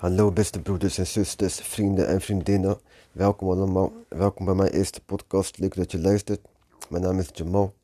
Hallo 0.00 0.32
beste 0.32 0.60
broeders 0.60 0.98
en 0.98 1.06
zusters, 1.06 1.60
vrienden 1.60 2.08
en 2.08 2.20
vriendinnen. 2.20 2.78
Welkom 3.12 3.48
allemaal. 3.48 3.92
Welkom 4.08 4.44
bij 4.44 4.54
mijn 4.54 4.70
eerste 4.70 5.00
podcast. 5.00 5.58
Leuk 5.58 5.74
dat 5.74 5.92
je 5.92 5.98
luistert. 5.98 6.40
Mijn 6.88 7.02
naam 7.02 7.18
is 7.18 7.28
Jamal. 7.32 7.74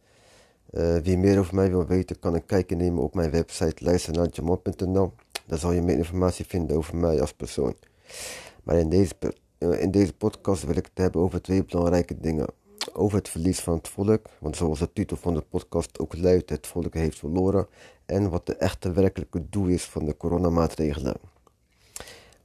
Uh, 0.70 0.96
wie 0.96 1.18
meer 1.18 1.38
over 1.38 1.54
mij 1.54 1.70
wil 1.70 1.86
weten, 1.86 2.18
kan 2.18 2.34
een 2.34 2.46
kijkje 2.46 2.76
nemen 2.76 3.02
op 3.02 3.14
mijn 3.14 3.30
website 3.30 3.84
luisternaarjamal.nl. 3.84 5.12
Daar 5.46 5.58
zal 5.58 5.72
je 5.72 5.82
meer 5.82 5.96
informatie 5.96 6.44
vinden 6.44 6.76
over 6.76 6.96
mij 6.96 7.20
als 7.20 7.32
persoon. 7.32 7.74
Maar 8.62 8.76
in 8.76 8.88
deze, 8.88 9.12
uh, 9.58 9.82
in 9.82 9.90
deze 9.90 10.12
podcast 10.12 10.64
wil 10.64 10.76
ik 10.76 10.84
het 10.84 10.98
hebben 10.98 11.20
over 11.20 11.42
twee 11.42 11.64
belangrijke 11.64 12.20
dingen. 12.20 12.46
Over 12.92 13.18
het 13.18 13.28
verlies 13.28 13.60
van 13.60 13.74
het 13.74 13.88
volk, 13.88 14.26
want 14.38 14.56
zoals 14.56 14.78
de 14.78 14.92
titel 14.92 15.16
van 15.16 15.34
de 15.34 15.44
podcast 15.48 15.98
ook 15.98 16.16
luidt, 16.16 16.50
het 16.50 16.66
volk 16.66 16.94
heeft 16.94 17.18
verloren. 17.18 17.66
En 18.06 18.30
wat 18.30 18.46
de 18.46 18.56
echte 18.56 18.92
werkelijke 18.92 19.42
doel 19.50 19.66
is 19.66 19.84
van 19.84 20.04
de 20.04 20.16
coronamaatregelen. 20.16 21.34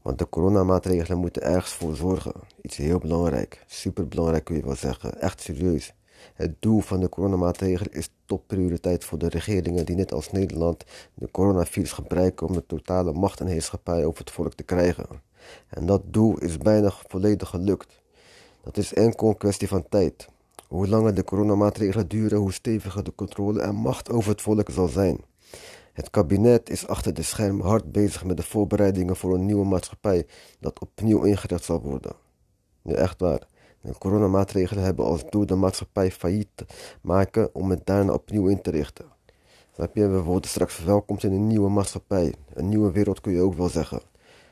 Want 0.01 0.19
de 0.19 0.29
coronamaatregelen 0.29 1.17
moeten 1.17 1.41
ergens 1.41 1.73
voor 1.73 1.95
zorgen. 1.95 2.33
Iets 2.61 2.77
heel 2.77 2.99
belangrijk. 2.99 3.63
Super 3.67 4.07
belangrijk 4.07 4.43
kun 4.43 4.55
je 4.55 4.63
wel 4.63 4.75
zeggen. 4.75 5.21
Echt 5.21 5.41
serieus. 5.41 5.93
Het 6.33 6.55
doel 6.59 6.79
van 6.79 6.99
de 6.99 7.09
coronamaatregelen 7.09 7.93
is 7.93 8.09
topprioriteit 8.25 9.05
voor 9.05 9.17
de 9.17 9.29
regeringen 9.29 9.85
die 9.85 9.95
net 9.95 10.13
als 10.13 10.31
Nederland 10.31 10.83
de 11.13 11.31
coronavirus 11.31 11.91
gebruiken 11.91 12.47
om 12.47 12.53
de 12.53 12.65
totale 12.65 13.13
macht 13.13 13.39
en 13.39 13.47
heerschappij 13.47 14.05
over 14.05 14.19
het 14.19 14.31
volk 14.31 14.53
te 14.53 14.63
krijgen. 14.63 15.07
En 15.67 15.85
dat 15.85 16.01
doel 16.05 16.37
is 16.37 16.57
bijna 16.57 16.91
volledig 17.07 17.49
gelukt. 17.49 18.01
Dat 18.63 18.77
is 18.77 18.93
enkel 18.93 19.27
een 19.27 19.37
kwestie 19.37 19.67
van 19.67 19.85
tijd. 19.89 20.27
Hoe 20.67 20.87
langer 20.87 21.13
de 21.13 21.23
coronamaatregelen 21.23 22.07
duren, 22.07 22.37
hoe 22.37 22.53
steviger 22.53 23.03
de 23.03 23.15
controle 23.15 23.61
en 23.61 23.75
macht 23.75 24.11
over 24.11 24.31
het 24.31 24.41
volk 24.41 24.69
zal 24.69 24.87
zijn. 24.87 25.19
Het 25.93 26.09
kabinet 26.09 26.69
is 26.69 26.87
achter 26.87 27.13
de 27.13 27.21
schermen 27.21 27.65
hard 27.65 27.91
bezig 27.91 28.23
met 28.23 28.37
de 28.37 28.43
voorbereidingen 28.43 29.15
voor 29.15 29.33
een 29.33 29.45
nieuwe 29.45 29.65
maatschappij 29.65 30.25
dat 30.59 30.79
opnieuw 30.79 31.23
ingericht 31.23 31.63
zal 31.63 31.81
worden. 31.81 32.13
Ja, 32.81 32.95
echt 32.95 33.19
waar. 33.19 33.47
De 33.81 33.97
coronamaatregelen 33.97 34.83
hebben 34.83 35.05
als 35.05 35.29
doel 35.29 35.45
de 35.45 35.55
maatschappij 35.55 36.11
failliet 36.11 36.65
maken 37.01 37.55
om 37.55 37.69
het 37.69 37.85
daarna 37.85 38.13
opnieuw 38.13 38.47
in 38.47 38.61
te 38.61 38.71
richten. 38.71 39.05
Snap 39.73 39.95
je? 39.95 40.07
We 40.07 40.21
worden 40.21 40.49
straks 40.49 40.73
verwelkomd 40.73 41.23
in 41.23 41.31
een 41.31 41.47
nieuwe 41.47 41.69
maatschappij. 41.69 42.33
Een 42.53 42.69
nieuwe 42.69 42.91
wereld 42.91 43.21
kun 43.21 43.33
je 43.33 43.41
ook 43.41 43.53
wel 43.53 43.69
zeggen. 43.69 44.01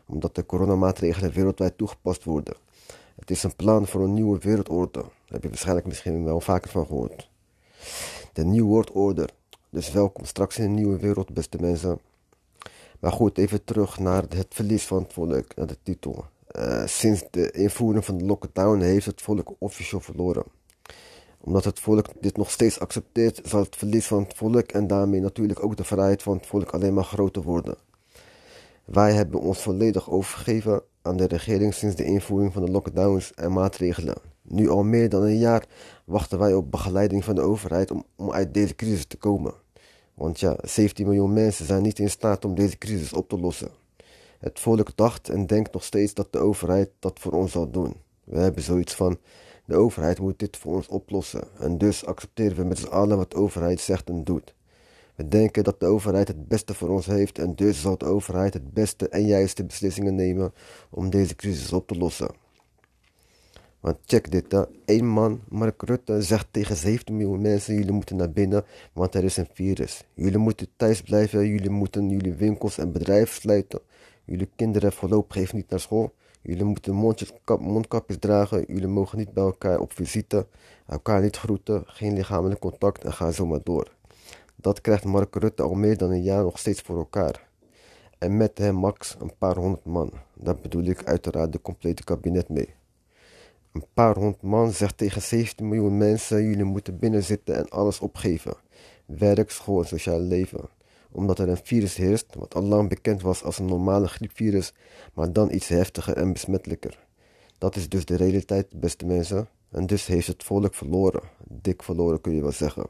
Omdat 0.08 0.36
de 0.36 0.46
coronamaatregelen 0.46 1.32
wereldwijd 1.32 1.78
toegepast 1.78 2.24
worden. 2.24 2.56
Het 3.20 3.32
is 3.32 3.44
een 3.44 3.56
plan 3.56 3.88
voor 3.88 4.02
een 4.02 4.14
nieuwe 4.14 4.38
wereldorde. 4.40 5.00
Daar 5.00 5.12
heb 5.26 5.42
je 5.44 5.50
waarschijnlijk 5.50 5.88
misschien 5.88 6.24
wel 6.24 6.42
vaker 6.42 6.70
van 6.70 6.86
gehoord. 6.86 7.30
De 8.34 8.46
nieuwe 8.46 8.70
wereldorde 8.70 9.30
dus 9.70 9.92
welkom 9.92 10.26
straks 10.26 10.58
in 10.58 10.64
een 10.64 10.74
nieuwe 10.74 10.98
wereld, 10.98 11.34
beste 11.34 11.58
mensen. 11.62 12.00
Maar 13.00 13.12
goed, 13.12 13.38
even 13.38 13.64
terug 13.64 14.00
naar 14.00 14.24
het 14.30 14.48
verlies 14.50 14.86
van 14.86 15.04
het 15.04 15.14
volk, 15.14 15.56
naar 15.56 15.68
de 15.68 15.78
titel. 15.84 16.26
Uh, 16.58 16.86
sinds 16.86 17.24
de 17.32 17.52
invoering 17.52 18.06
van 18.06 18.18
de 18.18 18.26
lockdown 18.26 18.80
heeft 18.80 19.06
het 19.06 19.22
volk 19.22 19.54
officieel 19.58 20.02
verloren. 20.02 20.44
Omdat 21.40 21.64
het 21.64 21.80
volk 21.80 22.06
dit 22.20 22.38
nog 22.38 22.52
steeds 22.52 22.80
accepteert, 22.80 23.42
zal 23.44 23.60
het 23.60 23.76
verlies 23.76 24.08
van 24.08 24.24
het 24.24 24.34
volk 24.34 24.72
en 24.72 24.88
daarmee 24.88 25.22
natuurlijk 25.22 25.64
ook 25.64 25.78
de 25.78 25.84
vrijheid 25.84 26.24
van 26.24 26.38
het 26.38 26.46
volk 26.48 26.70
alleen 26.70 26.94
maar 26.94 27.04
groter 27.04 27.42
worden. 27.42 27.78
Wij 28.86 29.14
hebben 29.14 29.40
ons 29.40 29.62
volledig 29.62 30.10
overgegeven 30.10 30.82
aan 31.02 31.18
de 31.18 31.28
regering 31.28 31.74
sinds 31.74 31.96
de 31.96 32.04
invoering 32.04 32.54
van 32.54 32.66
de 32.66 32.72
lockdowns 32.72 33.34
en 33.34 33.54
maatregelen. 33.54 34.29
Nu 34.52 34.70
al 34.70 34.84
meer 34.84 35.10
dan 35.10 35.24
een 35.24 35.38
jaar 35.38 35.66
wachten 36.06 36.40
wij 36.40 36.54
op 36.54 36.72
begeleiding 36.72 37.24
van 37.24 37.36
de 37.36 37.42
overheid 37.42 37.92
om, 37.92 38.32
uit 38.32 38.54
deze 38.54 38.76
crisis 38.76 39.06
te 39.06 39.18
komen. 39.18 39.54
Want 40.14 40.40
ja, 40.40 40.56
17 40.62 41.06
miljoen 41.06 41.34
mensen 41.34 41.66
zijn 41.66 41.82
niet 41.82 42.00
in 42.00 42.10
staat 42.10 42.46
om 42.46 42.56
deze 42.56 42.78
crisis 42.78 43.14
op 43.14 43.30
te 43.30 43.40
lossen. 43.40 43.70
Het 44.40 44.60
volk 44.60 44.98
dacht 44.98 45.30
en 45.30 45.46
denkt 45.46 45.74
nog 45.74 45.84
steeds 45.84 46.14
dat 46.14 46.32
de 46.32 46.40
overheid 46.40 46.90
dat 47.00 47.20
voor 47.20 47.32
ons 47.32 47.52
zal 47.52 47.70
doen. 47.70 47.94
We 48.24 48.40
hebben 48.40 48.64
zoiets 48.64 48.94
van, 48.94 49.18
de 49.66 49.76
overheid 49.76 50.20
moet 50.20 50.40
dit 50.40 50.58
voor 50.58 50.76
ons 50.76 50.88
oplossen. 50.88 51.44
En 51.60 51.78
dus 51.78 52.06
accepteren 52.06 52.58
we 52.58 52.64
met 52.64 52.78
z'n 52.78 52.88
allen 52.88 53.18
wat 53.18 53.32
de 53.32 53.38
overheid 53.38 53.80
zegt 53.80 54.10
en 54.10 54.24
doet. 54.24 54.54
We 55.16 55.28
denken 55.28 55.64
dat 55.64 55.80
de 55.80 55.86
overheid 55.86 56.28
het 56.28 56.48
beste 56.48 56.74
voor 56.74 56.90
ons 56.90 57.06
heeft 57.06 57.40
en 57.40 57.56
dus 57.56 57.82
zal 57.82 57.98
de 57.98 58.06
overheid 58.06 58.54
het 58.54 58.74
beste 58.74 59.10
en 59.10 59.26
juiste 59.26 59.64
beslissingen 59.66 60.16
nemen 60.16 60.54
om 60.90 61.10
deze 61.10 61.36
crisis 61.36 61.74
op 61.74 61.88
te 61.88 61.98
lossen. 61.98 62.30
Want 63.80 63.98
check 64.06 64.32
dit, 64.32 64.52
hè. 64.52 64.64
Eén 64.86 65.08
man, 65.08 65.42
Mark 65.48 65.82
Rutte, 65.82 66.22
zegt 66.22 66.48
tegen 66.52 66.76
17 66.76 67.18
miljoen 67.18 67.42
mensen: 67.42 67.74
jullie 67.74 67.92
moeten 67.92 68.16
naar 68.16 68.32
binnen, 68.32 68.66
want 68.94 69.16
er 69.16 69.24
is 69.24 69.38
een 69.38 69.48
virus. 69.54 70.04
Jullie 70.14 70.38
moeten 70.38 70.68
thuis 70.76 71.02
blijven, 71.02 71.48
jullie 71.48 71.70
moeten 71.70 72.10
jullie 72.10 72.34
winkels 72.34 72.78
en 72.78 72.92
bedrijven 72.92 73.36
sluiten. 73.36 73.80
Jullie 74.26 74.50
kinderen 74.56 74.92
voorlopig 74.92 75.36
even 75.36 75.56
niet 75.56 75.70
naar 75.70 75.80
school. 75.80 76.14
Jullie 76.42 76.64
moeten 76.64 76.94
mondjes, 76.94 77.34
kap, 77.44 77.60
mondkapjes 77.60 78.20
dragen. 78.20 78.64
Jullie 78.68 78.88
mogen 78.88 79.18
niet 79.18 79.34
bij 79.34 79.44
elkaar 79.44 79.80
op 79.80 79.94
visite. 79.94 80.48
Elkaar 80.88 81.22
niet 81.22 81.38
groeten. 81.38 81.84
Geen 81.86 82.14
lichamelijk 82.14 82.60
contact 82.60 83.04
en 83.04 83.14
ga 83.14 83.32
zo 83.32 83.46
maar 83.46 83.64
door. 83.64 83.96
Dat 84.56 84.82
krijgt 84.82 85.04
Mark 85.04 85.36
Rutte 85.36 85.64
al 85.64 85.74
meer 85.74 85.98
dan 85.98 86.12
een 86.12 86.24
jaar 86.24 86.44
nog 86.44 86.60
steeds 86.60 86.82
voor 86.82 86.98
elkaar. 86.98 87.48
En 88.18 88.38
met 88.38 88.58
hem 88.58 88.76
max 88.76 89.16
een 89.20 89.32
paar 89.38 89.56
honderd 89.56 89.86
man. 89.86 90.12
Daar 90.34 90.58
bedoel 90.62 90.84
ik 90.84 91.04
uiteraard 91.04 91.52
de 91.52 91.62
complete 91.62 92.04
kabinet 92.04 92.50
mee. 92.50 92.79
Een 93.72 93.86
paar 93.94 94.16
honderd 94.16 94.42
man 94.42 94.72
zegt 94.72 94.98
tegen 94.98 95.22
17 95.22 95.68
miljoen 95.68 95.98
mensen: 95.98 96.44
jullie 96.44 96.64
moeten 96.64 97.00
binnenzitten 97.00 97.56
en 97.56 97.70
alles 97.70 98.00
opgeven. 98.00 98.54
Werk, 99.06 99.52
school 99.52 99.82
en 99.82 99.88
sociaal 99.88 100.20
leven. 100.20 100.70
Omdat 101.12 101.40
er 101.40 101.50
een 101.50 101.60
virus 101.64 101.96
heerst, 101.96 102.36
wat 102.36 102.56
al 102.56 102.62
lang 102.62 102.90
bekend 102.90 103.22
was 103.22 103.44
als 103.44 103.60
een 103.60 103.66
normale 103.66 104.08
griepvirus, 104.08 104.74
maar 105.14 105.34
dan 105.34 105.52
iets 105.52 105.68
heftiger 105.68 106.18
en 106.18 106.34
besmettelijker. 106.34 107.08
Dat 107.58 107.76
is 107.76 107.90
dus 107.90 108.06
de 108.06 108.16
realiteit, 108.16 108.80
beste 108.80 109.06
mensen. 109.06 109.48
En 109.72 109.86
dus 109.86 110.06
heeft 110.06 110.28
het 110.28 110.44
volk 110.44 110.74
verloren. 110.74 111.22
Dik 111.48 111.84
verloren 111.84 112.22
kun 112.22 112.36
je 112.36 112.42
wel 112.42 112.52
zeggen. 112.52 112.86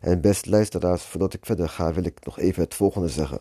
En 0.00 0.20
beste 0.20 0.50
luisteraars, 0.50 1.02
voordat 1.02 1.34
ik 1.34 1.46
verder 1.46 1.68
ga, 1.68 1.92
wil 1.92 2.04
ik 2.04 2.24
nog 2.24 2.38
even 2.38 2.62
het 2.62 2.74
volgende 2.74 3.08
zeggen. 3.08 3.38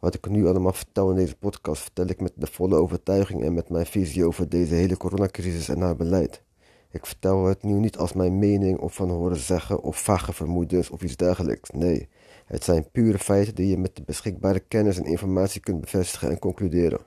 Wat 0.00 0.14
ik 0.14 0.28
nu 0.28 0.46
allemaal 0.46 0.72
vertel 0.72 1.10
in 1.10 1.16
deze 1.16 1.36
podcast, 1.36 1.82
vertel 1.82 2.06
ik 2.06 2.20
met 2.20 2.32
de 2.34 2.46
volle 2.46 2.76
overtuiging 2.76 3.42
en 3.42 3.54
met 3.54 3.68
mijn 3.68 3.86
visie 3.86 4.24
over 4.24 4.48
deze 4.48 4.74
hele 4.74 4.96
coronacrisis 4.96 5.68
en 5.68 5.80
haar 5.80 5.96
beleid. 5.96 6.42
Ik 6.90 7.06
vertel 7.06 7.44
het 7.44 7.62
nu 7.62 7.72
niet 7.72 7.96
als 7.96 8.12
mijn 8.12 8.38
mening 8.38 8.78
of 8.78 8.94
van 8.94 9.10
horen 9.10 9.36
zeggen 9.36 9.82
of 9.82 10.02
vage 10.02 10.32
vermoedens 10.32 10.90
of 10.90 11.02
iets 11.02 11.16
dergelijks. 11.16 11.70
Nee, 11.70 12.08
het 12.46 12.64
zijn 12.64 12.90
pure 12.92 13.18
feiten 13.18 13.54
die 13.54 13.68
je 13.68 13.78
met 13.78 13.96
de 13.96 14.02
beschikbare 14.02 14.60
kennis 14.60 14.98
en 14.98 15.04
informatie 15.04 15.60
kunt 15.60 15.80
bevestigen 15.80 16.30
en 16.30 16.38
concluderen. 16.38 17.00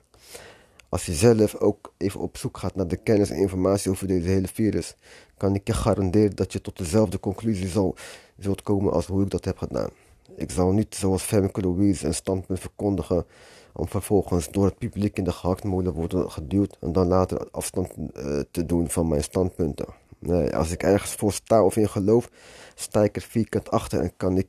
Als 0.88 1.06
je 1.06 1.12
zelf 1.12 1.54
ook 1.54 1.94
even 1.96 2.20
op 2.20 2.36
zoek 2.36 2.58
gaat 2.58 2.74
naar 2.74 2.88
de 2.88 2.96
kennis 2.96 3.30
en 3.30 3.36
informatie 3.36 3.90
over 3.90 4.06
deze 4.06 4.28
hele 4.28 4.48
virus, 4.48 4.96
kan 5.36 5.54
ik 5.54 5.66
je 5.66 5.72
garanderen 5.72 6.36
dat 6.36 6.52
je 6.52 6.60
tot 6.60 6.78
dezelfde 6.78 7.20
conclusie 7.20 7.68
zal, 7.68 7.96
zult 8.38 8.62
komen 8.62 8.92
als 8.92 9.06
hoe 9.06 9.22
ik 9.22 9.30
dat 9.30 9.44
heb 9.44 9.58
gedaan. 9.58 9.90
Ik 10.36 10.50
zal 10.50 10.72
niet 10.72 10.94
zoals 10.94 11.22
Femke 11.22 11.60
Louise 11.60 12.06
een 12.06 12.14
standpunt 12.14 12.60
verkondigen 12.60 13.26
om 13.72 13.88
vervolgens 13.88 14.50
door 14.50 14.64
het 14.64 14.78
publiek 14.78 15.18
in 15.18 15.24
de 15.24 15.32
gehaktmolen 15.32 15.92
worden 15.92 16.30
geduwd 16.30 16.76
en 16.80 16.92
dan 16.92 17.06
later 17.06 17.48
afstand 17.50 17.94
uh, 17.96 18.40
te 18.50 18.66
doen 18.66 18.90
van 18.90 19.08
mijn 19.08 19.22
standpunten. 19.22 19.86
Nee, 20.18 20.56
als 20.56 20.70
ik 20.70 20.82
ergens 20.82 21.14
voor 21.14 21.32
sta 21.32 21.64
of 21.64 21.76
in 21.76 21.88
geloof, 21.88 22.30
sta 22.74 23.02
ik 23.02 23.16
er 23.16 23.22
vierkant 23.22 23.70
achter 23.70 24.00
en 24.00 24.16
kan, 24.16 24.38
ik, 24.38 24.48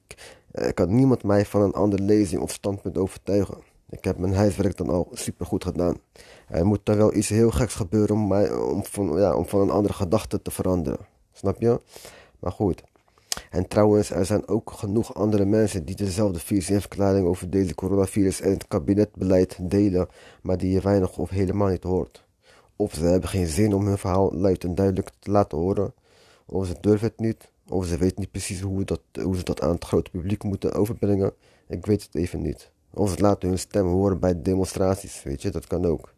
uh, 0.54 0.70
kan 0.74 0.96
niemand 0.96 1.24
mij 1.24 1.46
van 1.46 1.62
een 1.62 1.74
andere 1.74 2.04
lezing 2.04 2.42
of 2.42 2.52
standpunt 2.52 2.98
overtuigen. 2.98 3.58
Ik 3.90 4.04
heb 4.04 4.18
mijn 4.18 4.34
huiswerk 4.34 4.78
dan 4.78 4.90
al 4.90 5.08
supergoed 5.12 5.64
gedaan. 5.64 5.98
Er 6.48 6.66
moet 6.66 6.80
dan 6.84 6.98
wel 6.98 7.16
iets 7.16 7.30
heel 7.30 7.52
geks 7.52 7.74
gebeuren 7.76 8.16
om, 8.16 8.28
mij, 8.28 8.54
om, 8.54 8.86
van, 8.86 9.18
ja, 9.18 9.36
om 9.36 9.46
van 9.46 9.62
een 9.62 9.70
andere 9.70 9.94
gedachte 9.94 10.42
te 10.42 10.52
veranderen. 10.52 11.06
Snap 11.32 11.62
je? 11.62 11.82
Maar 12.40 12.52
goed. 12.52 12.84
En 13.50 13.68
trouwens, 13.68 14.10
er 14.10 14.26
zijn 14.26 14.48
ook 14.48 14.72
genoeg 14.72 15.14
andere 15.14 15.46
mensen 15.46 15.86
die 15.86 15.96
dezelfde 15.96 16.40
visie 16.40 16.76
en 16.76 16.82
verklaring 16.82 17.28
over 17.28 17.50
deze 17.50 17.76
coronavirus 17.76 18.42
en 18.42 18.52
het 18.52 18.68
kabinetbeleid 18.68 19.58
delen, 19.62 20.08
maar 20.42 20.58
die 20.58 20.72
je 20.72 20.82
weinig 20.82 21.18
of 21.18 21.30
helemaal 21.30 21.70
niet 21.70 21.84
hoort. 21.84 22.24
Of 22.76 22.94
ze 22.94 23.04
hebben 23.04 23.30
geen 23.30 23.48
zin 23.48 23.74
om 23.74 23.86
hun 23.86 23.98
verhaal 23.98 24.34
luid 24.34 24.64
en 24.64 24.76
duidelijk 24.76 25.10
te 25.20 25.32
laten 25.32 25.58
horen, 25.58 25.94
of 26.46 26.68
ze 26.68 26.76
durven 26.82 27.08
het 27.08 27.20
niet, 27.20 27.52
of 27.68 27.86
ze 27.86 27.98
weten 27.98 28.20
niet 28.20 28.32
precies 28.32 28.62
hoe, 28.62 28.84
dat, 28.84 29.02
ze 29.12 29.44
dat 29.44 29.62
aan 29.62 29.74
het 29.74 29.86
grote 29.86 30.10
publiek 30.10 30.44
moeten 30.44 30.74
overbrengen. 30.74 31.34
Ik 31.68 31.86
weet 31.86 32.04
het 32.04 32.16
even 32.16 32.42
niet. 32.42 32.72
Of 32.94 33.10
ze 33.10 33.22
laten 33.22 33.50
hun 33.50 33.60
stem 33.60 33.88
horen 33.88 34.20
bij 34.20 34.42
demonstraties, 34.42 35.24
weet 35.24 35.42
je, 35.42 35.50
dat 35.50 35.68
kan 35.68 35.86
ook. 35.86 36.14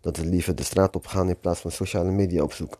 Dat 0.00 0.16
ze 0.16 0.24
liever 0.24 0.54
de 0.54 0.62
straat 0.62 0.96
op 0.96 1.06
gaan 1.06 1.28
in 1.28 1.40
plaats 1.40 1.60
van 1.60 1.70
sociale 1.70 2.10
media 2.10 2.42
opzoeken. 2.42 2.78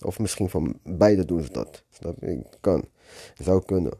Of 0.00 0.18
misschien 0.18 0.48
van 0.48 0.78
beide 0.82 1.24
doen 1.24 1.42
ze 1.42 1.52
dat. 1.52 1.82
Snap? 1.90 2.16
Kan. 2.60 2.84
Zou 3.34 3.64
kunnen. 3.64 3.92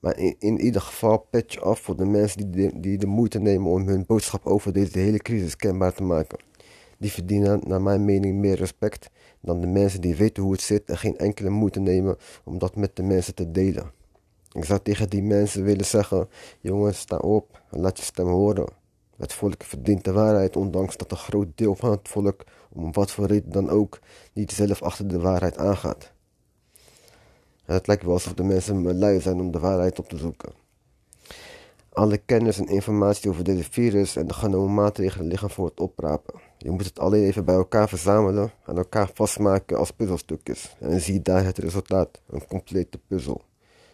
Maar 0.00 0.18
in, 0.18 0.34
in 0.38 0.60
ieder 0.60 0.80
geval 0.80 1.26
patch 1.30 1.60
af 1.60 1.80
voor 1.80 1.96
de 1.96 2.04
mensen 2.04 2.50
die 2.50 2.70
de, 2.70 2.80
die 2.80 2.98
de 2.98 3.06
moeite 3.06 3.38
nemen 3.38 3.70
om 3.70 3.88
hun 3.88 4.06
boodschap 4.06 4.46
over 4.46 4.72
deze 4.72 4.98
hele 4.98 5.18
crisis 5.18 5.56
kenbaar 5.56 5.92
te 5.94 6.02
maken. 6.02 6.38
Die 6.98 7.12
verdienen 7.12 7.60
naar 7.66 7.82
mijn 7.82 8.04
mening 8.04 8.38
meer 8.38 8.56
respect 8.56 9.10
dan 9.40 9.60
de 9.60 9.66
mensen 9.66 10.00
die 10.00 10.14
weten 10.14 10.42
hoe 10.42 10.52
het 10.52 10.60
zit 10.60 10.88
en 10.88 10.98
geen 10.98 11.18
enkele 11.18 11.50
moeite 11.50 11.80
nemen 11.80 12.16
om 12.44 12.58
dat 12.58 12.76
met 12.76 12.96
de 12.96 13.02
mensen 13.02 13.34
te 13.34 13.50
delen. 13.50 13.90
Ik 14.52 14.64
zou 14.64 14.80
tegen 14.82 15.10
die 15.10 15.22
mensen 15.22 15.64
willen 15.64 15.84
zeggen: 15.84 16.28
jongens, 16.60 16.98
sta 16.98 17.16
op 17.16 17.62
en 17.70 17.80
laat 17.80 17.98
je 17.98 18.04
stem 18.04 18.26
horen. 18.26 18.68
Het 19.16 19.32
volk 19.32 19.62
verdient 19.62 20.04
de 20.04 20.12
waarheid, 20.12 20.56
ondanks 20.56 20.96
dat 20.96 21.10
een 21.10 21.16
groot 21.16 21.48
deel 21.54 21.74
van 21.74 21.90
het 21.90 22.08
volk, 22.08 22.44
om 22.72 22.92
wat 22.92 23.10
voor 23.10 23.26
reden 23.26 23.52
dan 23.52 23.70
ook, 23.70 23.98
niet 24.32 24.52
zelf 24.52 24.82
achter 24.82 25.08
de 25.08 25.20
waarheid 25.20 25.58
aangaat. 25.58 26.12
Het 27.64 27.86
lijkt 27.86 28.02
wel 28.02 28.12
alsof 28.12 28.34
de 28.34 28.42
mensen 28.42 28.98
lui 28.98 29.20
zijn 29.20 29.40
om 29.40 29.50
de 29.50 29.58
waarheid 29.58 29.98
op 29.98 30.08
te 30.08 30.16
zoeken. 30.16 30.52
Alle 31.92 32.16
kennis 32.16 32.58
en 32.58 32.66
informatie 32.66 33.30
over 33.30 33.44
deze 33.44 33.64
virus 33.70 34.16
en 34.16 34.26
de 34.26 34.34
genomen 34.34 34.74
maatregelen 34.74 35.26
liggen 35.26 35.50
voor 35.50 35.66
het 35.66 35.80
oprapen. 35.80 36.40
Je 36.58 36.70
moet 36.70 36.84
het 36.84 36.98
alleen 36.98 37.24
even 37.24 37.44
bij 37.44 37.54
elkaar 37.54 37.88
verzamelen 37.88 38.52
en 38.66 38.76
elkaar 38.76 39.10
vastmaken 39.14 39.78
als 39.78 39.90
puzzelstukjes. 39.90 40.76
En 40.78 41.00
zie 41.00 41.22
daar 41.22 41.44
het 41.44 41.58
resultaat, 41.58 42.20
een 42.28 42.46
complete 42.46 42.98
puzzel. 43.06 43.42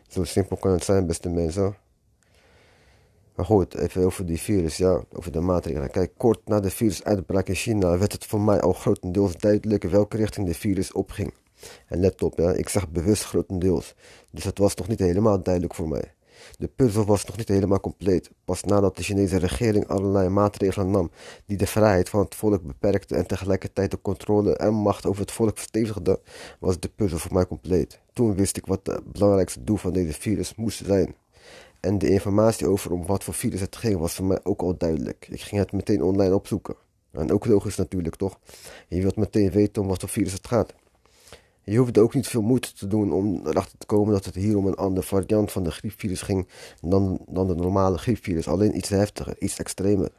Zo 0.09 0.25
simpel 0.25 0.57
kan 0.57 0.73
het 0.73 0.85
zijn, 0.85 1.07
beste 1.07 1.29
mensen. 1.29 1.77
Maar 3.35 3.47
goed, 3.47 3.75
even 3.75 4.05
over 4.05 4.27
die 4.27 4.41
virus, 4.41 4.77
ja, 4.77 5.03
over 5.13 5.33
de 5.33 5.41
maatregelen. 5.41 5.91
Kijk, 5.91 6.13
kort 6.17 6.41
na 6.45 6.61
de 6.61 6.71
virusuitbraak 6.71 7.49
in 7.49 7.55
China 7.55 7.99
werd 7.99 8.13
het 8.13 8.25
voor 8.25 8.41
mij 8.41 8.61
al 8.61 8.73
grotendeels 8.73 9.37
duidelijk 9.37 9.83
welke 9.83 10.17
richting 10.17 10.47
de 10.47 10.55
virus 10.55 10.93
opging. 10.93 11.33
En 11.87 12.01
let 12.01 12.23
op, 12.23 12.39
ja, 12.39 12.53
ik 12.53 12.69
zeg 12.69 12.89
bewust 12.89 13.25
grotendeels. 13.25 13.95
Dus 14.31 14.45
het 14.45 14.59
was 14.59 14.75
nog 14.75 14.89
niet 14.89 14.99
helemaal 14.99 15.43
duidelijk 15.43 15.75
voor 15.75 15.89
mij. 15.89 16.15
De 16.59 16.69
puzzel 16.69 17.05
was 17.05 17.25
nog 17.25 17.37
niet 17.37 17.49
helemaal 17.49 17.81
compleet. 17.81 18.31
Pas 18.45 18.63
nadat 18.63 18.97
de 18.97 19.03
Chinese 19.03 19.37
regering 19.37 19.89
allerlei 19.89 20.29
maatregelen 20.29 20.91
nam 20.91 21.11
die 21.47 21.57
de 21.57 21.67
vrijheid 21.67 22.09
van 22.09 22.21
het 22.21 22.35
volk 22.35 22.63
beperkte 22.63 23.17
en 23.17 23.27
tegelijkertijd 23.27 23.91
de 23.91 24.01
controle 24.03 24.57
en 24.57 24.75
macht 24.75 25.07
over 25.07 25.21
het 25.21 25.33
volk 25.33 25.57
verstevigde, 25.57 26.21
was 26.59 26.81
de 26.81 26.89
puzzel 26.89 27.19
voor 27.19 27.33
mij 27.33 27.47
compleet. 27.47 28.01
Toen 28.13 28.35
wist 28.35 28.57
ik 28.57 28.67
wat 28.67 28.81
het 28.83 29.13
belangrijkste 29.13 29.65
doel 29.65 29.77
van 29.77 29.93
deze 29.93 30.13
virus 30.13 30.55
moest 30.55 30.85
zijn. 30.85 31.15
En 31.81 31.99
de 31.99 32.09
informatie 32.09 32.67
over 32.67 32.93
om 32.93 33.07
wat 33.07 33.25
voor 33.25 33.35
virus 33.35 33.61
het 33.61 33.77
ging 33.77 33.99
was 33.99 34.15
voor 34.15 34.25
mij 34.25 34.41
ook 34.43 34.61
al 34.61 34.77
duidelijk. 34.77 35.27
Ik 35.31 35.41
ging 35.41 35.61
het 35.61 35.73
meteen 35.73 36.03
online 36.03 36.35
opzoeken. 36.35 36.75
En 37.11 37.33
ook 37.33 37.47
logisch 37.47 37.77
natuurlijk, 37.77 38.17
toch? 38.17 38.39
Je 38.89 39.01
wilt 39.01 39.17
meteen 39.17 39.51
weten 39.51 39.83
om 39.83 39.89
wat 39.89 40.01
voor 40.01 40.09
virus 40.09 40.33
het 40.33 40.47
gaat. 40.47 40.75
Je 41.71 41.79
hoefde 41.79 42.01
ook 42.01 42.15
niet 42.15 42.27
veel 42.27 42.43
moeite 42.43 42.73
te 42.73 42.87
doen 42.87 43.13
om 43.13 43.47
erachter 43.47 43.79
te 43.79 43.87
komen 43.87 44.13
dat 44.13 44.25
het 44.25 44.35
hier 44.35 44.57
om 44.57 44.67
een 44.67 44.75
andere 44.75 45.07
variant 45.07 45.53
van 45.53 45.63
de 45.63 45.71
griepvirus 45.71 46.23
ging 46.23 46.49
dan, 46.81 47.21
dan 47.29 47.47
de 47.47 47.55
normale 47.55 47.99
griepvirus. 47.99 48.49
Alleen 48.49 48.77
iets 48.77 48.89
heftiger, 48.89 49.37
iets 49.39 49.59
extremer. 49.59 50.11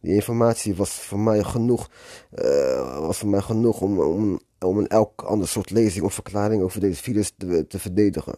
Die 0.00 0.14
informatie 0.14 0.74
was 0.74 0.90
voor 0.90 1.18
mij 1.18 1.42
genoeg, 1.42 1.90
uh, 2.34 3.06
was 3.06 3.18
voor 3.18 3.28
mij 3.28 3.40
genoeg 3.40 3.80
om, 3.80 4.00
om, 4.00 4.40
om 4.60 4.86
elk 4.86 5.22
ander 5.22 5.48
soort 5.48 5.70
lezing 5.70 6.04
of 6.04 6.14
verklaring 6.14 6.62
over 6.62 6.80
deze 6.80 7.02
virus 7.02 7.32
te, 7.36 7.66
te 7.66 7.78
verdedigen. 7.78 8.34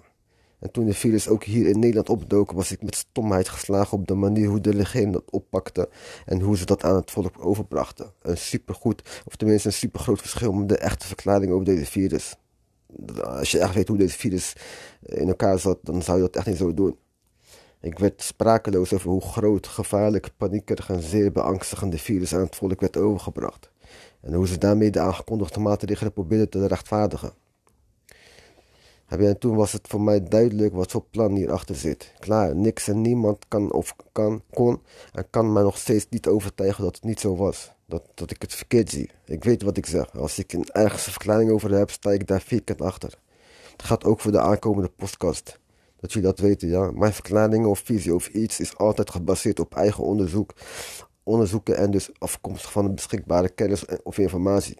En 0.60 0.70
toen 0.70 0.84
de 0.84 0.94
virus 0.94 1.28
ook 1.28 1.44
hier 1.44 1.66
in 1.66 1.78
Nederland 1.78 2.08
opdook, 2.08 2.52
was 2.52 2.72
ik 2.72 2.82
met 2.82 2.94
stomheid 2.94 3.48
geslagen 3.48 3.98
op 3.98 4.06
de 4.06 4.14
manier 4.14 4.48
hoe 4.48 4.60
de 4.60 4.70
regering 4.70 5.12
dat 5.12 5.30
oppakte 5.30 5.88
en 6.26 6.40
hoe 6.40 6.56
ze 6.56 6.64
dat 6.64 6.84
aan 6.84 6.94
het 6.94 7.10
volk 7.10 7.44
overbrachten. 7.44 8.12
Een 8.22 8.36
supergoed, 8.36 9.22
of 9.26 9.36
tenminste 9.36 9.68
een 9.68 9.74
supergroot 9.74 10.20
verschil 10.20 10.52
met 10.52 10.68
de 10.68 10.78
echte 10.78 11.06
verklaring 11.06 11.52
over 11.52 11.64
deze 11.64 11.86
virus. 11.86 12.36
Als 13.22 13.50
je 13.50 13.58
echt 13.58 13.74
weet 13.74 13.88
hoe 13.88 13.96
deze 13.96 14.18
virus 14.18 14.56
in 15.02 15.28
elkaar 15.28 15.58
zat, 15.58 15.78
dan 15.82 16.02
zou 16.02 16.16
je 16.16 16.24
dat 16.24 16.36
echt 16.36 16.46
niet 16.46 16.56
zo 16.56 16.74
doen. 16.74 16.96
Ik 17.80 17.98
werd 17.98 18.22
sprakeloos 18.22 18.92
over 18.92 19.10
hoe 19.10 19.20
groot, 19.20 19.66
gevaarlijk, 19.66 20.30
paniekerig 20.36 20.90
en 20.90 21.02
zeer 21.02 21.32
beangstigend 21.32 21.92
de 21.92 21.98
virus 21.98 22.34
aan 22.34 22.40
het 22.40 22.56
volk 22.56 22.80
werd 22.80 22.96
overgebracht. 22.96 23.70
En 24.20 24.32
hoe 24.32 24.48
ze 24.48 24.58
daarmee 24.58 24.90
de 24.90 25.00
aangekondigde 25.00 25.60
maatregelen 25.60 26.12
probeerden 26.12 26.48
te 26.48 26.66
rechtvaardigen. 26.66 27.32
En 29.18 29.38
toen 29.38 29.56
was 29.56 29.72
het 29.72 29.88
voor 29.88 30.00
mij 30.00 30.22
duidelijk 30.22 30.74
wat 30.74 30.90
voor 30.90 31.04
plan 31.10 31.34
hierachter 31.34 31.74
zit. 31.74 32.12
Klaar, 32.18 32.56
niks 32.56 32.88
en 32.88 33.00
niemand 33.00 33.44
kan 33.48 33.72
of 33.72 33.96
kan, 34.12 34.42
kon 34.50 34.82
en 35.12 35.26
kan 35.30 35.52
mij 35.52 35.62
nog 35.62 35.78
steeds 35.78 36.06
niet 36.10 36.26
overtuigen 36.26 36.84
dat 36.84 36.94
het 36.94 37.04
niet 37.04 37.20
zo 37.20 37.36
was. 37.36 37.72
Dat, 37.86 38.02
dat 38.14 38.30
ik 38.30 38.42
het 38.42 38.54
verkeerd 38.54 38.90
zie. 38.90 39.10
Ik 39.24 39.44
weet 39.44 39.62
wat 39.62 39.76
ik 39.76 39.86
zeg. 39.86 40.16
Als 40.16 40.38
ik 40.38 40.52
een 40.52 40.68
ergens 40.72 41.02
verklaring 41.02 41.50
over 41.50 41.70
heb, 41.70 41.90
sta 41.90 42.10
ik 42.10 42.26
daar 42.26 42.40
vierkant 42.40 42.80
achter. 42.80 43.18
Het 43.72 43.82
gaat 43.82 44.04
ook 44.04 44.20
voor 44.20 44.32
de 44.32 44.40
aankomende 44.40 44.88
podcast. 44.96 45.58
Dat 46.00 46.12
jullie 46.12 46.28
dat 46.28 46.38
weten, 46.38 46.68
ja. 46.68 46.90
Mijn 46.90 47.12
verklaring 47.12 47.66
of 47.66 47.78
visie 47.84 48.14
of 48.14 48.28
iets 48.28 48.60
is 48.60 48.76
altijd 48.76 49.10
gebaseerd 49.10 49.60
op 49.60 49.74
eigen 49.74 50.04
onderzoek. 50.04 50.54
Onderzoeken 51.22 51.76
en 51.76 51.90
dus 51.90 52.10
afkomstig 52.18 52.72
van 52.72 52.84
de 52.84 52.92
beschikbare 52.92 53.48
kennis 53.48 53.84
of 54.02 54.18
informatie. 54.18 54.76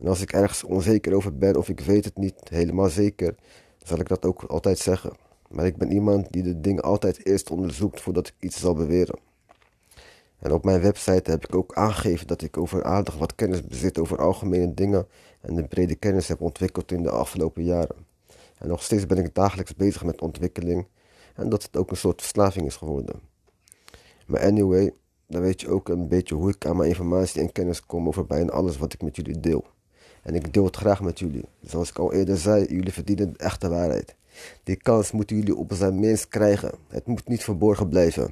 En 0.00 0.06
als 0.06 0.20
ik 0.20 0.32
ergens 0.32 0.64
onzeker 0.64 1.14
over 1.14 1.36
ben 1.36 1.56
of 1.56 1.68
ik 1.68 1.80
weet 1.80 2.04
het 2.04 2.16
niet 2.16 2.34
helemaal 2.48 2.88
zeker, 2.88 3.34
zal 3.82 3.98
ik 3.98 4.08
dat 4.08 4.24
ook 4.24 4.42
altijd 4.42 4.78
zeggen. 4.78 5.12
Maar 5.48 5.66
ik 5.66 5.76
ben 5.76 5.92
iemand 5.92 6.32
die 6.32 6.42
de 6.42 6.60
dingen 6.60 6.82
altijd 6.82 7.26
eerst 7.26 7.50
onderzoekt 7.50 8.00
voordat 8.00 8.26
ik 8.26 8.34
iets 8.38 8.60
zal 8.60 8.74
beweren. 8.74 9.18
En 10.38 10.52
op 10.52 10.64
mijn 10.64 10.80
website 10.80 11.30
heb 11.30 11.44
ik 11.44 11.54
ook 11.54 11.74
aangegeven 11.74 12.26
dat 12.26 12.42
ik 12.42 12.56
over 12.56 12.84
aardig 12.84 13.16
wat 13.18 13.34
kennis 13.34 13.64
bezit 13.64 13.98
over 13.98 14.18
algemene 14.18 14.74
dingen 14.74 15.06
en 15.40 15.54
de 15.54 15.64
brede 15.64 15.94
kennis 15.94 16.28
heb 16.28 16.40
ontwikkeld 16.40 16.92
in 16.92 17.02
de 17.02 17.10
afgelopen 17.10 17.64
jaren. 17.64 17.96
En 18.58 18.68
nog 18.68 18.82
steeds 18.82 19.06
ben 19.06 19.18
ik 19.18 19.34
dagelijks 19.34 19.74
bezig 19.74 20.04
met 20.04 20.20
ontwikkeling 20.20 20.86
en 21.34 21.48
dat 21.48 21.62
het 21.62 21.76
ook 21.76 21.90
een 21.90 21.96
soort 21.96 22.20
verslaving 22.20 22.66
is 22.66 22.76
geworden. 22.76 23.20
Maar 24.26 24.40
anyway, 24.40 24.92
dan 25.26 25.40
weet 25.40 25.60
je 25.60 25.68
ook 25.68 25.88
een 25.88 26.08
beetje 26.08 26.34
hoe 26.34 26.50
ik 26.50 26.66
aan 26.66 26.76
mijn 26.76 26.88
informatie 26.88 27.40
en 27.40 27.52
kennis 27.52 27.86
kom 27.86 28.06
over 28.06 28.26
bijna 28.26 28.50
alles 28.50 28.78
wat 28.78 28.92
ik 28.92 29.02
met 29.02 29.16
jullie 29.16 29.40
deel. 29.40 29.64
En 30.22 30.34
ik 30.34 30.52
deel 30.52 30.64
het 30.64 30.76
graag 30.76 31.00
met 31.00 31.18
jullie. 31.18 31.44
Zoals 31.62 31.90
ik 31.90 31.98
al 31.98 32.12
eerder 32.12 32.36
zei, 32.36 32.64
jullie 32.64 32.92
verdienen 32.92 33.32
de 33.32 33.38
echte 33.38 33.68
waarheid. 33.68 34.14
Die 34.62 34.76
kans 34.76 35.12
moeten 35.12 35.36
jullie 35.36 35.56
op 35.56 35.72
zijn 35.72 36.00
minst 36.00 36.28
krijgen. 36.28 36.72
Het 36.88 37.06
moet 37.06 37.28
niet 37.28 37.44
verborgen 37.44 37.88
blijven. 37.88 38.30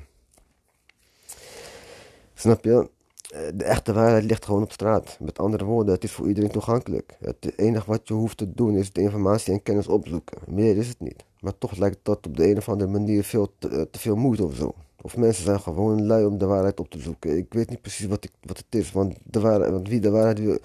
Snap 2.34 2.64
je? 2.64 2.88
Eh, 3.28 3.40
de 3.54 3.64
echte 3.64 3.92
waarheid 3.92 4.24
ligt 4.24 4.44
gewoon 4.44 4.62
op 4.62 4.72
straat. 4.72 5.16
Met 5.20 5.38
andere 5.38 5.64
woorden, 5.64 5.94
het 5.94 6.04
is 6.04 6.12
voor 6.12 6.28
iedereen 6.28 6.50
toegankelijk. 6.50 7.16
Het 7.20 7.58
enige 7.58 7.86
wat 7.86 8.08
je 8.08 8.14
hoeft 8.14 8.36
te 8.36 8.54
doen 8.54 8.76
is 8.76 8.92
de 8.92 9.00
informatie 9.00 9.52
en 9.52 9.62
kennis 9.62 9.88
opzoeken. 9.88 10.38
Meer 10.46 10.76
is 10.76 10.88
het 10.88 11.00
niet. 11.00 11.24
Maar 11.40 11.58
toch 11.58 11.76
lijkt 11.76 11.98
dat 12.02 12.26
op 12.26 12.36
de 12.36 12.50
een 12.50 12.56
of 12.56 12.68
andere 12.68 12.90
manier 12.90 13.24
veel 13.24 13.52
te, 13.58 13.68
eh, 13.68 13.82
te 13.90 13.98
veel 13.98 14.16
moeite 14.16 14.44
of 14.44 14.54
zo. 14.54 14.74
Of 15.02 15.16
mensen 15.16 15.44
zijn 15.44 15.60
gewoon 15.60 16.06
lui 16.06 16.24
om 16.24 16.38
de 16.38 16.46
waarheid 16.46 16.80
op 16.80 16.90
te 16.90 16.98
zoeken. 16.98 17.36
Ik 17.36 17.52
weet 17.52 17.70
niet 17.70 17.80
precies 17.80 18.06
wat, 18.06 18.24
ik, 18.24 18.30
wat 18.42 18.56
het 18.56 18.74
is. 18.80 18.92
Want, 18.92 19.16
de 19.24 19.40
waarheid, 19.40 19.70
want 19.70 19.88
wie, 19.88 20.00
de 20.00 20.10
waarheid 20.10 20.38
wil, 20.38 20.58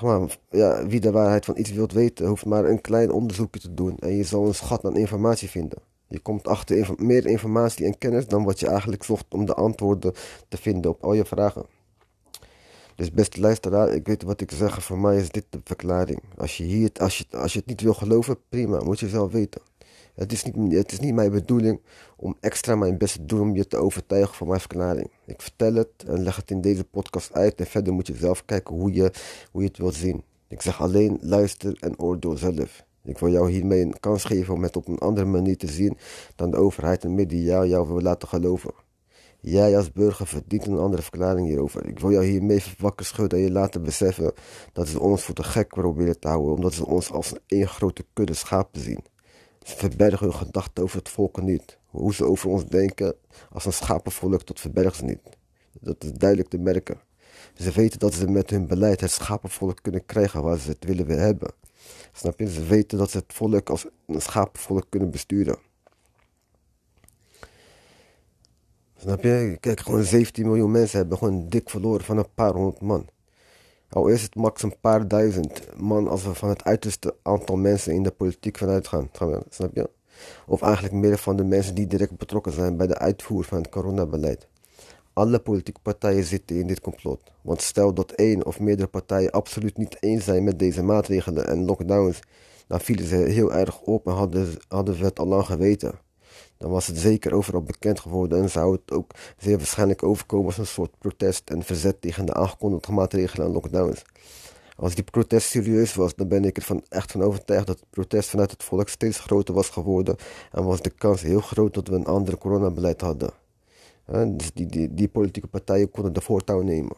maar, 0.00 0.38
ja, 0.50 0.86
wie 0.86 1.00
de 1.00 1.10
waarheid 1.10 1.44
van 1.44 1.58
iets 1.58 1.72
wilt 1.72 1.92
weten, 1.92 2.26
hoeft 2.26 2.44
maar 2.44 2.64
een 2.64 2.80
klein 2.80 3.10
onderzoekje 3.10 3.60
te 3.60 3.74
doen. 3.74 3.96
En 3.98 4.16
je 4.16 4.24
zal 4.24 4.46
een 4.46 4.54
schat 4.54 4.84
aan 4.84 4.96
informatie 4.96 5.48
vinden. 5.48 5.78
Je 6.08 6.18
komt 6.18 6.48
achter 6.48 6.94
meer 6.96 7.26
informatie 7.26 7.86
en 7.86 7.98
kennis 7.98 8.26
dan 8.26 8.44
wat 8.44 8.60
je 8.60 8.66
eigenlijk 8.66 9.02
zocht 9.02 9.24
om 9.28 9.44
de 9.44 9.54
antwoorden 9.54 10.12
te 10.48 10.56
vinden 10.56 10.90
op 10.90 11.04
al 11.04 11.12
je 11.12 11.24
vragen. 11.24 11.66
Dus 12.94 13.12
beste 13.12 13.40
luisteraar, 13.40 13.92
ik 13.92 14.06
weet 14.06 14.22
wat 14.22 14.40
ik 14.40 14.50
zeg. 14.50 14.84
Voor 14.84 14.98
mij 14.98 15.16
is 15.16 15.30
dit 15.30 15.44
de 15.50 15.60
verklaring. 15.64 16.22
Als 16.36 16.56
je, 16.56 16.64
hier, 16.64 16.90
als 17.00 17.18
je, 17.18 17.24
als 17.30 17.52
je 17.52 17.58
het 17.58 17.68
niet 17.68 17.80
wil 17.80 17.94
geloven, 17.94 18.38
prima, 18.48 18.82
moet 18.82 19.00
je 19.00 19.08
zelf 19.08 19.32
weten. 19.32 19.60
Het 20.14 20.32
is, 20.32 20.44
niet, 20.44 20.72
het 20.72 20.92
is 20.92 21.00
niet 21.00 21.14
mijn 21.14 21.30
bedoeling 21.30 21.80
om 22.20 22.36
extra 22.40 22.74
mijn 22.74 22.98
best 22.98 23.14
te 23.14 23.26
doen 23.26 23.40
om 23.40 23.56
je 23.56 23.66
te 23.66 23.76
overtuigen 23.76 24.34
van 24.34 24.48
mijn 24.48 24.60
verklaring. 24.60 25.10
Ik 25.26 25.42
vertel 25.42 25.74
het 25.74 26.04
en 26.06 26.22
leg 26.22 26.36
het 26.36 26.50
in 26.50 26.60
deze 26.60 26.84
podcast 26.84 27.32
uit 27.32 27.60
en 27.60 27.66
verder 27.66 27.92
moet 27.92 28.06
je 28.06 28.16
zelf 28.16 28.44
kijken 28.44 28.74
hoe 28.74 28.92
je, 28.92 29.12
hoe 29.50 29.62
je 29.62 29.68
het 29.68 29.78
wilt 29.78 29.94
zien. 29.94 30.22
Ik 30.48 30.62
zeg 30.62 30.80
alleen 30.80 31.18
luister 31.20 31.76
en 31.80 31.98
oordeel 31.98 32.36
zelf. 32.36 32.84
Ik 33.04 33.18
wil 33.18 33.30
jou 33.30 33.50
hiermee 33.50 33.80
een 33.82 34.00
kans 34.00 34.24
geven 34.24 34.54
om 34.54 34.62
het 34.62 34.76
op 34.76 34.88
een 34.88 34.98
andere 34.98 35.26
manier 35.26 35.56
te 35.56 35.66
zien 35.66 35.98
dan 36.36 36.50
de 36.50 36.56
overheid 36.56 37.04
en 37.04 37.14
media 37.14 37.64
jou 37.64 37.88
wil 37.88 38.00
laten 38.00 38.28
geloven. 38.28 38.74
Jij 39.40 39.76
als 39.76 39.92
burger 39.92 40.26
verdient 40.26 40.66
een 40.66 40.78
andere 40.78 41.02
verklaring 41.02 41.46
hierover. 41.46 41.86
Ik 41.86 41.98
wil 41.98 42.10
jou 42.10 42.24
hiermee 42.24 42.62
wakker 42.78 43.06
schudden 43.06 43.38
en 43.38 43.44
je 43.44 43.50
laten 43.50 43.82
beseffen 43.82 44.32
dat 44.72 44.88
ze 44.88 45.00
ons 45.00 45.22
voor 45.22 45.34
de 45.34 45.42
gek 45.42 45.68
proberen 45.68 46.18
te 46.18 46.28
houden, 46.28 46.54
omdat 46.54 46.72
ze 46.72 46.86
ons 46.86 47.12
als 47.12 47.30
een 47.30 47.40
één 47.46 47.68
grote 47.68 48.04
kudde 48.12 48.34
schapen 48.34 48.80
zien. 48.80 49.04
Ze 49.62 49.76
verbergen 49.76 50.26
hun 50.26 50.34
gedachten 50.34 50.82
over 50.82 50.98
het 50.98 51.08
volk 51.08 51.42
niet. 51.42 51.79
Hoe 51.90 52.14
ze 52.14 52.24
over 52.24 52.48
ons 52.48 52.66
denken 52.66 53.14
als 53.52 53.64
een 53.64 53.72
schapenvolk, 53.72 54.46
dat 54.46 54.60
verbergen 54.60 54.96
ze 54.96 55.04
niet. 55.04 55.20
Dat 55.80 56.04
is 56.04 56.12
duidelijk 56.12 56.48
te 56.48 56.58
merken. 56.58 57.00
Ze 57.54 57.70
weten 57.70 57.98
dat 57.98 58.14
ze 58.14 58.30
met 58.30 58.50
hun 58.50 58.66
beleid 58.66 59.00
het 59.00 59.10
schapenvolk 59.10 59.78
kunnen 59.82 60.06
krijgen 60.06 60.42
waar 60.42 60.58
ze 60.58 60.68
het 60.68 60.84
willen 60.84 61.06
weer 61.06 61.18
hebben. 61.18 61.52
Snap 62.12 62.38
je? 62.38 62.50
Ze 62.50 62.64
weten 62.64 62.98
dat 62.98 63.10
ze 63.10 63.18
het 63.18 63.32
volk 63.32 63.70
als 63.70 63.86
een 64.06 64.22
schapenvolk 64.22 64.86
kunnen 64.88 65.10
besturen. 65.10 65.58
Snap 68.96 69.22
je? 69.22 69.56
Kijk, 69.60 69.80
gewoon 69.80 70.04
17 70.04 70.46
miljoen 70.46 70.70
mensen 70.70 70.98
hebben 70.98 71.18
gewoon 71.18 71.48
dik 71.48 71.70
verloren 71.70 72.04
van 72.04 72.18
een 72.18 72.34
paar 72.34 72.52
honderd 72.52 72.80
man. 72.80 73.08
Al 73.88 74.08
is 74.08 74.22
het 74.22 74.34
max 74.34 74.62
een 74.62 74.80
paar 74.80 75.08
duizend 75.08 75.80
man 75.80 76.08
als 76.08 76.24
we 76.24 76.34
van 76.34 76.48
het 76.48 76.64
uiterste 76.64 77.16
aantal 77.22 77.56
mensen 77.56 77.92
in 77.92 78.02
de 78.02 78.10
politiek 78.10 78.58
vanuit 78.58 78.88
gaan. 78.88 79.10
Snap 79.48 79.74
je? 79.74 79.90
Of 80.46 80.62
eigenlijk 80.62 80.94
meer 80.94 81.18
van 81.18 81.36
de 81.36 81.44
mensen 81.44 81.74
die 81.74 81.86
direct 81.86 82.16
betrokken 82.16 82.52
zijn 82.52 82.76
bij 82.76 82.86
de 82.86 82.98
uitvoer 82.98 83.44
van 83.44 83.58
het 83.58 83.68
coronabeleid. 83.68 84.48
Alle 85.12 85.38
politieke 85.38 85.80
partijen 85.82 86.24
zitten 86.24 86.56
in 86.56 86.66
dit 86.66 86.80
complot. 86.80 87.22
Want 87.42 87.62
stel 87.62 87.94
dat 87.94 88.10
één 88.12 88.46
of 88.46 88.60
meerdere 88.60 88.88
partijen 88.88 89.30
absoluut 89.30 89.76
niet 89.76 89.96
eens 90.00 90.24
zijn 90.24 90.44
met 90.44 90.58
deze 90.58 90.82
maatregelen 90.82 91.46
en 91.46 91.64
lockdowns, 91.64 92.20
dan 92.66 92.80
vielen 92.80 93.06
ze 93.06 93.16
heel 93.16 93.52
erg 93.52 93.80
op 93.80 94.06
en 94.06 94.12
hadden, 94.12 94.48
hadden 94.68 94.98
we 94.98 95.04
het 95.04 95.18
al 95.18 95.26
lang 95.26 95.46
geweten. 95.46 95.98
dan 96.56 96.70
was 96.70 96.86
het 96.86 96.98
zeker 96.98 97.32
overal 97.34 97.62
bekend 97.62 98.00
geworden 98.00 98.42
en 98.42 98.50
zou 98.50 98.72
het 98.72 98.92
ook 98.92 99.10
zeer 99.38 99.56
waarschijnlijk 99.56 100.02
overkomen 100.02 100.46
als 100.46 100.58
een 100.58 100.66
soort 100.66 100.98
protest 100.98 101.50
en 101.50 101.62
verzet 101.62 102.00
tegen 102.00 102.26
de 102.26 102.34
aangekondigde 102.34 102.92
maatregelen 102.92 103.46
en 103.46 103.52
lockdowns. 103.52 104.02
Als 104.80 104.94
die 104.94 105.04
protest 105.04 105.48
serieus 105.48 105.94
was, 105.94 106.14
dan 106.14 106.28
ben 106.28 106.44
ik 106.44 106.56
er 106.56 106.80
echt 106.88 107.12
van 107.12 107.22
overtuigd 107.22 107.66
dat 107.66 107.78
het 107.78 107.90
protest 107.90 108.28
vanuit 108.28 108.50
het 108.50 108.62
volk 108.62 108.88
steeds 108.88 109.18
groter 109.18 109.54
was 109.54 109.68
geworden 109.68 110.16
en 110.52 110.64
was 110.64 110.82
de 110.82 110.90
kans 110.90 111.22
heel 111.22 111.40
groot 111.40 111.74
dat 111.74 111.88
we 111.88 111.94
een 111.94 112.06
ander 112.06 112.38
coronabeleid 112.38 113.00
hadden. 113.00 113.30
dus 114.26 114.52
die, 114.52 114.66
die, 114.66 114.94
die 114.94 115.08
politieke 115.08 115.48
partijen 115.48 115.90
konden 115.90 116.12
de 116.12 116.20
voortouw 116.20 116.60
nemen. 116.60 116.96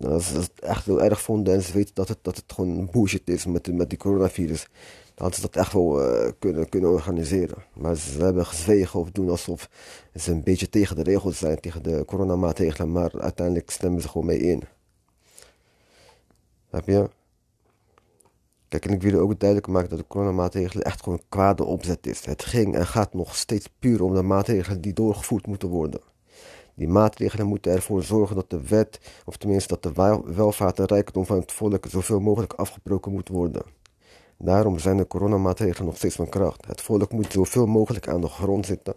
Als 0.00 0.28
ze 0.28 0.36
het 0.36 0.60
echt 0.60 0.84
heel 0.84 1.02
erg 1.02 1.20
vonden 1.20 1.54
en 1.54 1.62
ze 1.62 1.72
weten 1.72 1.94
dat 1.94 2.08
het, 2.08 2.18
dat 2.22 2.36
het 2.36 2.52
gewoon 2.52 2.88
bullshit 2.92 3.28
is 3.28 3.46
met, 3.46 3.72
met 3.72 3.88
die 3.88 3.98
coronavirus, 3.98 4.68
dan 5.14 5.14
hadden 5.14 5.34
ze 5.34 5.40
dat 5.40 5.56
echt 5.56 5.72
wel 5.72 6.02
uh, 6.02 6.30
kunnen, 6.38 6.68
kunnen 6.68 6.90
organiseren. 6.90 7.64
Maar 7.74 7.96
ze 7.96 8.22
hebben 8.22 8.46
gezwegen 8.46 9.00
of 9.00 9.10
doen 9.10 9.30
alsof 9.30 9.68
ze 10.14 10.30
een 10.30 10.42
beetje 10.42 10.68
tegen 10.68 10.96
de 10.96 11.02
regels 11.02 11.38
zijn, 11.38 11.60
tegen 11.60 11.82
de 11.82 12.04
coronamaatregelen, 12.06 12.92
maar 12.92 13.20
uiteindelijk 13.20 13.70
stemmen 13.70 14.02
ze 14.02 14.08
gewoon 14.08 14.26
mee 14.26 14.40
in. 14.40 14.62
Heb 16.74 16.86
je? 16.86 17.08
Kijk, 18.68 18.86
en 18.86 18.92
ik 18.92 19.02
wil 19.02 19.20
ook 19.20 19.38
duidelijk 19.38 19.70
maken 19.70 19.88
dat 19.88 19.98
de 19.98 20.06
coronamaatregelen 20.06 20.84
echt 20.84 21.02
gewoon 21.02 21.18
een 21.18 21.28
kwade 21.28 21.64
opzet 21.64 22.06
is. 22.06 22.24
Het 22.24 22.44
ging 22.44 22.74
en 22.74 22.86
gaat 22.86 23.14
nog 23.14 23.36
steeds 23.36 23.68
puur 23.78 24.02
om 24.02 24.14
de 24.14 24.22
maatregelen 24.22 24.80
die 24.80 24.92
doorgevoerd 24.92 25.46
moeten 25.46 25.68
worden. 25.68 26.00
Die 26.74 26.88
maatregelen 26.88 27.46
moeten 27.46 27.72
ervoor 27.72 28.02
zorgen 28.02 28.36
dat 28.36 28.50
de 28.50 28.66
wet, 28.68 29.00
of 29.24 29.36
tenminste 29.36 29.78
dat 29.78 29.82
de 29.82 30.22
welvaart 30.34 30.78
en 30.78 30.84
rijkdom 30.84 31.26
van 31.26 31.36
het 31.36 31.52
volk 31.52 31.86
zoveel 31.88 32.20
mogelijk 32.20 32.52
afgebroken 32.52 33.12
moet 33.12 33.28
worden. 33.28 33.62
Daarom 34.38 34.78
zijn 34.78 34.96
de 34.96 35.06
coronamaatregelen 35.06 35.86
nog 35.86 35.96
steeds 35.96 36.16
van 36.16 36.28
kracht. 36.28 36.66
Het 36.66 36.80
volk 36.80 37.12
moet 37.12 37.32
zoveel 37.32 37.66
mogelijk 37.66 38.08
aan 38.08 38.20
de 38.20 38.28
grond 38.28 38.66
zitten, 38.66 38.94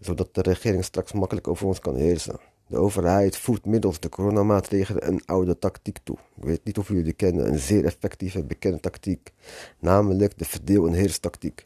zodat 0.00 0.34
de 0.34 0.42
regering 0.42 0.84
straks 0.84 1.12
makkelijk 1.12 1.48
over 1.48 1.66
ons 1.66 1.78
kan 1.78 1.96
heersen. 1.96 2.49
De 2.70 2.78
overheid 2.78 3.36
voert 3.36 3.64
middels 3.64 4.00
de 4.00 4.08
coronamaatregelen 4.08 5.08
een 5.08 5.22
oude 5.26 5.58
tactiek 5.58 5.98
toe. 6.02 6.16
Ik 6.36 6.44
weet 6.44 6.64
niet 6.64 6.78
of 6.78 6.88
jullie 6.88 7.02
die 7.02 7.12
kennen, 7.12 7.48
een 7.48 7.58
zeer 7.58 7.84
effectieve 7.84 8.44
bekende 8.44 8.80
tactiek, 8.80 9.32
namelijk 9.78 10.38
de 10.38 10.44
verdeel- 10.44 10.86
en 10.86 10.92
heerstactiek. 10.92 11.62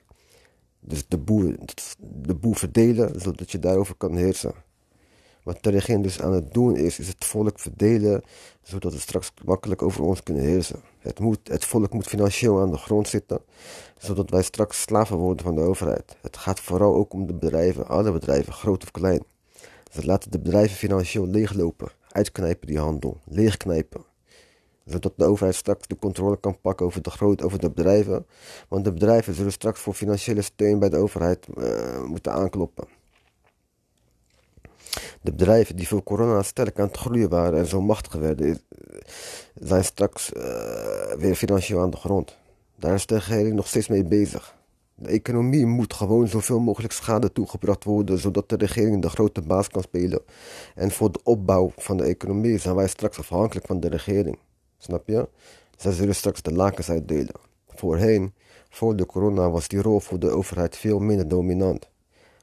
Dus 0.81 1.09
de 1.09 1.19
boer, 1.19 1.57
de 2.01 2.35
boer 2.35 2.57
verdelen, 2.57 3.21
zodat 3.21 3.51
je 3.51 3.59
daarover 3.59 3.95
kan 3.95 4.17
heersen. 4.17 4.53
Wat 5.43 5.63
de 5.63 5.71
regering 5.71 6.03
dus 6.03 6.21
aan 6.21 6.33
het 6.33 6.55
doen 6.55 6.77
is, 6.77 6.99
is 6.99 7.09
het 7.09 7.25
volk 7.25 7.59
verdelen, 7.59 8.23
zodat 8.63 8.93
we 8.93 8.99
straks 8.99 9.33
makkelijk 9.45 9.83
over 9.83 10.03
ons 10.03 10.23
kunnen 10.23 10.43
heersen. 10.43 10.81
Het, 10.99 11.21
moet, 11.21 11.49
het 11.49 11.65
volk 11.65 11.93
moet 11.93 12.07
financieel 12.07 12.61
aan 12.61 12.71
de 12.71 12.79
grond 12.79 13.09
zitten, 13.09 13.41
zodat 13.99 14.31
wij 14.31 14.43
straks 14.43 14.81
slaven 14.81 15.17
worden 15.17 15.45
van 15.45 15.55
de 15.55 15.61
overheid. 15.61 16.17
Het 16.21 16.37
gaat 16.37 16.61
vooral 16.61 16.95
ook 16.95 17.13
om 17.13 17.27
de 17.27 17.35
bedrijven, 17.35 17.89
alle 17.89 18.13
bedrijven, 18.13 18.53
groot 18.53 18.83
of 18.83 18.91
klein. 18.91 19.23
Ze 19.95 20.05
laten 20.05 20.31
de 20.31 20.39
bedrijven 20.39 20.77
financieel 20.77 21.27
leeglopen, 21.27 21.89
uitknijpen 22.09 22.67
die 22.67 22.79
handel, 22.79 23.21
leegknijpen. 23.25 24.05
Zodat 24.85 25.13
de 25.17 25.25
overheid 25.25 25.55
straks 25.55 25.87
de 25.87 25.97
controle 25.97 26.41
kan 26.41 26.61
pakken 26.61 26.87
over 26.87 27.03
de, 27.03 27.11
groot, 27.11 27.43
over 27.43 27.59
de 27.59 27.71
bedrijven. 27.71 28.27
Want 28.69 28.85
de 28.85 28.93
bedrijven 28.93 29.35
zullen 29.35 29.53
straks 29.53 29.81
voor 29.81 29.95
financiële 29.95 30.43
steun 30.43 30.79
bij 30.79 30.89
de 30.89 30.97
overheid 30.97 31.47
uh, 31.57 32.05
moeten 32.05 32.33
aankloppen. 32.33 32.89
De 35.21 35.33
bedrijven 35.33 35.77
die 35.77 35.89
voor 35.89 36.03
corona 36.03 36.43
sterk 36.43 36.79
aan 36.79 36.87
het 36.87 36.97
groeien 36.97 37.29
waren 37.29 37.59
en 37.59 37.67
zo 37.67 37.81
machtig 37.81 38.13
werden, 38.13 38.61
zijn 39.55 39.85
straks 39.85 40.33
uh, 40.33 40.43
weer 41.19 41.35
financieel 41.35 41.81
aan 41.81 41.91
de 41.91 41.97
grond. 41.97 42.37
Daar 42.77 42.95
is 42.95 43.07
de 43.07 43.15
regering 43.15 43.55
nog 43.55 43.67
steeds 43.67 43.89
mee 43.89 44.05
bezig. 44.05 44.55
De 44.97 45.09
economie 45.09 45.67
moet 45.67 45.95
gewoon 45.95 46.29
zoveel 46.29 46.61
mogelijk 46.61 46.93
schade 46.93 47.33
toegebracht 47.33 47.85
worden, 47.85 48.19
zodat 48.19 48.49
de 48.49 48.57
regering 48.57 49.03
de 49.03 49.09
grote 49.09 49.43
baas 49.43 49.69
kan 49.69 49.83
spelen. 49.83 50.23
En 50.75 50.91
voor 50.91 51.13
de 51.13 51.21
opbouw 51.23 51.73
van 51.77 51.97
de 51.97 52.05
economie 52.05 52.59
zijn 52.59 52.75
wij 52.75 52.89
straks 52.89 53.19
afhankelijk 53.19 53.67
van 53.67 53.81
de 53.81 53.89
regering. 53.89 54.39
Snap 54.79 55.09
je? 55.09 55.29
Zij 55.77 55.93
zullen 55.93 56.15
straks 56.15 56.43
de 56.43 56.53
lakens 56.53 56.91
uitdelen. 56.91 57.35
Voorheen, 57.69 58.33
voor 58.71 58.97
de 58.97 59.07
corona, 59.07 59.51
was 59.51 59.69
die 59.69 59.83
rol 59.83 60.01
voor 60.01 60.19
de 60.19 60.31
overheid 60.31 60.77
veel 60.77 60.99
minder 60.99 61.29
dominant. 61.29 61.89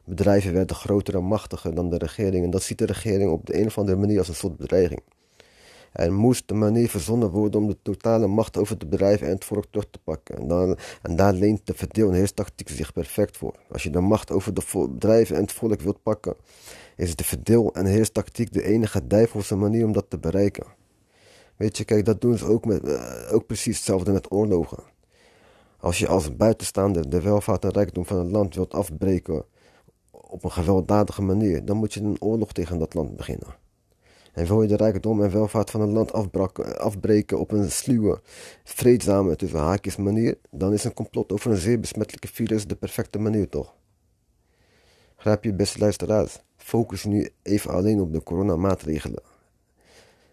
Bedrijven 0.03 0.53
werden 0.53 0.75
groter 0.75 1.15
en 1.15 1.23
machtiger 1.23 1.75
dan 1.75 1.89
de 1.89 1.97
regering 1.97 2.43
en 2.43 2.49
dat 2.49 2.63
ziet 2.63 2.77
de 2.77 2.85
regering 2.85 3.31
op 3.31 3.45
de 3.45 3.59
een 3.59 3.65
of 3.65 3.77
andere 3.77 3.97
manier 3.97 4.17
als 4.17 4.27
een 4.27 4.35
soort 4.35 4.57
bedreiging. 4.57 5.01
Er 5.91 6.13
moest 6.13 6.51
een 6.51 6.57
manier 6.57 6.89
verzonnen 6.89 7.29
worden 7.29 7.61
om 7.61 7.67
de 7.67 7.77
totale 7.81 8.27
macht 8.27 8.57
over 8.57 8.77
de 8.77 8.85
bedrijven 8.85 9.27
en 9.27 9.33
het 9.33 9.45
volk 9.45 9.65
terug 9.69 9.87
te 9.91 9.99
pakken. 10.03 10.37
En, 10.37 10.47
dan, 10.47 10.77
en 11.01 11.15
daar 11.15 11.33
leent 11.33 11.67
de 11.67 11.73
verdeel- 11.73 12.07
en 12.07 12.13
heerstactiek 12.13 12.69
zich 12.69 12.93
perfect 12.93 13.37
voor. 13.37 13.55
Als 13.71 13.83
je 13.83 13.89
de 13.89 13.99
macht 13.99 14.31
over 14.31 14.53
de 14.53 14.63
bedrijven 14.73 15.35
en 15.35 15.41
het 15.41 15.51
volk 15.51 15.81
wilt 15.81 16.03
pakken, 16.03 16.35
is 16.95 17.15
de 17.15 17.23
verdeel- 17.23 17.73
en 17.73 17.85
heerstactiek 17.85 18.53
de 18.53 18.63
enige 18.63 19.07
duivelse 19.07 19.55
manier 19.55 19.85
om 19.85 19.91
dat 19.91 20.05
te 20.09 20.17
bereiken. 20.17 20.65
Weet 21.55 21.77
je, 21.77 21.85
kijk, 21.85 22.05
dat 22.05 22.21
doen 22.21 22.37
ze 22.37 22.45
ook, 22.45 22.65
met, 22.65 22.87
uh, 22.87 23.33
ook 23.33 23.45
precies 23.45 23.75
hetzelfde 23.75 24.11
met 24.11 24.31
oorlogen. 24.31 24.83
Als 25.77 25.99
je 25.99 26.07
als 26.07 26.35
buitenstaander 26.35 27.09
de 27.09 27.21
welvaart 27.21 27.63
en 27.63 27.71
rijkdom 27.71 28.05
van 28.05 28.17
een 28.17 28.31
land 28.31 28.55
wilt 28.55 28.73
afbreken 28.73 29.45
op 30.11 30.43
een 30.43 30.51
gewelddadige 30.51 31.21
manier, 31.21 31.65
dan 31.65 31.77
moet 31.77 31.93
je 31.93 32.01
een 32.01 32.21
oorlog 32.21 32.51
tegen 32.51 32.79
dat 32.79 32.93
land 32.93 33.15
beginnen. 33.15 33.60
En 34.31 34.45
wil 34.45 34.61
je 34.61 34.67
de 34.67 34.75
rijkdom 34.75 35.23
en 35.23 35.31
welvaart 35.31 35.69
van 35.69 35.81
een 35.81 35.91
land 35.91 36.13
afbreken 36.77 37.39
op 37.39 37.51
een 37.51 37.71
sluwe, 37.71 38.21
vreedzame, 38.63 39.35
tussen 39.35 39.59
haakjes 39.59 39.95
manier, 39.95 40.37
dan 40.49 40.73
is 40.73 40.83
een 40.83 40.93
complot 40.93 41.31
over 41.31 41.51
een 41.51 41.57
zeer 41.57 41.79
besmettelijke 41.79 42.27
virus 42.27 42.67
de 42.67 42.75
perfecte 42.75 43.19
manier 43.19 43.49
toch? 43.49 43.73
Grijp 45.15 45.43
je 45.43 45.53
beste 45.53 45.79
luisteraars, 45.79 46.39
focus 46.57 47.03
nu 47.03 47.29
even 47.41 47.71
alleen 47.71 47.99
op 47.99 48.13
de 48.13 48.23
coronamaatregelen. 48.23 49.21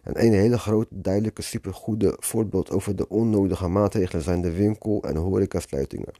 En 0.02 0.24
een 0.24 0.32
hele 0.32 0.58
grote, 0.58 1.00
duidelijke, 1.00 1.42
supergoede 1.42 2.16
voorbeeld 2.18 2.70
over 2.70 2.96
de 2.96 3.08
onnodige 3.08 3.68
maatregelen 3.68 4.22
zijn 4.22 4.42
de 4.42 4.52
winkel- 4.52 5.02
en 5.02 5.16
horecasluitingen. 5.16 6.12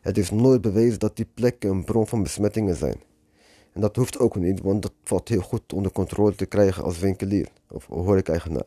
Het 0.00 0.18
is 0.18 0.30
nooit 0.30 0.60
bewezen 0.60 0.98
dat 0.98 1.16
die 1.16 1.28
plekken 1.34 1.70
een 1.70 1.84
bron 1.84 2.06
van 2.06 2.22
besmettingen 2.22 2.76
zijn. 2.76 3.00
En 3.76 3.82
dat 3.82 3.96
hoeft 3.96 4.18
ook 4.18 4.36
niet, 4.36 4.60
want 4.60 4.82
dat 4.82 4.92
valt 5.02 5.28
heel 5.28 5.40
goed 5.40 5.72
onder 5.72 5.92
controle 5.92 6.34
te 6.34 6.46
krijgen 6.46 6.84
als 6.84 6.98
winkelier 6.98 7.48
of 7.70 7.86
horeca-eigenaar. 7.86 8.66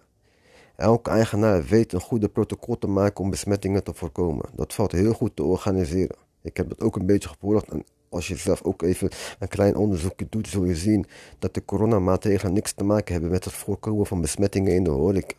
Elke 0.75 1.09
eigenaar 1.09 1.63
weet 1.63 1.93
een 1.93 2.01
goede 2.01 2.29
protocol 2.29 2.77
te 2.77 2.87
maken 2.87 3.23
om 3.23 3.29
besmettingen 3.29 3.83
te 3.83 3.93
voorkomen. 3.93 4.45
Dat 4.55 4.73
valt 4.73 4.91
heel 4.91 5.13
goed 5.13 5.35
te 5.35 5.43
organiseren. 5.43 6.15
Ik 6.41 6.57
heb 6.57 6.69
dat 6.69 6.81
ook 6.81 6.95
een 6.95 7.05
beetje 7.05 7.29
gevolgd 7.29 7.67
en 7.69 7.83
als 8.09 8.27
je 8.27 8.35
zelf 8.35 8.63
ook 8.63 8.81
even 8.81 9.09
een 9.39 9.47
klein 9.47 9.75
onderzoekje 9.75 10.27
doet, 10.29 10.47
zul 10.47 10.65
je 10.65 10.75
zien 10.75 11.05
dat 11.39 11.53
de 11.53 11.65
coronamaatregelen 11.65 12.53
niks 12.53 12.73
te 12.73 12.83
maken 12.83 13.13
hebben 13.13 13.31
met 13.31 13.43
het 13.43 13.53
voorkomen 13.53 14.05
van 14.05 14.21
besmettingen 14.21 14.73
in 14.73 14.83
de 14.83 14.89
horeca. 14.89 15.35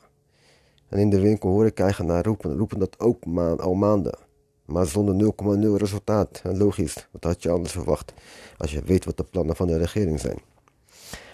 En 0.88 0.98
in 0.98 1.10
de 1.10 1.20
winkel 1.20 1.50
horeca-eigenaar 1.50 2.24
roepen, 2.24 2.56
roepen 2.56 2.78
dat 2.78 3.00
ook 3.00 3.24
al 3.56 3.74
maanden. 3.74 4.18
Maar 4.70 4.86
zonder 4.86 5.32
0,0 5.58 5.76
resultaat. 5.76 6.42
Logisch, 6.44 7.08
wat 7.10 7.24
had 7.24 7.42
je 7.42 7.50
anders 7.50 7.72
verwacht 7.72 8.12
als 8.56 8.70
je 8.70 8.82
weet 8.82 9.04
wat 9.04 9.16
de 9.16 9.24
plannen 9.24 9.56
van 9.56 9.66
de 9.66 9.76
regering 9.76 10.20
zijn. 10.20 10.38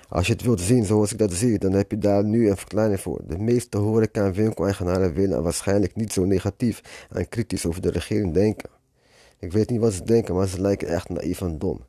Als 0.08 0.26
je 0.26 0.32
het 0.32 0.42
wilt 0.42 0.60
zien 0.60 0.84
zoals 0.84 1.12
ik 1.12 1.18
dat 1.18 1.32
zie, 1.32 1.58
dan 1.58 1.72
heb 1.72 1.90
je 1.90 1.98
daar 1.98 2.24
nu 2.24 2.50
een 2.50 2.56
verklaring 2.56 3.00
voor. 3.00 3.20
De 3.26 3.38
meeste 3.38 3.78
horeca- 3.78 4.24
en 4.24 4.32
winkeleigenaren 4.32 5.14
willen 5.14 5.42
waarschijnlijk 5.42 5.96
niet 5.96 6.12
zo 6.12 6.24
negatief 6.24 7.06
en 7.10 7.28
kritisch 7.28 7.66
over 7.66 7.82
de 7.82 7.90
regering 7.90 8.34
denken. 8.34 8.70
Ik 9.38 9.52
weet 9.52 9.70
niet 9.70 9.80
wat 9.80 9.92
ze 9.92 10.04
denken, 10.04 10.34
maar 10.34 10.46
ze 10.46 10.60
lijken 10.60 10.88
echt 10.88 11.08
naïef 11.08 11.40
en 11.40 11.58
dom. 11.58 11.84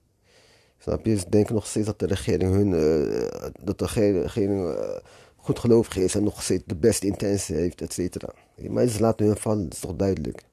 Snap 0.78 1.06
je? 1.06 1.18
Ze 1.18 1.30
denken 1.30 1.56
nog 1.56 1.68
steeds 1.68 1.86
dat 1.86 2.00
de 2.00 2.06
regering 2.08 2.54
hun, 2.54 2.72
uh, 2.72 3.50
dat 3.64 3.80
de 3.80 3.86
regering 3.86 4.66
uh, 4.66 4.80
goed 5.36 5.60
gelovig 5.60 5.98
is 5.98 6.16
en 6.16 6.24
nog 6.24 6.44
steeds 6.44 6.64
de 6.66 6.76
beste 6.76 7.08
intentie 7.08 7.56
heeft, 7.56 7.82
et 7.82 7.94
cetera. 7.94 8.34
Maar 8.70 8.88
ze 8.88 9.00
laten 9.00 9.26
hun 9.26 9.38
vallen, 9.38 9.64
dat 9.64 9.74
is 9.74 9.80
toch 9.80 9.96
duidelijk. 9.96 10.44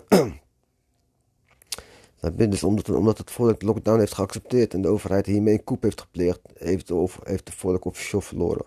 dus 2.50 2.62
omdat, 2.62 2.88
omdat 2.88 3.18
het 3.18 3.30
volk 3.30 3.62
lockdown 3.62 3.98
heeft 3.98 4.14
geaccepteerd 4.14 4.74
en 4.74 4.82
de 4.82 4.88
overheid 4.88 5.26
hiermee 5.26 5.54
een 5.54 5.64
koep 5.64 5.82
heeft 5.82 6.00
gepleegd, 6.00 6.40
heeft 6.54 6.88
de, 6.88 7.08
heeft 7.22 7.46
de 7.46 7.52
volk 7.52 7.84
officieel 7.84 8.20
verloren. 8.20 8.66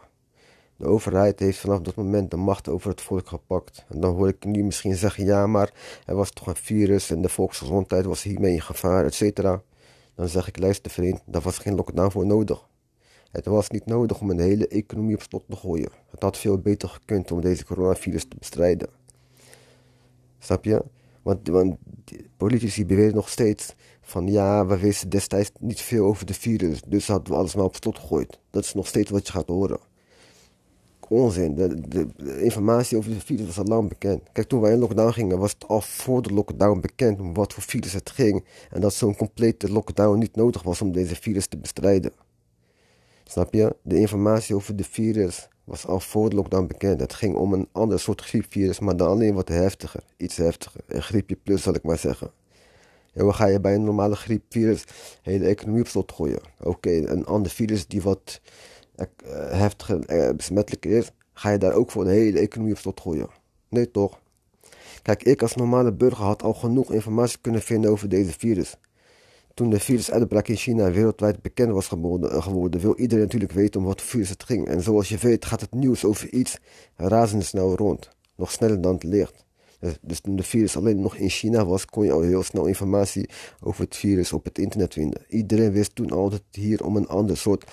De 0.77 0.85
overheid 0.85 1.39
heeft 1.39 1.57
vanaf 1.57 1.79
dat 1.79 1.95
moment 1.95 2.31
de 2.31 2.37
macht 2.37 2.69
over 2.69 2.89
het 2.89 3.01
volk 3.01 3.27
gepakt. 3.27 3.85
En 3.89 3.99
dan 3.99 4.15
hoor 4.15 4.27
ik 4.27 4.45
nu 4.45 4.63
misschien 4.63 4.95
zeggen, 4.95 5.25
ja, 5.25 5.47
maar 5.47 5.73
er 6.05 6.15
was 6.15 6.31
toch 6.31 6.47
een 6.47 6.55
virus 6.55 7.09
en 7.09 7.21
de 7.21 7.29
volksgezondheid 7.29 8.05
was 8.05 8.23
hiermee 8.23 8.53
in 8.53 8.61
gevaar, 8.61 9.05
et 9.05 9.13
cetera. 9.13 9.61
Dan 10.15 10.29
zeg 10.29 10.47
ik, 10.47 10.59
luister 10.59 10.91
vriend, 10.91 11.21
daar 11.25 11.41
was 11.41 11.57
geen 11.57 11.75
lockdown 11.75 12.11
voor 12.11 12.25
nodig. 12.25 12.67
Het 13.31 13.45
was 13.45 13.69
niet 13.69 13.85
nodig 13.85 14.19
om 14.19 14.29
een 14.29 14.39
hele 14.39 14.67
economie 14.67 15.15
op 15.15 15.21
slot 15.21 15.43
te 15.49 15.55
gooien. 15.55 15.89
Het 16.09 16.21
had 16.21 16.37
veel 16.37 16.57
beter 16.57 16.89
gekund 16.89 17.31
om 17.31 17.41
deze 17.41 17.65
coronavirus 17.65 18.25
te 18.27 18.35
bestrijden. 18.39 18.89
Snap 20.39 20.65
je? 20.65 20.83
Want, 21.25 21.47
want 21.47 21.77
politici 22.37 22.85
beweren 22.85 23.15
nog 23.15 23.29
steeds 23.29 23.75
van 24.01 24.27
ja, 24.27 24.65
we 24.65 24.77
wisten 24.77 25.09
destijds 25.09 25.51
niet 25.59 25.81
veel 25.81 26.05
over 26.05 26.25
de 26.25 26.33
virus, 26.33 26.81
dus 26.87 27.07
hadden 27.07 27.33
we 27.33 27.39
alles 27.39 27.55
maar 27.55 27.65
op 27.65 27.75
slot 27.75 27.99
gegooid. 27.99 28.39
Dat 28.49 28.63
is 28.63 28.73
nog 28.73 28.87
steeds 28.87 29.09
wat 29.11 29.27
je 29.27 29.33
gaat 29.33 29.47
horen. 29.47 29.79
onzin. 31.07 31.55
De, 31.55 31.81
de, 31.87 32.41
informatie 32.41 32.97
over 32.97 33.11
de 33.11 33.19
virus 33.19 33.45
was 33.45 33.57
al 33.57 33.65
lang 33.65 33.89
bekend. 33.89 34.21
Kijk, 34.31 34.47
toen 34.47 34.61
wij 34.61 34.71
in 34.71 34.79
lockdown 34.79 35.11
gingen, 35.11 35.39
was 35.39 35.51
het 35.51 35.67
al 35.67 35.81
voor 35.81 36.21
de 36.21 36.33
lockdown 36.33 36.79
bekend 36.79 37.19
om 37.19 37.33
wat 37.33 37.53
voor 37.53 37.63
virus 37.63 37.93
het 37.93 38.09
ging. 38.09 38.45
En 38.69 38.81
dat 38.81 38.93
zo'n 38.93 39.15
complete 39.15 39.71
lockdown 39.71 40.17
niet 40.17 40.35
nodig 40.35 40.63
was 40.63 40.81
om 40.81 40.91
deze 40.91 41.15
virus 41.15 41.47
te 41.47 41.57
bestrijden. 41.57 42.11
Snap 43.23 43.53
je? 43.53 43.75
De 43.81 43.99
informatie 43.99 44.55
over 44.55 44.75
de 44.75 44.83
virus 44.83 45.47
was 45.65 45.87
al 45.87 45.99
voor 45.99 46.29
de 46.29 46.35
lockdown 46.35 46.67
bekend. 46.67 46.99
Het 46.99 47.13
ging 47.13 47.35
om 47.35 47.53
een 47.53 47.67
ander 47.71 47.99
soort 47.99 48.21
griepvirus, 48.21 48.79
maar 48.79 48.97
dan 48.97 49.07
alleen 49.07 49.33
wat 49.33 49.47
heftiger. 49.47 50.03
Iets 50.17 50.37
heftiger. 50.37 50.81
Een 50.87 51.03
griepje 51.03 51.35
plus, 51.43 51.61
zal 51.61 51.73
ik 51.73 51.83
maar 51.83 51.97
zeggen. 51.97 52.31
En 53.13 53.35
ga 53.35 53.45
je 53.45 53.59
bij 53.59 53.75
een 53.75 53.83
normale 53.83 54.15
griepvirus 54.15 54.83
hele 55.21 55.45
economie 55.45 55.81
op 55.81 55.87
slot 55.87 56.11
gooien. 56.11 56.39
Oké, 56.59 56.89
een 56.89 57.25
ander 57.25 57.51
virus 57.51 57.87
die 57.87 58.01
wat 58.01 58.41
uh, 58.95 59.05
heftiger 59.51 60.27
uh, 60.27 60.35
besmettelijk 60.35 60.85
is, 60.85 61.11
ga 61.33 61.49
je 61.49 61.57
daar 61.57 61.73
ook 61.73 61.91
voor 61.91 62.03
de 62.03 62.09
hele 62.09 62.39
economie 62.39 62.73
op 62.73 62.79
slot 62.79 63.01
gooien. 63.01 63.27
Nee 63.69 63.91
toch? 63.91 64.19
Kijk, 65.01 65.23
ik 65.23 65.41
als 65.41 65.55
normale 65.55 65.93
burger 65.93 66.23
had 66.23 66.43
al 66.43 66.53
genoeg 66.53 66.91
informatie 66.91 67.37
kunnen 67.41 67.61
vinden 67.61 67.91
over 67.91 68.09
deze 68.09 68.31
virus. 68.31 68.77
Toen 69.55 69.69
de 69.69 69.79
virusuitbraak 69.79 70.47
in 70.47 70.55
China 70.55 70.91
wereldwijd 70.91 71.41
bekend 71.41 71.71
was 71.71 71.87
geworden, 71.87 72.79
wil 72.79 72.95
iedereen 72.95 73.23
natuurlijk 73.23 73.51
weten 73.51 73.79
om 73.79 73.85
wat 73.85 74.01
virus 74.01 74.29
het 74.29 74.43
ging. 74.43 74.67
En 74.67 74.81
zoals 74.81 75.09
je 75.09 75.17
weet 75.17 75.45
gaat 75.45 75.61
het 75.61 75.73
nieuws 75.73 76.05
over 76.05 76.33
iets 76.33 76.57
razendsnel 76.95 77.75
rond. 77.75 78.09
Nog 78.35 78.51
sneller 78.51 78.81
dan 78.81 78.93
het 78.93 79.03
licht. 79.03 79.45
Eh, 79.79 79.89
dus 80.01 80.19
toen 80.19 80.35
de 80.35 80.43
virus 80.43 80.77
alleen 80.77 81.01
nog 81.01 81.15
in 81.15 81.29
China 81.29 81.65
was, 81.65 81.85
kon 81.85 82.05
je 82.05 82.11
al 82.11 82.21
heel 82.21 82.43
snel 82.43 82.65
informatie 82.65 83.29
over 83.61 83.83
het 83.83 83.95
virus 83.95 84.33
op 84.33 84.43
het 84.43 84.57
internet 84.57 84.93
vinden. 84.93 85.21
Iedereen 85.27 85.71
wist 85.71 85.95
toen 85.95 86.11
al 86.11 86.29
dat 86.29 86.41
het 86.47 86.63
hier 86.63 86.85
om 86.85 86.95
een 86.95 87.07
ander 87.07 87.37
soort, 87.37 87.63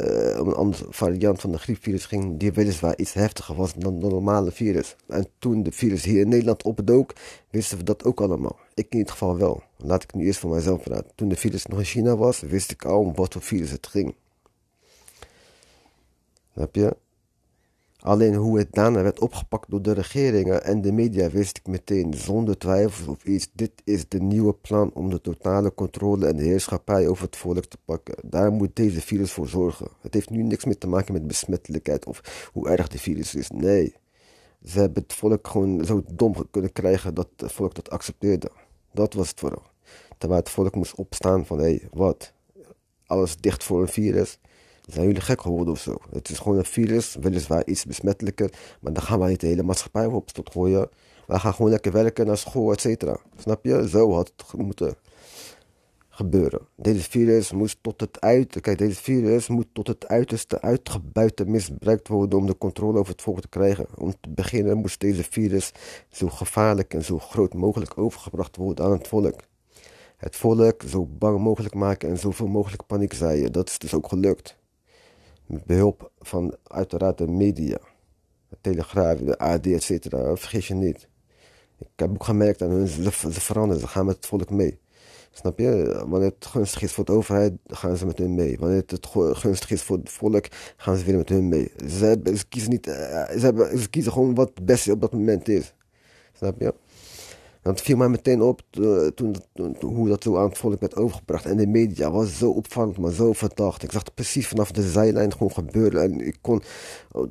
uh, 0.00 0.40
om 0.40 0.48
een 0.48 0.54
andere 0.54 0.86
variant 0.88 1.40
van 1.40 1.52
de 1.52 1.58
griepvirus 1.58 2.06
ging, 2.06 2.38
die 2.38 2.52
weliswaar 2.52 2.96
iets 2.96 3.12
heftiger 3.12 3.54
was 3.54 3.74
dan 3.74 3.98
de 3.98 4.06
normale 4.06 4.52
virus. 4.52 4.96
En 5.08 5.26
toen 5.38 5.62
de 5.62 5.72
virus 5.72 6.04
hier 6.04 6.20
in 6.20 6.28
Nederland 6.28 6.62
opdook, 6.62 7.12
wisten 7.50 7.78
we 7.78 7.84
dat 7.84 8.04
ook 8.04 8.20
allemaal. 8.20 8.58
Ik 8.74 8.86
in 8.90 8.98
ieder 8.98 9.12
geval 9.12 9.36
wel. 9.36 9.62
Laat 9.76 10.02
ik 10.02 10.14
nu 10.14 10.24
eerst 10.24 10.38
voor 10.40 10.50
mijzelf 10.50 10.82
praten. 10.82 11.12
Toen 11.14 11.28
de 11.28 11.36
virus 11.36 11.66
nog 11.66 11.78
in 11.78 11.84
China 11.84 12.16
was, 12.16 12.40
wist 12.40 12.70
ik 12.70 12.84
al 12.84 12.98
om 12.98 13.14
wat 13.14 13.32
voor 13.32 13.42
virus 13.42 13.70
het 13.70 13.86
ging. 13.86 14.14
Heb 16.52 16.74
je? 16.74 16.96
Alleen 18.00 18.34
hoe 18.34 18.58
het 18.58 18.72
daarna 18.72 19.02
werd 19.02 19.20
opgepakt 19.20 19.70
door 19.70 19.82
de 19.82 19.92
regeringen 19.92 20.64
en 20.64 20.82
de 20.82 20.92
media 20.92 21.30
wist 21.30 21.58
ik 21.58 21.66
meteen 21.66 22.14
zonder 22.14 22.58
twijfel 22.58 23.12
of 23.12 23.24
iets. 23.24 23.48
Dit 23.52 23.72
is 23.84 24.08
de 24.08 24.20
nieuwe 24.20 24.52
plan 24.52 24.90
om 24.94 25.10
de 25.10 25.20
totale 25.20 25.74
controle 25.74 26.26
en 26.26 26.36
de 26.36 26.42
heerschappij 26.42 27.08
over 27.08 27.24
het 27.24 27.36
volk 27.36 27.64
te 27.64 27.78
pakken. 27.84 28.14
Daar 28.22 28.52
moet 28.52 28.76
deze 28.76 29.00
virus 29.00 29.32
voor 29.32 29.48
zorgen. 29.48 29.88
Het 30.00 30.14
heeft 30.14 30.30
nu 30.30 30.42
niks 30.42 30.64
meer 30.64 30.78
te 30.78 30.88
maken 30.88 31.12
met 31.12 31.26
besmettelijkheid 31.26 32.06
of 32.06 32.48
hoe 32.52 32.68
erg 32.68 32.88
de 32.88 32.98
virus 32.98 33.34
is. 33.34 33.50
Nee, 33.50 33.94
ze 34.64 34.78
hebben 34.78 35.02
het 35.02 35.12
volk 35.12 35.48
gewoon 35.48 35.84
zo 35.84 36.04
dom 36.12 36.34
kunnen 36.50 36.72
krijgen 36.72 37.14
dat 37.14 37.28
het 37.36 37.52
volk 37.52 37.74
dat 37.74 37.90
accepteerde. 37.90 38.50
Dat 38.96 39.14
was 39.14 39.28
het 39.28 39.40
vooral. 39.40 39.62
Terwijl 40.18 40.40
het 40.40 40.50
volk 40.50 40.74
moest 40.74 40.94
opstaan 40.94 41.46
van 41.46 41.58
hé, 41.58 41.64
hey, 41.64 41.88
wat? 41.92 42.32
Alles 43.06 43.36
dicht 43.36 43.64
voor 43.64 43.80
een 43.80 43.88
virus 43.88 44.38
zijn 44.86 45.06
jullie 45.06 45.20
gek 45.20 45.40
geworden 45.40 45.72
of 45.72 45.80
zo? 45.80 45.96
Het 46.10 46.28
is 46.28 46.38
gewoon 46.38 46.58
een 46.58 46.64
virus, 46.64 47.16
weliswaar 47.20 47.66
iets 47.66 47.84
besmettelijker, 47.84 48.50
maar 48.80 48.92
dan 48.92 49.02
gaan 49.02 49.18
wij 49.18 49.28
niet 49.28 49.40
de 49.40 49.46
hele 49.46 49.62
maatschappij 49.62 50.06
op 50.06 50.28
tot 50.28 50.50
gooien. 50.50 50.88
Wij 51.26 51.38
gaan 51.38 51.54
gewoon 51.54 51.70
lekker 51.70 51.92
werken 51.92 52.26
naar 52.26 52.38
school, 52.38 52.72
et 52.72 52.80
cetera. 52.80 53.18
Snap 53.36 53.64
je? 53.64 53.88
Zo 53.88 54.12
had 54.12 54.32
het 54.36 54.52
moeten 54.60 54.94
gebeuren. 56.16 56.60
Deze 56.74 57.10
virus 57.10 57.52
moest 57.52 57.78
tot 57.80 58.00
het 58.00 58.18
kijk, 58.60 58.92
virus 58.92 59.48
moet 59.48 59.66
tot 59.72 59.86
het 59.86 60.06
uiterste 60.08 60.60
uitgebuit 60.60 61.40
en 61.40 61.50
misbruikt 61.50 62.08
worden 62.08 62.38
om 62.38 62.46
de 62.46 62.58
controle 62.58 62.98
over 62.98 63.12
het 63.12 63.22
volk 63.22 63.40
te 63.40 63.48
krijgen. 63.48 63.86
Om 63.98 64.14
te 64.20 64.28
beginnen 64.28 64.76
moest 64.76 65.00
deze 65.00 65.24
virus 65.24 65.72
zo 66.08 66.28
gevaarlijk 66.28 66.94
en 66.94 67.04
zo 67.04 67.18
groot 67.18 67.54
mogelijk 67.54 67.98
overgebracht 67.98 68.56
worden 68.56 68.84
aan 68.84 68.92
het 68.92 69.08
volk. 69.08 69.40
Het 70.16 70.36
volk 70.36 70.82
zo 70.86 71.06
bang 71.06 71.38
mogelijk 71.38 71.74
maken 71.74 72.08
en 72.08 72.18
zoveel 72.18 72.46
mogelijk 72.46 72.86
paniek 72.86 73.12
zaaien. 73.12 73.52
Dat 73.52 73.68
is 73.68 73.78
dus 73.78 73.94
ook 73.94 74.08
gelukt. 74.08 74.56
Met 75.46 75.64
behulp 75.64 76.10
van 76.18 76.56
uiteraard 76.62 77.18
de 77.18 77.26
media. 77.26 77.78
De 78.48 78.56
Telegraaf, 78.60 79.18
de 79.18 79.38
AD, 79.38 79.66
et 79.66 79.82
cetera. 79.82 80.36
Vergeet 80.36 80.64
je 80.64 80.74
niet. 80.74 81.08
Ik 81.78 81.88
heb 81.96 82.10
ook 82.10 82.24
gemerkt 82.24 82.60
hun, 82.60 82.88
ze, 82.88 83.10
veranderen, 83.30 83.80
ze 83.80 83.88
gaan 83.88 84.06
met 84.06 84.16
het 84.16 84.26
volk 84.26 84.50
mee. 84.50 84.78
Snap 85.38 85.58
je? 85.58 86.02
Wanneer 86.06 86.32
het 86.38 86.46
gunstig 86.46 86.82
is 86.82 86.92
voor 86.92 87.04
de 87.04 87.12
overheid, 87.12 87.52
gaan 87.66 87.96
ze 87.96 88.06
met 88.06 88.18
hun 88.18 88.34
mee. 88.34 88.58
Wanneer 88.58 88.82
het 88.86 89.06
gunstig 89.32 89.70
is 89.70 89.82
voor 89.82 89.96
het 89.96 90.10
volk, 90.10 90.46
gaan 90.76 90.96
ze 90.96 91.04
weer 91.04 91.16
met 91.16 91.28
hun 91.28 91.48
mee. 91.48 91.72
Ze, 91.88 92.20
ze 92.24 92.46
kiezen, 92.48 92.70
niet, 92.70 92.86
eh, 92.86 93.42
hebben, 93.42 93.78
ze 93.78 93.90
kiezen 93.90 94.12
gewoon 94.12 94.34
wat 94.34 94.50
het 94.54 94.64
beste 94.66 94.92
op 94.92 95.00
dat 95.00 95.12
moment 95.12 95.48
is. 95.48 95.74
Snap 96.32 96.60
je? 96.60 96.74
Dat 97.66 97.80
viel 97.80 97.96
mij 97.96 98.08
meteen 98.08 98.42
op 98.42 98.62
uh, 98.70 99.06
toen, 99.06 99.36
hoe 99.80 100.08
dat 100.08 100.22
zo 100.22 100.36
aan 100.36 100.48
het 100.48 100.58
volk 100.58 100.80
werd 100.80 100.96
overgebracht. 100.96 101.46
En 101.46 101.56
de 101.56 101.66
media 101.66 102.10
was 102.10 102.38
zo 102.38 102.50
opvallend, 102.50 102.98
maar 102.98 103.12
zo 103.12 103.32
verdacht. 103.32 103.82
Ik 103.82 103.92
zag 103.92 104.02
het 104.04 104.14
precies 104.14 104.48
vanaf 104.48 104.70
de 104.70 104.82
zijlijn 104.82 105.32
gewoon 105.32 105.52
gebeuren. 105.52 106.02
En 106.02 106.20
ik 106.20 106.36
kon, 106.40 106.62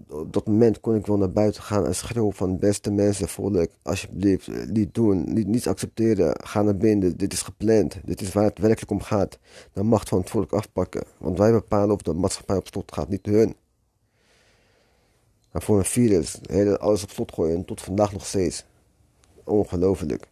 op 0.09 0.33
dat 0.33 0.47
moment 0.47 0.79
kon 0.79 0.95
ik 0.95 1.05
wel 1.05 1.17
naar 1.17 1.31
buiten 1.31 1.63
gaan 1.63 1.85
en 1.85 1.95
schreeuwen 1.95 2.33
van 2.33 2.59
beste 2.59 2.91
mensen, 2.91 3.27
volk, 3.27 3.67
alsjeblieft, 3.81 4.47
eh, 4.47 4.55
niet 4.67 4.93
doen, 4.93 5.33
niet, 5.33 5.47
niet 5.47 5.67
accepteren. 5.67 6.35
Ga 6.43 6.61
naar 6.61 6.77
binnen, 6.77 7.17
dit 7.17 7.33
is 7.33 7.41
gepland. 7.41 7.95
Dit 8.05 8.21
is 8.21 8.33
waar 8.33 8.43
het 8.43 8.59
werkelijk 8.59 8.91
om 8.91 9.01
gaat. 9.01 9.39
De 9.73 9.83
macht 9.83 10.09
van 10.09 10.19
het 10.19 10.29
volk 10.29 10.53
afpakken. 10.53 11.03
Want 11.17 11.37
wij 11.37 11.51
bepalen 11.51 11.95
of 11.95 12.01
de 12.01 12.13
maatschappij 12.13 12.57
op 12.57 12.67
slot 12.67 12.93
gaat, 12.93 13.09
niet 13.09 13.25
hun. 13.25 13.55
En 15.51 15.61
voor 15.61 15.77
een 15.77 15.85
virus, 15.85 16.39
alles 16.77 17.03
op 17.03 17.09
slot 17.09 17.31
gooien, 17.33 17.65
tot 17.65 17.81
vandaag 17.81 18.11
nog 18.11 18.25
steeds 18.25 18.65
ongelooflijk. 19.45 20.27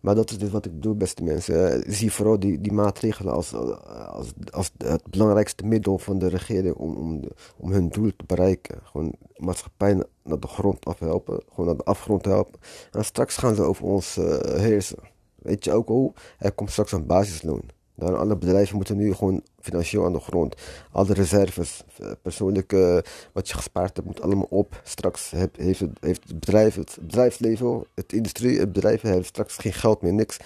Maar 0.00 0.14
dat 0.14 0.30
is 0.30 0.38
dus 0.38 0.50
wat 0.50 0.64
ik 0.64 0.82
doe, 0.82 0.94
beste 0.94 1.22
mensen. 1.22 1.84
zie 1.92 2.12
vooral 2.12 2.38
die, 2.38 2.60
die 2.60 2.72
maatregelen 2.72 3.32
als, 3.32 3.54
als, 3.54 4.32
als 4.50 4.70
het 4.78 5.10
belangrijkste 5.10 5.66
middel 5.66 5.98
van 5.98 6.18
de 6.18 6.28
regering 6.28 6.74
om, 6.74 6.96
om, 6.96 7.22
om 7.56 7.72
hun 7.72 7.88
doel 7.88 8.10
te 8.16 8.24
bereiken. 8.26 8.78
Gewoon 8.82 9.14
maatschappij 9.36 10.04
naar 10.22 10.40
de 10.40 10.46
grond 10.46 10.84
afhelpen, 10.84 11.42
gewoon 11.48 11.66
naar 11.66 11.76
de 11.76 11.84
afgrond 11.84 12.24
helpen. 12.24 12.60
En 12.90 13.04
straks 13.04 13.36
gaan 13.36 13.54
ze 13.54 13.62
over 13.62 13.84
ons 13.84 14.16
uh, 14.16 14.38
heersen. 14.40 14.98
Weet 15.34 15.64
je 15.64 15.72
ook 15.72 15.88
hoe? 15.88 16.12
Er 16.38 16.52
komt 16.52 16.70
straks 16.70 16.92
een 16.92 17.06
basisloon. 17.06 17.62
Dan 18.00 18.18
alle 18.18 18.36
bedrijven 18.36 18.76
moeten 18.76 18.96
nu 18.96 19.14
gewoon 19.14 19.42
financieel 19.60 20.04
aan 20.04 20.12
de 20.12 20.20
grond. 20.20 20.54
Alle 20.92 21.12
reserves, 21.12 21.84
eh, 21.98 22.10
persoonlijke, 22.22 23.04
wat 23.32 23.48
je 23.48 23.54
gespaard 23.54 23.96
hebt, 23.96 24.08
moet 24.08 24.20
allemaal 24.20 24.46
op. 24.50 24.80
Straks 24.84 25.30
heeft, 25.56 25.80
het, 25.80 26.24
bedrijf, 26.26 26.74
het 26.74 26.98
bedrijfsleven, 27.00 27.84
het 27.94 28.12
industrie, 28.12 28.58
het 28.58 28.72
bedrijf 28.72 29.00
heeft 29.00 29.26
straks 29.26 29.56
geen 29.56 29.72
geld 29.72 30.02
meer, 30.02 30.12
niks. 30.12 30.38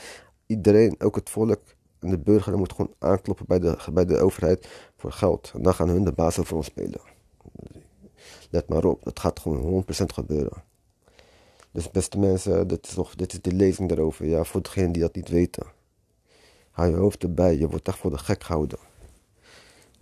Iedereen, 0.46 0.94
ook 0.98 1.14
het 1.14 1.30
volk 1.30 1.60
en 1.98 2.10
de 2.10 2.18
burger, 2.18 2.58
moet 2.58 2.72
gewoon 2.72 2.94
aankloppen 2.98 3.46
bij 3.48 3.58
de, 3.58 3.76
bij 3.92 4.04
de 4.04 4.18
overheid 4.18 4.68
voor 4.96 5.12
geld. 5.12 5.50
En 5.54 5.62
dan 5.62 5.74
gaan 5.74 5.88
hun 5.88 6.04
de 6.04 6.12
baas 6.12 6.38
over 6.38 6.56
ons 6.56 6.66
spelen. 6.66 7.00
Let 8.50 8.68
maar 8.68 8.84
op, 8.84 9.04
dat 9.04 9.20
gaat 9.20 9.40
gewoon 9.40 9.84
100% 9.84 9.86
gebeuren. 10.14 10.62
Dus 11.70 11.90
beste 11.90 12.18
mensen, 12.18 12.68
dit 12.68 12.86
is, 12.86 12.94
nog, 12.94 13.14
dit 13.14 13.32
is 13.32 13.40
de 13.40 13.52
lezing 13.52 13.88
daarover. 13.88 14.26
Ja, 14.26 14.44
voor 14.44 14.62
degenen 14.62 14.92
die 14.92 15.02
dat 15.02 15.14
niet 15.14 15.28
weten. 15.28 15.66
Hou 16.74 16.90
je 16.90 16.96
hoofd 16.96 17.22
erbij, 17.22 17.58
je 17.58 17.68
wordt 17.68 17.88
echt 17.88 17.98
voor 17.98 18.10
de 18.10 18.18
gek 18.18 18.42
gehouden. 18.42 18.78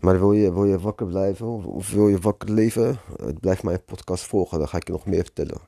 Maar 0.00 0.18
wil 0.18 0.32
je, 0.32 0.52
wil 0.52 0.64
je 0.64 0.78
wakker 0.78 1.06
blijven 1.06 1.46
of 1.46 1.90
wil 1.90 2.08
je 2.08 2.18
wakker 2.18 2.50
leven? 2.50 2.98
Blijf 3.40 3.62
mijn 3.62 3.84
podcast 3.84 4.24
volgen, 4.24 4.58
dan 4.58 4.68
ga 4.68 4.76
ik 4.76 4.86
je 4.86 4.92
nog 4.92 5.06
meer 5.06 5.22
vertellen. 5.22 5.60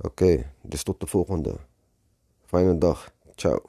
Oké, 0.00 0.52
dus 0.62 0.82
tot 0.82 1.00
de 1.00 1.06
volgende. 1.06 1.56
Fijne 2.46 2.78
dag. 2.78 3.12
Ciao. 3.34 3.60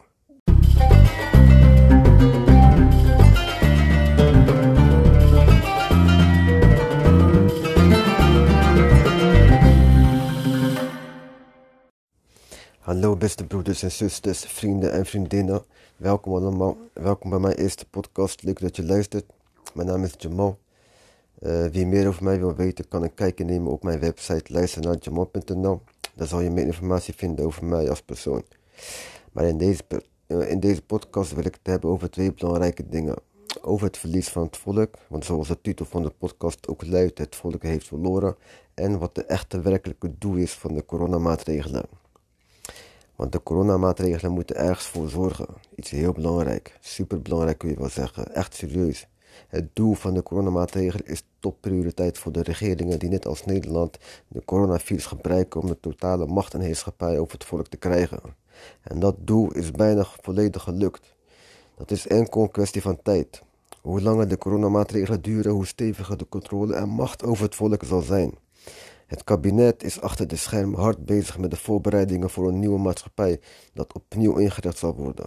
Hallo 12.89 13.15
beste 13.15 13.45
broeders 13.45 13.83
en 13.83 13.91
zusters, 13.91 14.39
vrienden 14.39 14.91
en 14.91 15.05
vriendinnen. 15.05 15.63
Welkom 15.97 16.33
allemaal. 16.33 16.77
Welkom 16.93 17.29
bij 17.29 17.39
mijn 17.39 17.55
eerste 17.55 17.85
podcast. 17.89 18.43
Leuk 18.43 18.59
dat 18.59 18.75
je 18.75 18.85
luistert. 18.85 19.25
Mijn 19.73 19.87
naam 19.87 20.03
is 20.03 20.13
Jamal. 20.17 20.57
Uh, 21.39 21.65
wie 21.65 21.85
meer 21.85 22.07
over 22.07 22.23
mij 22.23 22.39
wil 22.39 22.55
weten, 22.55 22.87
kan 22.87 23.03
een 23.03 23.13
kijkje 23.13 23.43
nemen 23.43 23.71
op 23.71 23.83
mijn 23.83 23.99
website 23.99 24.53
luister 24.53 24.81
naar 24.81 24.95
jamal.nl. 24.99 25.81
Daar 26.15 26.27
zal 26.27 26.39
je 26.39 26.49
meer 26.49 26.65
informatie 26.65 27.13
vinden 27.13 27.45
over 27.45 27.65
mij 27.65 27.89
als 27.89 28.01
persoon. 28.01 28.43
Maar 29.31 29.45
in 29.45 29.57
deze, 29.57 29.83
uh, 30.27 30.49
in 30.49 30.59
deze 30.59 30.81
podcast 30.81 31.33
wil 31.33 31.45
ik 31.45 31.53
het 31.53 31.67
hebben 31.67 31.89
over 31.89 32.09
twee 32.09 32.33
belangrijke 32.33 32.89
dingen. 32.89 33.15
Over 33.61 33.87
het 33.87 33.97
verlies 33.97 34.29
van 34.29 34.43
het 34.43 34.57
volk, 34.57 34.95
want 35.07 35.25
zoals 35.25 35.47
de 35.47 35.61
titel 35.61 35.85
van 35.85 36.03
de 36.03 36.13
podcast 36.17 36.67
ook 36.67 36.85
luidt, 36.85 37.17
het 37.17 37.35
volk 37.35 37.63
heeft 37.63 37.87
verloren. 37.87 38.35
En 38.73 38.99
wat 38.99 39.15
de 39.15 39.25
echte 39.25 39.61
werkelijke 39.61 40.11
doel 40.17 40.35
is 40.35 40.53
van 40.53 40.73
de 40.73 40.85
coronamaatregelen. 40.85 41.85
Want 43.19 43.31
de 43.31 43.43
coronamaatregelen 43.43 44.31
moeten 44.31 44.55
ergens 44.55 44.85
voor 44.85 45.09
zorgen. 45.09 45.47
Iets 45.75 45.89
heel 45.89 46.11
belangrijk. 46.11 46.77
Super 46.79 47.21
belangrijk 47.21 47.57
kun 47.57 47.69
je 47.69 47.75
wel 47.75 47.89
zeggen. 47.89 48.35
Echt 48.35 48.55
serieus. 48.55 49.07
Het 49.47 49.75
doel 49.75 49.93
van 49.93 50.13
de 50.13 50.23
coronamaatregelen 50.23 51.05
is 51.05 51.23
topprioriteit 51.39 52.17
voor 52.17 52.31
de 52.31 52.43
regeringen 52.43 52.99
die 52.99 53.09
net 53.09 53.25
als 53.25 53.45
Nederland 53.45 53.97
de 54.27 54.45
coronavirus 54.45 55.05
gebruiken 55.05 55.61
om 55.61 55.67
de 55.67 55.79
totale 55.79 56.25
macht 56.25 56.53
en 56.53 56.59
heerschappij 56.59 57.19
over 57.19 57.33
het 57.33 57.43
volk 57.43 57.67
te 57.67 57.77
krijgen. 57.77 58.19
En 58.81 58.99
dat 58.99 59.15
doel 59.19 59.51
is 59.51 59.71
bijna 59.71 60.05
volledig 60.21 60.63
gelukt. 60.63 61.15
Dat 61.77 61.91
is 61.91 62.07
enkel 62.07 62.41
een 62.41 62.51
kwestie 62.51 62.81
van 62.81 63.01
tijd. 63.01 63.43
Hoe 63.81 64.01
langer 64.01 64.27
de 64.27 64.37
coronamaatregelen 64.37 65.21
duren, 65.21 65.51
hoe 65.51 65.67
steviger 65.67 66.17
de 66.17 66.29
controle 66.29 66.75
en 66.75 66.89
macht 66.89 67.23
over 67.23 67.43
het 67.43 67.55
volk 67.55 67.83
zal 67.83 68.01
zijn. 68.01 68.33
Het 69.09 69.23
kabinet 69.23 69.83
is 69.83 70.01
achter 70.01 70.27
de 70.27 70.35
schermen 70.35 70.79
hard 70.79 71.05
bezig 71.05 71.37
met 71.37 71.51
de 71.51 71.57
voorbereidingen 71.57 72.29
voor 72.29 72.47
een 72.47 72.59
nieuwe 72.59 72.79
maatschappij 72.79 73.39
dat 73.73 73.93
opnieuw 73.93 74.37
ingericht 74.37 74.77
zal 74.77 74.95
worden. 74.95 75.25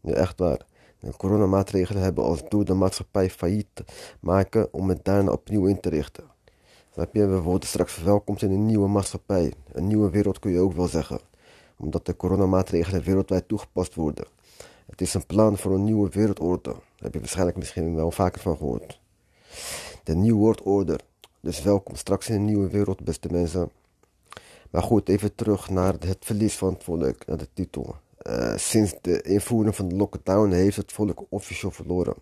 Ja, 0.00 0.12
echt 0.12 0.38
waar. 0.38 0.66
De 1.00 1.16
coronamaatregelen 1.16 2.02
hebben 2.02 2.24
als 2.24 2.48
doel 2.48 2.64
de 2.64 2.74
maatschappij 2.74 3.30
failliet 3.30 3.84
maken 4.20 4.72
om 4.72 4.88
het 4.88 5.04
daarna 5.04 5.30
opnieuw 5.30 5.66
in 5.66 5.80
te 5.80 5.88
richten. 5.88 6.24
Snap 6.92 7.14
je? 7.14 7.26
We 7.26 7.40
worden 7.40 7.68
straks 7.68 7.92
verwelkomd 7.92 8.42
in 8.42 8.50
een 8.50 8.66
nieuwe 8.66 8.88
maatschappij. 8.88 9.52
Een 9.72 9.86
nieuwe 9.86 10.10
wereld 10.10 10.38
kun 10.38 10.50
je 10.50 10.60
ook 10.60 10.72
wel 10.72 10.88
zeggen. 10.88 11.20
Omdat 11.76 12.06
de 12.06 12.16
coronamaatregelen 12.16 13.02
wereldwijd 13.02 13.48
toegepast 13.48 13.94
worden. 13.94 14.26
Het 14.86 15.00
is 15.00 15.14
een 15.14 15.26
plan 15.26 15.58
voor 15.58 15.74
een 15.74 15.84
nieuwe 15.84 16.08
wereldorde. 16.08 16.70
Daar 16.70 16.80
heb 16.96 17.12
je 17.12 17.18
waarschijnlijk 17.18 17.56
misschien 17.56 17.94
wel 17.94 18.10
vaker 18.10 18.40
van 18.40 18.56
gehoord. 18.56 19.00
De 20.04 20.14
New 20.14 20.34
World 20.34 20.62
Order. 20.62 21.00
Dus 21.44 21.62
welkom 21.62 21.96
straks 21.96 22.28
in 22.28 22.34
een 22.34 22.44
nieuwe 22.44 22.68
wereld, 22.68 23.04
beste 23.04 23.28
mensen. 23.30 23.70
Maar 24.70 24.82
goed, 24.82 25.08
even 25.08 25.34
terug 25.34 25.70
naar 25.70 25.94
het 25.98 26.16
verlies 26.20 26.56
van 26.56 26.72
het 26.72 26.84
volk, 26.84 27.26
naar 27.26 27.36
de 27.36 27.48
titel. 27.54 27.96
Uh, 28.22 28.56
sinds 28.56 28.94
de 29.00 29.22
invoering 29.22 29.76
van 29.76 29.88
de 29.88 29.94
lockdown 29.94 30.50
heeft 30.50 30.76
het 30.76 30.92
volk 30.92 31.24
officieel 31.28 31.70
verloren. 31.70 32.14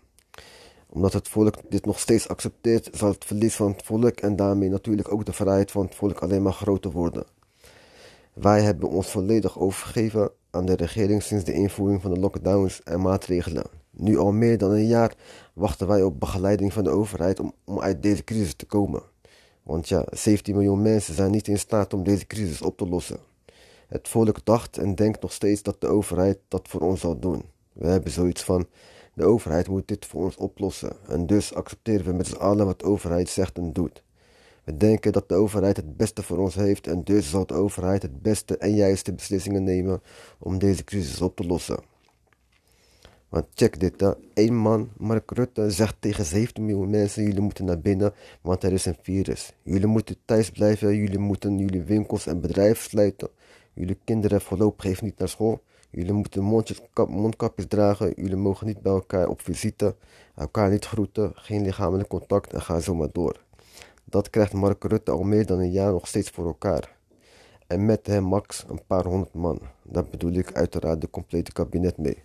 Omdat 0.89 1.13
het 1.13 1.29
volk 1.29 1.55
dit 1.69 1.87
nog 1.87 1.99
steeds 1.99 2.29
accepteert, 2.29 2.89
zal 2.93 3.09
het 3.09 3.25
verlies 3.25 3.57
van 3.57 3.71
het 3.71 3.83
volk 3.83 4.21
en 4.21 4.37
daarmee 4.37 4.69
natuurlijk 4.69 5.13
ook 5.13 5.25
de 5.25 5.33
vrijheid 5.33 5.71
van 5.71 5.85
het 5.85 5.95
volk 5.95 6.19
alleen 6.19 6.43
maar 6.43 6.53
groter 6.53 6.91
worden. 6.91 7.25
Wij 8.33 8.63
hebben 8.63 8.89
ons 8.89 9.11
volledig 9.11 9.59
overgegeven 9.59 10.31
aan 10.51 10.65
de 10.65 10.77
regering 10.77 11.23
sinds 11.23 11.45
de 11.45 11.53
invoering 11.53 12.03
van 12.03 12.15
de 12.15 12.21
lockdowns 12.21 12.83
en 12.83 13.01
maatregelen. 13.01 13.67
Nu 13.91 14.19
al 14.19 14.33
meer 14.33 14.59
dan 14.59 14.71
een 14.71 14.87
jaar 14.87 15.15
wachten 15.53 15.87
wij 15.87 16.03
op 16.03 16.21
begeleiding 16.21 16.73
van 16.73 16.85
de 16.85 16.91
overheid 16.91 17.41
om, 17.41 17.53
om 17.65 17.81
uit 17.81 18.03
deze 18.03 18.25
crisis 18.25 18.55
te 18.55 18.67
komen. 18.67 19.11
Want 19.63 19.89
ja, 19.89 20.05
17 20.11 20.55
miljoen 20.55 20.83
mensen 20.83 21.15
zijn 21.15 21.31
niet 21.31 21.49
in 21.49 21.59
staat 21.59 21.95
om 21.95 22.05
deze 22.05 22.27
crisis 22.27 22.63
op 22.63 22.77
te 22.77 22.89
lossen. 22.89 23.19
Het 23.87 24.09
volk 24.09 24.45
dacht 24.45 24.79
en 24.79 24.95
denkt 24.95 25.23
nog 25.23 25.33
steeds 25.33 25.63
dat 25.63 25.81
de 25.81 25.87
overheid 25.87 26.39
dat 26.49 26.69
voor 26.69 26.81
ons 26.81 27.01
zal 27.01 27.19
doen. 27.19 27.43
We 27.73 27.87
hebben 27.87 28.13
zoiets 28.13 28.43
van: 28.43 28.67
de 29.15 29.25
overheid 29.25 29.69
moet 29.69 29.89
dit 29.89 30.07
voor 30.07 30.25
ons 30.25 30.37
oplossen. 30.37 30.97
En 31.09 31.27
dus 31.27 31.55
accepteren 31.55 32.05
we 32.05 32.13
met 32.13 32.27
z'n 32.27 32.37
allen 32.37 32.67
wat 32.67 32.79
de 32.79 32.85
overheid 32.85 33.29
zegt 33.29 33.59
en 33.59 33.73
doet. 33.73 34.03
We 34.65 34.77
denken 34.77 35.13
dat 35.13 35.29
de 35.29 35.35
overheid 35.35 35.77
het 35.77 35.97
beste 35.97 36.23
voor 36.23 36.39
ons 36.39 36.55
heeft 36.55 36.87
en 36.87 37.05
dus 37.05 37.31
zal 37.31 37.47
de 37.47 37.55
overheid 37.55 38.03
het 38.03 38.23
beste 38.23 38.57
en 38.57 38.75
juiste 38.75 39.13
beslissingen 39.13 39.65
nemen 39.65 40.03
om 40.39 40.59
deze 40.59 40.85
crisis 40.85 41.21
op 41.21 41.37
te 41.37 41.45
lossen. 41.45 41.92
Want 43.33 43.47
check 43.55 43.81
dit, 43.81 44.01
hè. 44.01 44.13
Eén 44.35 44.57
man, 44.57 44.91
Mark 44.97 45.31
Rutte, 45.31 45.71
zegt 45.71 45.97
tegen 45.99 46.25
17 46.25 46.65
miljoen 46.65 46.91
mensen: 46.91 47.23
jullie 47.23 47.41
moeten 47.41 47.65
naar 47.65 47.81
binnen, 47.81 48.13
want 48.41 48.63
er 48.63 48.73
is 48.73 48.85
een 48.85 48.97
virus. 49.03 49.53
Jullie 49.63 49.87
moeten 49.87 50.17
thuis 50.25 50.51
blijven, 50.51 50.97
jullie 50.97 51.19
moeten 51.19 51.59
jullie 51.59 51.83
winkels 51.83 52.27
en 52.27 52.41
bedrijven 52.41 52.83
sluiten. 52.83 53.29
Jullie 53.73 53.99
kinderen 54.05 54.41
voorlopig 54.41 54.85
even 54.85 55.05
niet 55.05 55.19
naar 55.19 55.29
school. 55.29 55.63
Jullie 55.91 56.13
moeten 56.13 56.65
mondkapjes 57.09 57.67
dragen. 57.69 58.13
Jullie 58.17 58.37
mogen 58.37 58.67
niet 58.67 58.83
bij 58.83 58.93
elkaar 58.93 59.29
op 59.29 59.41
visite. 59.41 59.95
Elkaar 60.35 60.71
niet 60.71 60.85
groeten. 60.85 61.33
Geen 61.35 61.63
lichamelijk 61.63 62.09
contact 62.09 62.53
en 62.53 62.63
ga 62.63 62.81
zo 62.81 62.95
maar 62.95 63.13
door. 63.13 63.41
Dat 64.05 64.31
krijgt 64.31 64.53
Mark 64.53 64.85
Rutte 64.85 65.11
al 65.11 65.23
meer 65.23 65.47
dan 65.47 65.59
een 65.59 65.71
jaar 65.71 65.93
nog 65.93 66.09
steeds 66.09 66.31
voor 66.31 66.47
elkaar. 66.47 66.97
En 67.67 67.85
met 67.87 68.07
hem 68.07 68.25
max 68.25 68.65
een 68.69 68.81
paar 68.87 69.05
honderd 69.05 69.35
man. 69.35 69.61
Daar 69.83 70.05
bedoel 70.11 70.33
ik 70.33 70.53
uiteraard 70.53 71.01
de 71.01 71.11
complete 71.11 71.53
kabinet 71.53 71.99
mee. 71.99 72.23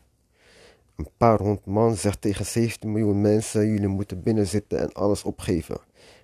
Een 0.97 1.09
paar 1.17 1.39
honderd 1.39 1.65
man 1.65 1.95
zegt 1.95 2.21
tegen 2.21 2.45
17 2.45 2.91
miljoen 2.91 3.21
mensen: 3.21 3.67
jullie 3.67 3.87
moeten 3.87 4.23
binnen 4.23 4.47
zitten 4.47 4.79
en 4.79 4.93
alles 4.93 5.23
opgeven. 5.23 5.77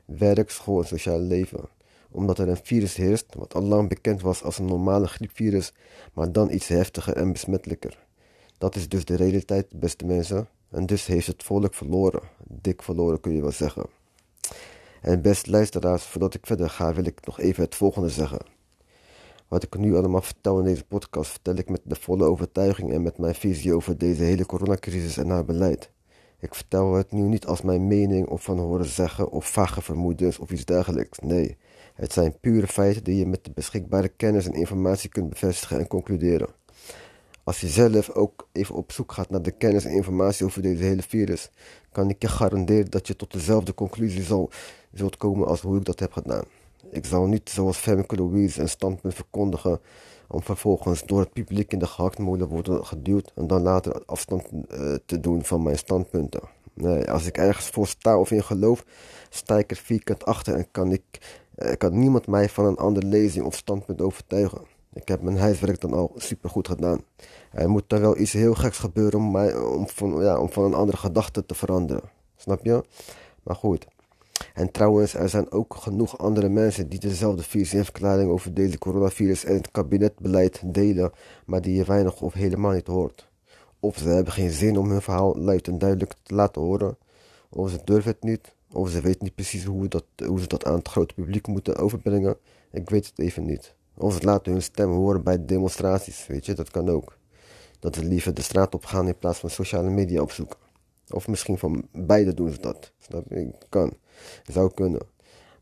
Werk, 0.05 0.49
school 0.49 0.81
en 0.81 0.87
sociaal 0.87 1.19
leven 1.19 1.69
omdat 2.13 2.39
er 2.39 2.49
een 2.49 2.59
virus 2.63 2.95
heerst 2.95 3.35
wat 3.35 3.53
al 3.53 3.61
lang 3.61 3.89
bekend 3.89 4.21
was 4.21 4.43
als 4.43 4.57
een 4.57 4.65
normale 4.65 5.07
griepvirus, 5.07 5.73
maar 6.13 6.31
dan 6.31 6.51
iets 6.51 6.67
heftiger 6.67 7.15
en 7.15 7.31
besmettelijker. 7.31 8.05
Dat 8.57 8.75
is 8.75 8.89
dus 8.89 9.05
de 9.05 9.15
realiteit, 9.15 9.79
beste 9.79 10.05
mensen. 10.05 10.47
En 10.69 10.85
dus 10.85 11.05
heeft 11.05 11.27
het 11.27 11.43
volk 11.43 11.73
verloren. 11.73 12.21
Dik 12.47 12.81
verloren 12.81 13.19
kun 13.19 13.33
je 13.33 13.41
wel 13.41 13.51
zeggen. 13.51 13.85
En 15.01 15.21
beste 15.21 15.49
luisteraars, 15.51 16.03
voordat 16.03 16.33
ik 16.33 16.45
verder 16.45 16.69
ga, 16.69 16.93
wil 16.93 17.05
ik 17.05 17.25
nog 17.25 17.39
even 17.39 17.63
het 17.63 17.75
volgende 17.75 18.09
zeggen. 18.09 18.39
Wat 19.53 19.63
ik 19.63 19.77
nu 19.77 19.95
allemaal 19.95 20.21
vertel 20.21 20.59
in 20.59 20.65
deze 20.65 20.83
podcast, 20.83 21.31
vertel 21.31 21.55
ik 21.55 21.69
met 21.69 21.81
de 21.83 21.95
volle 21.95 22.25
overtuiging 22.25 22.91
en 22.91 23.01
met 23.01 23.17
mijn 23.17 23.35
visie 23.35 23.73
over 23.75 23.97
deze 23.97 24.23
hele 24.23 24.45
coronacrisis 24.45 25.17
en 25.17 25.29
haar 25.29 25.45
beleid. 25.45 25.91
Ik 26.39 26.55
vertel 26.55 26.93
het 26.93 27.11
nu 27.11 27.21
niet 27.21 27.45
als 27.45 27.61
mijn 27.61 27.87
mening 27.87 28.27
of 28.27 28.43
van 28.43 28.59
horen 28.59 28.85
zeggen 28.85 29.29
of 29.29 29.51
vage 29.51 29.81
vermoedens 29.81 30.39
of 30.39 30.51
iets 30.51 30.65
dergelijks. 30.65 31.19
Nee, 31.19 31.57
het 31.93 32.13
zijn 32.13 32.39
pure 32.39 32.67
feiten 32.67 33.03
die 33.03 33.17
je 33.17 33.25
met 33.25 33.43
de 33.43 33.51
beschikbare 33.53 34.07
kennis 34.07 34.45
en 34.45 34.53
informatie 34.53 35.09
kunt 35.09 35.29
bevestigen 35.29 35.79
en 35.79 35.87
concluderen. 35.87 36.49
Als 37.43 37.61
je 37.61 37.67
zelf 37.67 38.09
ook 38.09 38.47
even 38.51 38.75
op 38.75 38.91
zoek 38.91 39.11
gaat 39.11 39.29
naar 39.29 39.41
de 39.41 39.51
kennis 39.51 39.85
en 39.85 39.91
informatie 39.91 40.45
over 40.45 40.61
deze 40.61 40.83
hele 40.83 41.01
virus, 41.01 41.49
kan 41.91 42.09
ik 42.09 42.21
je 42.21 42.27
garanderen 42.27 42.91
dat 42.91 43.07
je 43.07 43.15
tot 43.15 43.31
dezelfde 43.31 43.73
conclusie 43.73 44.23
zal, 44.23 44.49
zult 44.93 45.17
komen 45.17 45.47
als 45.47 45.61
hoe 45.61 45.77
ik 45.77 45.85
dat 45.85 45.99
heb 45.99 46.11
gedaan. 46.11 46.62
Ik 46.93 47.05
zal 47.05 47.25
niet 47.25 47.49
zoals 47.49 47.77
Femke 47.77 48.15
Louise 48.15 48.61
een 48.61 48.69
standpunt 48.69 49.13
verkondigen 49.13 49.79
om 50.27 50.41
vervolgens 50.41 51.03
door 51.05 51.19
het 51.19 51.33
publiek 51.33 51.71
in 51.71 51.79
de 51.79 51.87
gehaktmolen 51.87 52.47
worden 52.47 52.85
geduwd 52.85 53.31
en 53.35 53.47
dan 53.47 53.61
later 53.61 54.05
afstand 54.05 54.47
uh, 54.51 54.95
te 55.05 55.19
doen 55.19 55.43
van 55.43 55.63
mijn 55.63 55.77
standpunten. 55.77 56.41
Nee, 56.73 57.11
als 57.11 57.25
ik 57.25 57.37
ergens 57.37 57.69
voor 57.69 57.87
sta 57.87 58.19
of 58.19 58.31
in 58.31 58.43
geloof, 58.43 58.85
sta 59.29 59.57
ik 59.57 59.71
er 59.71 59.77
vierkant 59.77 60.25
achter 60.25 60.55
en 60.55 60.71
kan, 60.71 60.91
ik, 60.91 61.03
uh, 61.57 61.71
kan 61.77 61.99
niemand 61.99 62.27
mij 62.27 62.49
van 62.49 62.65
een 62.65 62.77
andere 62.77 63.07
lezing 63.07 63.45
of 63.45 63.55
standpunt 63.55 64.01
overtuigen. 64.01 64.61
Ik 64.93 65.07
heb 65.07 65.21
mijn 65.21 65.37
huiswerk 65.37 65.81
dan 65.81 65.93
al 65.93 66.11
supergoed 66.15 66.67
gedaan. 66.67 67.01
Er 67.51 67.69
moet 67.69 67.83
dan 67.87 67.99
wel 67.99 68.17
iets 68.17 68.33
heel 68.33 68.53
geks 68.53 68.77
gebeuren 68.77 69.19
om, 69.19 69.31
mij, 69.31 69.55
om, 69.57 69.87
van, 69.87 70.21
ja, 70.21 70.39
om 70.39 70.49
van 70.49 70.63
een 70.63 70.73
andere 70.73 70.97
gedachte 70.97 71.45
te 71.45 71.55
veranderen. 71.55 72.09
Snap 72.35 72.65
je? 72.65 72.83
Maar 73.43 73.55
goed. 73.55 73.87
En 74.53 74.71
trouwens, 74.71 75.13
er 75.13 75.29
zijn 75.29 75.51
ook 75.51 75.75
genoeg 75.75 76.17
andere 76.17 76.49
mensen 76.49 76.89
die 76.89 76.99
dezelfde 76.99 77.43
verklaring 77.43 78.31
over 78.31 78.53
deze 78.53 78.77
coronavirus 78.77 79.45
en 79.45 79.55
het 79.55 79.71
kabinetbeleid 79.71 80.61
delen, 80.65 81.11
maar 81.45 81.61
die 81.61 81.75
je 81.75 81.83
weinig 81.83 82.21
of 82.21 82.33
helemaal 82.33 82.71
niet 82.71 82.87
hoort. 82.87 83.27
Of 83.79 83.97
ze 83.97 84.07
hebben 84.07 84.33
geen 84.33 84.51
zin 84.51 84.77
om 84.77 84.89
hun 84.89 85.01
verhaal 85.01 85.35
luid 85.37 85.67
en 85.67 85.77
duidelijk 85.77 86.13
te 86.23 86.35
laten 86.35 86.61
horen, 86.61 86.97
of 87.49 87.69
ze 87.69 87.79
durven 87.83 88.11
het 88.11 88.23
niet, 88.23 88.53
of 88.71 88.89
ze 88.89 89.01
weten 89.01 89.23
niet 89.23 89.35
precies 89.35 89.63
hoe, 89.63 89.87
dat, 89.87 90.03
ze 90.15 90.47
dat 90.47 90.65
aan 90.65 90.75
het 90.75 90.87
grote 90.87 91.13
publiek 91.13 91.47
moeten 91.47 91.75
overbrengen. 91.75 92.37
Ik 92.71 92.89
weet 92.89 93.05
het 93.05 93.19
even 93.19 93.45
niet. 93.45 93.75
Of 93.97 94.13
ze 94.13 94.23
laten 94.23 94.51
hun 94.51 94.61
stem 94.61 94.91
horen 94.91 95.23
bij 95.23 95.45
demonstraties, 95.45 96.27
weet 96.27 96.45
je, 96.45 96.53
dat 96.53 96.71
kan 96.71 96.89
ook. 96.89 97.17
Dat 97.79 97.95
ze 97.95 98.05
liever 98.05 98.33
de 98.33 98.41
straat 98.41 98.75
op 98.75 98.85
gaan 98.85 99.07
in 99.07 99.17
plaats 99.17 99.39
van 99.39 99.49
sociale 99.49 99.89
media 99.89 100.21
opzoeken. 100.21 100.57
Of 101.09 101.27
misschien 101.27 101.57
van 101.57 101.87
beide 101.91 102.33
doen 102.33 102.51
ze 102.51 102.59
dat. 102.59 102.91
Snap 102.99 103.25
je? 103.29 103.51
Kan. 103.69 103.93
Zou 104.43 104.73
kunnen. 104.73 105.01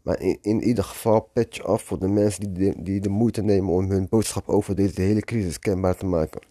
Maar 0.02 0.22
in, 0.22 0.38
in 0.42 0.64
ieder 0.64 0.84
geval 0.84 1.30
patch 1.34 1.64
af 1.64 1.82
voor 1.82 2.00
de 2.00 2.08
mensen 2.08 2.54
die 2.54 2.74
de, 2.74 2.84
die 2.84 3.00
de 3.00 3.10
moeite 3.10 3.42
nemen 3.42 3.74
om 3.74 3.92
hun 3.92 4.08
boodschap 4.10 4.50
over 4.50 4.76
deze 4.76 5.02
hele 5.02 5.22
crisis 5.22 5.60
kenbaar 5.60 5.96
te 5.98 6.06
maken. 6.06 6.42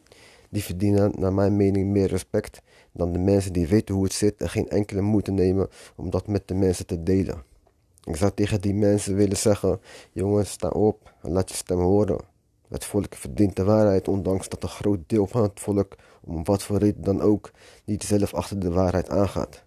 Die 0.51 0.63
verdienen 0.63 1.13
naar 1.19 1.33
mijn 1.33 1.57
mening 1.57 1.91
meer 1.91 2.09
respect 2.09 2.63
dan 2.93 3.13
de 3.13 3.19
mensen 3.19 3.53
die 3.53 3.67
weten 3.67 3.95
hoe 3.95 4.05
het 4.05 4.13
zit 4.13 4.41
en 4.41 4.49
geen 4.49 4.69
enkele 4.69 5.01
moeite 5.01 5.31
nemen 5.31 5.69
om 5.97 6.11
dat 6.11 6.27
met 6.27 6.49
de 6.49 6.55
mensen 6.55 6.87
te 6.87 7.03
delen. 7.03 7.43
Ik 8.05 8.17
zou 8.17 8.33
tegen 8.35 8.61
die 8.61 8.75
mensen 8.75 9.15
willen 9.15 9.37
zeggen: 9.37 9.81
jongens, 10.13 10.51
sta 10.51 10.69
op 10.69 11.15
en 11.23 11.31
laat 11.31 11.51
je 11.51 11.57
stem 11.57 11.79
horen. 11.79 12.19
Het 12.69 12.85
volk 12.85 13.15
verdient 13.15 13.57
de 13.57 13.65
waarheid, 13.65 14.09
ondanks 14.09 14.49
dat 14.49 14.63
een 14.63 14.69
groot 14.69 14.99
deel 15.07 15.27
van 15.27 15.43
het 15.43 15.61
volk, 15.61 15.97
om 16.21 16.45
wat 16.45 16.63
voor 16.63 16.79
reden 16.79 17.03
dan 17.03 17.21
ook, 17.21 17.51
niet 17.85 18.03
zelf 18.03 18.35
achter 18.35 18.61
de 18.61 18.71
waarheid 18.71 19.09
aangaat. 19.09 19.65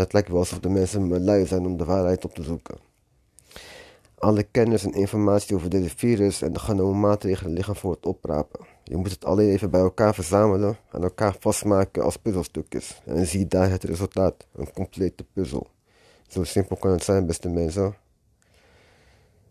Het 0.00 0.12
lijkt 0.12 0.28
wel 0.28 0.38
alsof 0.38 0.58
de 0.58 0.68
mensen 0.68 1.24
lui 1.24 1.46
zijn 1.46 1.66
om 1.66 1.76
de 1.76 1.84
waarheid 1.84 2.24
op 2.24 2.34
te 2.34 2.42
zoeken. 2.42 2.76
Alle 4.18 4.42
kennis 4.42 4.84
en 4.84 4.92
informatie 4.92 5.56
over 5.56 5.70
deze 5.70 5.96
virus 5.96 6.42
en 6.42 6.52
de 6.52 6.58
genomen 6.58 7.00
maatregelen 7.00 7.52
liggen 7.52 7.76
voor 7.76 7.90
het 7.90 8.06
oprapen. 8.06 8.66
Je 8.84 8.96
moet 8.96 9.10
het 9.10 9.24
alleen 9.24 9.48
even 9.48 9.70
bij 9.70 9.80
elkaar 9.80 10.14
verzamelen 10.14 10.76
en 10.92 11.02
elkaar 11.02 11.36
vastmaken 11.40 12.02
als 12.02 12.16
puzzelstukjes. 12.16 13.02
En 13.04 13.26
zie 13.26 13.46
daar 13.46 13.70
het 13.70 13.84
resultaat, 13.84 14.46
een 14.54 14.72
complete 14.72 15.24
puzzel. 15.32 15.66
Zo 16.28 16.44
simpel 16.44 16.76
kan 16.76 16.90
het 16.90 17.04
zijn, 17.04 17.26
beste 17.26 17.48
mensen. 17.48 17.94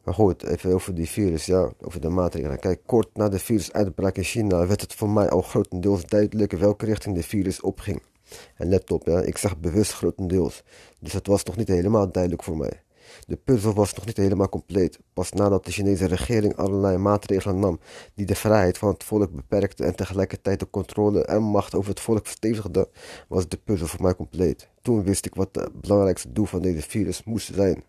Maar 0.04 0.14
goed, 0.14 0.44
even 0.44 0.74
over 0.74 0.96
die 0.96 1.10
virus, 1.10 1.46
ja, 1.46 1.72
over 1.82 2.02
de 2.02 2.10
maatregelen. 2.10 2.60
Kijk, 2.60 2.82
kort 2.86 3.10
na 3.14 3.30
de 3.30 3.40
virusuitbraak 3.40 4.16
in 4.16 4.24
China 4.24 4.68
werd 4.68 4.82
het 4.82 4.94
voor 4.94 5.10
mij 5.10 5.30
al 5.30 5.42
grotendeels 5.42 6.06
duidelijk 6.06 6.52
welke 6.52 6.86
richting 6.86 7.16
de 7.16 7.24
virus 7.24 7.62
opging. 7.62 8.02
En 8.56 8.70
let 8.70 8.92
op, 8.92 9.08
ja, 9.08 9.22
ik 9.22 9.38
zeg 9.38 9.58
bewust 9.58 9.94
grotendeels. 9.94 10.64
Dus 11.00 11.14
het 11.14 11.28
was 11.28 11.44
nog 11.44 11.56
niet 11.56 11.68
helemaal 11.68 12.12
duidelijk 12.12 12.44
voor 12.44 12.58
mij. 12.58 12.82
De 13.28 13.36
puzzel 13.36 13.74
was 13.74 13.94
nog 13.94 14.06
niet 14.06 14.18
helemaal 14.18 14.50
compleet. 14.50 15.00
Pas 15.14 15.32
nadat 15.32 15.66
de 15.66 15.72
Chinese 15.72 16.06
regering 16.06 16.56
allerlei 16.56 16.98
maatregelen 16.98 17.60
nam 17.60 17.80
die 18.16 18.26
de 18.26 18.36
vrijheid 18.36 18.78
van 18.78 18.90
het 18.90 19.04
volk 19.04 19.32
beperkten 19.32 19.86
en 19.86 19.96
tegelijkertijd 19.96 20.60
de 20.60 20.70
controle 20.70 21.26
en 21.26 21.42
macht 21.42 21.76
over 21.76 21.90
het 21.90 22.00
volk 22.00 22.26
verstevigden, 22.26 22.88
was 23.28 23.48
de 23.48 23.58
puzzel 23.58 23.88
voor 23.88 24.02
mij 24.02 24.16
compleet. 24.16 24.70
Toen 24.82 25.04
wist 25.04 25.26
ik 25.26 25.36
wat 25.36 25.50
het 25.52 25.82
belangrijkste 25.82 26.32
doel 26.32 26.46
van 26.46 26.62
deze 26.62 26.82
virus 26.82 27.24
moest 27.24 27.54
zijn. 27.54 27.84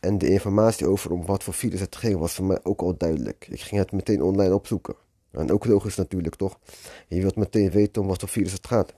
En 0.00 0.18
de 0.18 0.28
informatie 0.28 0.86
over 0.86 1.12
om 1.12 1.26
wat 1.26 1.44
voor 1.44 1.54
virus 1.54 1.80
het 1.80 1.96
ging 1.96 2.18
was 2.18 2.34
voor 2.34 2.44
mij 2.44 2.58
ook 2.62 2.80
al 2.80 2.96
duidelijk. 2.96 3.46
Ik 3.50 3.60
ging 3.60 3.80
het 3.80 3.92
meteen 3.92 4.22
online 4.22 4.54
opzoeken. 4.54 4.94
En 5.30 5.52
ook 5.52 5.64
logisch 5.64 5.96
natuurlijk, 5.96 6.34
toch? 6.34 6.58
Je 7.08 7.20
wilt 7.20 7.36
meteen 7.36 7.70
weten 7.70 8.02
om 8.02 8.08
wat 8.08 8.20
voor 8.20 8.28
virus 8.28 8.52
het 8.52 8.66
gaat. 8.66 8.94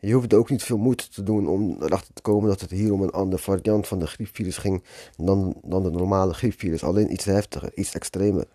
Je 0.00 0.12
hoefde 0.12 0.36
ook 0.36 0.50
niet 0.50 0.62
veel 0.62 0.78
moeite 0.78 1.08
te 1.08 1.22
doen 1.22 1.48
om 1.48 1.76
erachter 1.80 2.14
te 2.14 2.22
komen 2.22 2.48
dat 2.48 2.60
het 2.60 2.70
hier 2.70 2.92
om 2.92 3.02
een 3.02 3.10
andere 3.10 3.42
variant 3.42 3.86
van 3.86 3.98
de 3.98 4.06
griepvirus 4.06 4.56
ging 4.56 4.82
dan, 5.16 5.56
dan 5.64 5.82
de 5.82 5.90
normale 5.90 6.34
griepvirus. 6.34 6.84
Alleen 6.84 7.12
iets 7.12 7.24
heftiger, 7.24 7.70
iets 7.74 7.94
extremer. 7.94 8.46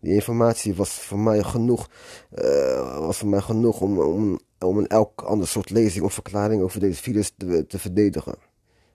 Die 0.00 0.14
informatie 0.14 0.74
was 0.74 0.90
voor 0.90 1.18
mij 1.18 1.42
genoeg, 1.42 1.90
uh, 2.38 2.98
was 2.98 3.18
voor 3.18 3.28
mij 3.28 3.40
genoeg 3.40 3.80
om, 3.80 3.98
om, 3.98 4.40
om 4.58 4.78
een 4.78 4.86
elk 4.86 5.22
ander 5.22 5.48
soort 5.48 5.70
lezing 5.70 6.04
of 6.04 6.14
verklaring 6.14 6.62
over 6.62 6.80
deze 6.80 7.02
virus 7.02 7.32
te, 7.36 7.66
te 7.66 7.78
verdedigen. 7.78 8.34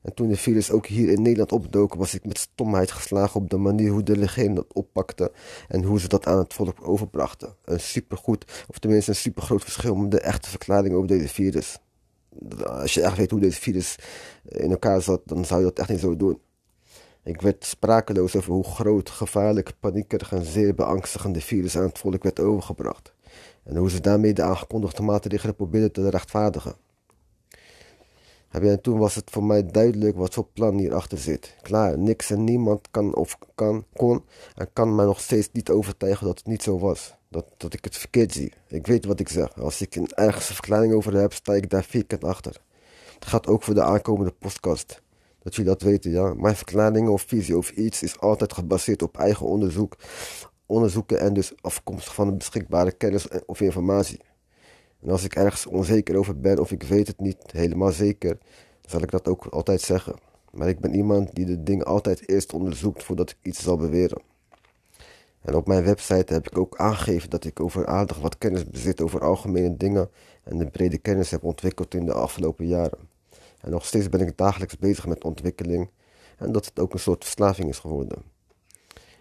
En 0.02 0.14
toen 0.14 0.28
de 0.28 0.36
virus 0.36 0.72
ook 0.72 0.86
hier 0.86 1.10
in 1.10 1.22
Nederland 1.22 1.52
opdook, 1.52 1.94
was 1.94 2.14
ik 2.14 2.26
met 2.26 2.38
stomheid 2.38 2.92
geslagen 2.92 3.42
op 3.42 3.50
de 3.50 3.58
manier 3.58 3.92
hoe 3.92 4.04
de 4.04 4.14
regering 4.14 4.56
dat 4.56 4.74
oppakte 4.74 5.32
en 5.68 5.84
hoe 5.84 6.00
ze 6.00 6.08
dat 6.08 6.28
aan 6.28 6.38
het 6.38 6.54
volk 6.54 6.88
overbrachten. 6.88 7.56
Een 7.64 7.80
supergoed, 7.80 8.66
of 8.68 8.80
tenminste 8.80 9.12
een 9.12 9.18
supergroot 9.18 9.64
verschil 9.64 9.96
met 9.96 10.12
de 10.12 10.20
echte 10.20 10.50
verklaring 10.50 10.96
over 10.96 11.08
deze 11.08 11.28
virus. 11.28 11.78
Als 12.66 12.94
je 12.94 13.02
echt 13.02 13.18
weet 13.18 13.32
hoe 13.32 13.40
deze 13.40 13.62
virus 13.62 13.96
in 14.48 14.72
elkaar 14.72 15.02
zat, 15.02 15.22
dan 15.26 15.46
zou 15.46 15.60
je 15.60 15.66
dat 15.66 15.80
echt 15.80 15.90
niet 15.90 16.00
zo 16.00 16.16
doen. 16.16 16.40
Ik 17.24 17.42
werd 17.42 17.66
sprakeloos 17.66 18.36
over 18.36 18.54
hoe 18.54 18.64
groot, 18.64 19.10
gevaarlijk, 19.10 19.74
paniekerig 19.80 20.32
en 20.32 20.46
zeer 20.46 20.76
beangstigende 20.76 21.42
virus 21.42 21.78
aan 21.78 21.84
het 21.84 21.98
volk 21.98 22.24
werd 22.24 22.40
overgebracht. 22.40 23.14
En 23.64 23.76
hoe 23.76 23.90
ze 23.90 24.02
daarmee 24.02 24.34
de 24.34 24.44
aangekondigde 24.44 25.04
maatregelen 25.04 25.56
probeerden 25.56 25.92
te 25.92 26.10
rechtvaardigen. 26.10 26.76
En 28.62 28.82
toen 28.82 28.98
was 28.98 29.16
het 29.16 29.30
voor 29.30 29.44
mij 29.44 29.66
duidelijk 29.66 30.18
wat 30.18 30.34
voor 30.34 30.48
plan 30.54 30.78
hierachter 30.78 31.18
zit. 31.18 31.56
Klaar, 31.62 31.98
niks 31.98 32.32
en 32.32 32.44
niemand 32.44 32.88
kan 32.92 33.16
of 33.16 33.38
kan, 33.56 33.86
kon 33.94 34.24
en 34.56 34.70
kan 34.74 34.96
mij 34.96 35.06
nog 35.06 35.20
steeds 35.20 35.50
niet 35.52 35.70
overtuigen 35.70 36.26
dat 36.28 36.38
het 36.38 36.48
niet 36.48 36.64
zo 36.64 36.80
was. 36.80 37.16
Dat, 37.30 37.46
dat 37.58 37.74
ik 37.74 37.84
het 37.84 37.98
verkeerd 37.98 38.34
zie. 38.34 38.54
Ik 38.68 38.88
weet 38.88 39.06
wat 39.06 39.20
ik 39.20 39.30
zeg. 39.30 39.60
Als 39.60 39.82
ik 39.82 39.96
een 39.96 40.10
een 40.16 40.34
verklaring 40.34 40.94
over 40.94 41.14
heb, 41.14 41.34
sta 41.34 41.54
ik 41.54 41.70
daar 41.70 41.84
vierkant 41.84 42.24
achter. 42.24 42.62
Het 43.14 43.26
gaat 43.26 43.48
ook 43.48 43.64
voor 43.64 43.74
de 43.74 43.84
aankomende 43.84 44.32
podcast. 44.32 45.02
Dat 45.44 45.56
jullie 45.56 45.72
dat 45.72 45.82
weten, 45.82 46.12
ja. 46.12 46.34
Mijn 46.34 46.56
verklaring 46.56 47.10
of 47.10 47.22
visie 47.22 47.58
of 47.58 47.70
iets 47.70 48.04
is 48.04 48.20
altijd 48.20 48.54
gebaseerd 48.54 49.02
op 49.02 49.18
eigen 49.18 49.46
onderzoek, 49.46 49.96
onderzoeken 50.66 51.20
en 51.20 51.34
dus 51.34 51.54
afkomstig 51.62 52.14
van 52.14 52.28
de 52.28 52.34
beschikbare 52.34 52.92
kennis 52.92 53.28
of 53.46 53.62
informatie. 53.62 54.20
En 55.08 55.14
als 55.14 55.24
ik 55.24 55.36
ergens 55.36 55.66
onzeker 55.66 56.18
over 56.18 56.40
ben 56.40 56.60
of 56.60 56.72
ik 56.72 56.84
weet 56.84 57.08
het 57.08 57.20
niet 57.20 57.52
helemaal 57.52 57.92
zeker, 57.92 58.38
zal 58.86 59.02
ik 59.02 59.12
dat 59.12 59.28
ook 59.28 59.46
altijd 59.46 59.82
zeggen. 59.82 60.16
Maar 60.52 60.70
ik 60.70 60.80
ben 60.80 60.96
iemand 60.96 61.36
die 61.36 61.46
de 61.46 61.64
dingen 61.64 61.86
altijd 61.86 62.30
eerst 62.30 62.54
onderzoekt 62.54 63.04
voordat 63.04 63.30
ik 63.30 63.38
iets 63.42 63.64
zal 63.64 63.78
beweren. 63.78 64.22
En 65.42 65.56
op 65.56 65.68
mijn 65.68 65.84
website 65.84 66.34
heb 66.34 66.48
ik 66.48 66.58
ook 66.58 66.78
aangegeven 66.78 67.30
dat 67.30 67.46
ik 67.46 67.60
over 67.60 67.86
aardig 67.86 68.20
wat 68.20 68.38
kennis 68.38 68.70
bezit 68.70 69.02
over 69.02 69.22
algemene 69.22 69.78
dingen 69.78 70.10
en 70.44 70.58
de 70.58 70.66
brede 70.66 70.98
kennis 70.98 71.32
heb 71.32 71.44
ontwikkeld 71.44 71.94
in 71.94 72.06
de 72.06 72.14
afgelopen 72.14 72.68
jaren. 72.68 73.00
En 73.62 73.72
nog 73.72 73.86
steeds 73.86 74.10
ben 74.10 74.28
ik 74.28 74.38
dagelijks 74.38 74.78
bezig 74.78 75.08
met 75.08 75.24
ontwikkeling 75.24 75.90
en 76.38 76.52
dat 76.52 76.66
het 76.66 76.80
ook 76.80 76.94
een 76.94 77.00
soort 77.00 77.24
verslaving 77.24 77.70
is 77.70 77.80
geworden. 77.80 78.22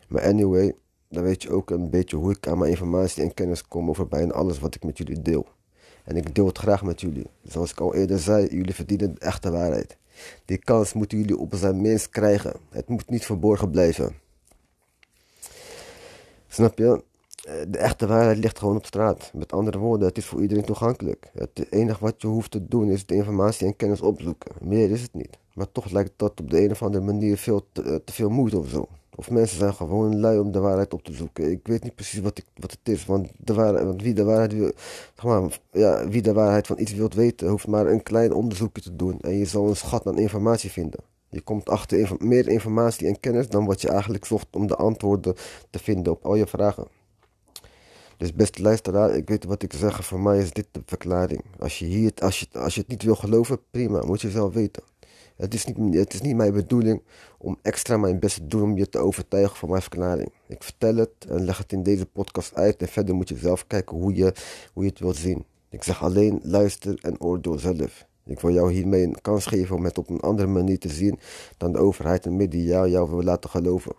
Maar 0.08 0.22
anyway, 0.22 0.74
dan 1.08 1.22
weet 1.22 1.42
je 1.42 1.50
ook 1.50 1.70
een 1.70 1.90
beetje 1.90 2.16
hoe 2.16 2.30
ik 2.30 2.46
aan 2.46 2.58
mijn 2.58 2.70
informatie 2.70 3.22
en 3.22 3.34
kennis 3.34 3.68
kom 3.68 3.88
over 3.88 4.08
bijna 4.08 4.32
alles 4.32 4.58
wat 4.58 4.74
ik 4.74 4.84
met 4.84 4.98
jullie 4.98 5.22
deel. 5.22 5.46
En 6.06 6.16
ik 6.16 6.34
deel 6.34 6.46
het 6.46 6.58
graag 6.58 6.82
met 6.82 7.00
jullie. 7.00 7.26
Zoals 7.44 7.70
ik 7.70 7.80
al 7.80 7.94
eerder 7.94 8.18
zei, 8.18 8.46
jullie 8.46 8.74
verdienen 8.74 9.14
de 9.14 9.20
echte 9.20 9.50
waarheid. 9.50 9.96
Die 10.44 10.58
kans 10.58 10.92
moeten 10.92 11.18
jullie 11.18 11.38
op 11.38 11.54
zijn 11.54 11.80
minst 11.80 12.08
krijgen. 12.08 12.52
Het 12.70 12.88
moet 12.88 13.10
niet 13.10 13.24
verborgen 13.24 13.70
blijven. 13.70 14.14
Snap 16.48 16.78
je? 16.78 17.02
Eh, 17.46 17.54
de 17.68 17.78
echte 17.78 18.06
waarheid 18.06 18.38
ligt 18.38 18.58
gewoon 18.58 18.76
op 18.76 18.86
straat. 18.86 19.30
Met 19.34 19.52
andere 19.52 19.78
woorden, 19.78 20.08
het 20.08 20.18
is 20.18 20.24
voor 20.24 20.40
iedereen 20.40 20.64
toegankelijk. 20.64 21.30
Het 21.34 21.66
enige 21.70 22.00
wat 22.00 22.22
je 22.22 22.26
hoeft 22.26 22.50
te 22.50 22.66
doen 22.68 22.90
is 22.90 23.06
de 23.06 23.14
informatie 23.14 23.66
en 23.66 23.76
kennis 23.76 24.00
opzoeken. 24.00 24.52
Meer 24.60 24.90
is 24.90 25.02
het 25.02 25.14
niet. 25.14 25.38
Maar 25.54 25.72
toch 25.72 25.90
lijkt 25.90 26.12
dat 26.16 26.40
op 26.40 26.50
de 26.50 26.64
een 26.64 26.70
of 26.70 26.82
andere 26.82 27.04
manier 27.04 27.36
veel 27.36 27.66
te, 27.72 27.82
eh, 27.82 27.94
te 28.04 28.12
veel 28.12 28.30
moeite 28.30 28.58
of 28.58 28.68
zo. 28.68 28.88
Of 29.18 29.30
mensen 29.30 29.58
zijn 29.58 29.74
gewoon 29.74 30.20
lui 30.20 30.38
om 30.38 30.52
de 30.52 30.58
waarheid 30.58 30.94
op 30.94 31.02
te 31.02 31.12
zoeken. 31.12 31.50
Ik 31.50 31.66
weet 31.66 31.82
niet 31.82 31.94
precies 31.94 32.20
wat, 32.20 32.38
ik, 32.38 32.44
wat 32.54 32.70
het 32.70 32.94
is. 32.94 33.06
Want, 33.06 33.28
de 33.36 33.54
want 33.54 34.02
wie, 34.02 34.14
de 34.14 34.24
waarheid 34.24 34.52
wil, 34.52 34.72
ja, 35.70 36.08
wie 36.08 36.22
de 36.22 36.32
waarheid 36.32 36.66
van 36.66 36.78
iets 36.78 36.92
wilt 36.92 37.14
weten, 37.14 37.48
hoeft 37.48 37.66
maar 37.66 37.86
een 37.86 38.02
klein 38.02 38.32
onderzoekje 38.32 38.82
te 38.82 38.96
doen. 38.96 39.20
En 39.20 39.38
je 39.38 39.44
zal 39.44 39.68
een 39.68 39.76
schat 39.76 40.06
aan 40.06 40.18
informatie 40.18 40.70
vinden. 40.70 41.00
Je 41.28 41.40
komt 41.40 41.68
achter 41.68 42.16
meer 42.18 42.48
informatie 42.48 43.06
en 43.06 43.20
kennis 43.20 43.48
dan 43.48 43.66
wat 43.66 43.80
je 43.80 43.88
eigenlijk 43.88 44.24
zocht 44.24 44.46
om 44.50 44.66
de 44.66 44.76
antwoorden 44.76 45.34
te 45.70 45.78
vinden 45.78 46.12
op 46.12 46.24
al 46.24 46.34
je 46.34 46.46
vragen. 46.46 46.86
Dus 48.16 48.34
beste 48.34 48.62
luisteraar, 48.62 49.16
ik 49.16 49.28
weet 49.28 49.44
wat 49.44 49.62
ik 49.62 49.72
zeg. 49.72 50.04
Voor 50.04 50.20
mij 50.20 50.38
is 50.38 50.52
dit 50.52 50.66
de 50.70 50.82
verklaring. 50.86 51.44
Als 51.58 51.78
je, 51.78 51.84
hier, 51.84 52.12
als 52.22 52.40
je, 52.40 52.46
als 52.52 52.74
je 52.74 52.80
het 52.80 52.88
niet 52.88 53.02
wil 53.02 53.14
geloven, 53.14 53.58
prima, 53.70 54.04
moet 54.04 54.20
je 54.20 54.30
zelf 54.30 54.54
weten. 54.54 54.82
Het 55.36 55.54
is, 55.54 55.64
niet, 55.64 55.94
het 55.94 56.14
is 56.14 56.20
niet 56.20 56.36
mijn 56.36 56.52
bedoeling 56.52 57.02
om 57.38 57.58
extra 57.62 57.96
mijn 57.96 58.18
best 58.18 58.36
te 58.36 58.46
doen 58.46 58.62
om 58.62 58.76
je 58.76 58.88
te 58.88 58.98
overtuigen 58.98 59.56
van 59.56 59.68
mijn 59.68 59.82
verklaring. 59.82 60.32
Ik 60.48 60.62
vertel 60.62 60.96
het 60.96 61.10
en 61.28 61.44
leg 61.44 61.58
het 61.58 61.72
in 61.72 61.82
deze 61.82 62.06
podcast 62.06 62.54
uit 62.54 62.80
en 62.80 62.88
verder 62.88 63.14
moet 63.14 63.28
je 63.28 63.36
zelf 63.36 63.66
kijken 63.66 63.96
hoe 63.96 64.14
je, 64.14 64.34
hoe 64.72 64.82
je 64.84 64.90
het 64.90 64.98
wilt 64.98 65.16
zien. 65.16 65.44
Ik 65.70 65.82
zeg 65.82 66.02
alleen 66.02 66.40
luister 66.42 66.98
en 67.02 67.20
oordeel 67.20 67.58
zelf. 67.58 68.06
Ik 68.24 68.40
wil 68.40 68.52
jou 68.52 68.72
hiermee 68.72 69.02
een 69.02 69.20
kans 69.20 69.46
geven 69.46 69.76
om 69.76 69.84
het 69.84 69.98
op 69.98 70.10
een 70.10 70.20
andere 70.20 70.48
manier 70.48 70.78
te 70.78 70.88
zien 70.88 71.18
dan 71.56 71.72
de 71.72 71.78
overheid 71.78 72.26
en 72.26 72.36
media 72.36 72.86
jou 72.86 73.10
wil 73.10 73.22
laten 73.22 73.50
geloven. 73.50 73.94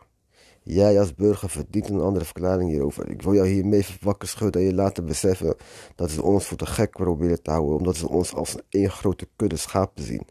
Jij 0.63 0.99
als 0.99 1.15
burger 1.15 1.49
verdient 1.49 1.89
een 1.89 2.01
andere 2.01 2.25
verklaring 2.25 2.69
hierover. 2.69 3.09
Ik 3.09 3.21
wil 3.21 3.33
jou 3.33 3.47
hiermee 3.47 3.85
wakker 4.01 4.27
schudden 4.27 4.61
en 4.61 4.67
je 4.67 4.73
laten 4.73 5.05
beseffen 5.05 5.55
dat 5.95 6.11
ze 6.11 6.23
ons 6.23 6.45
voor 6.45 6.57
de 6.57 6.65
gek 6.65 6.91
proberen 6.91 7.41
te 7.41 7.51
houden, 7.51 7.77
omdat 7.77 7.95
ze 7.95 8.09
ons 8.09 8.33
als 8.33 8.55
één 8.69 8.91
grote 8.91 9.27
kudde 9.35 9.57
schapen 9.57 10.03
zien. 10.03 10.27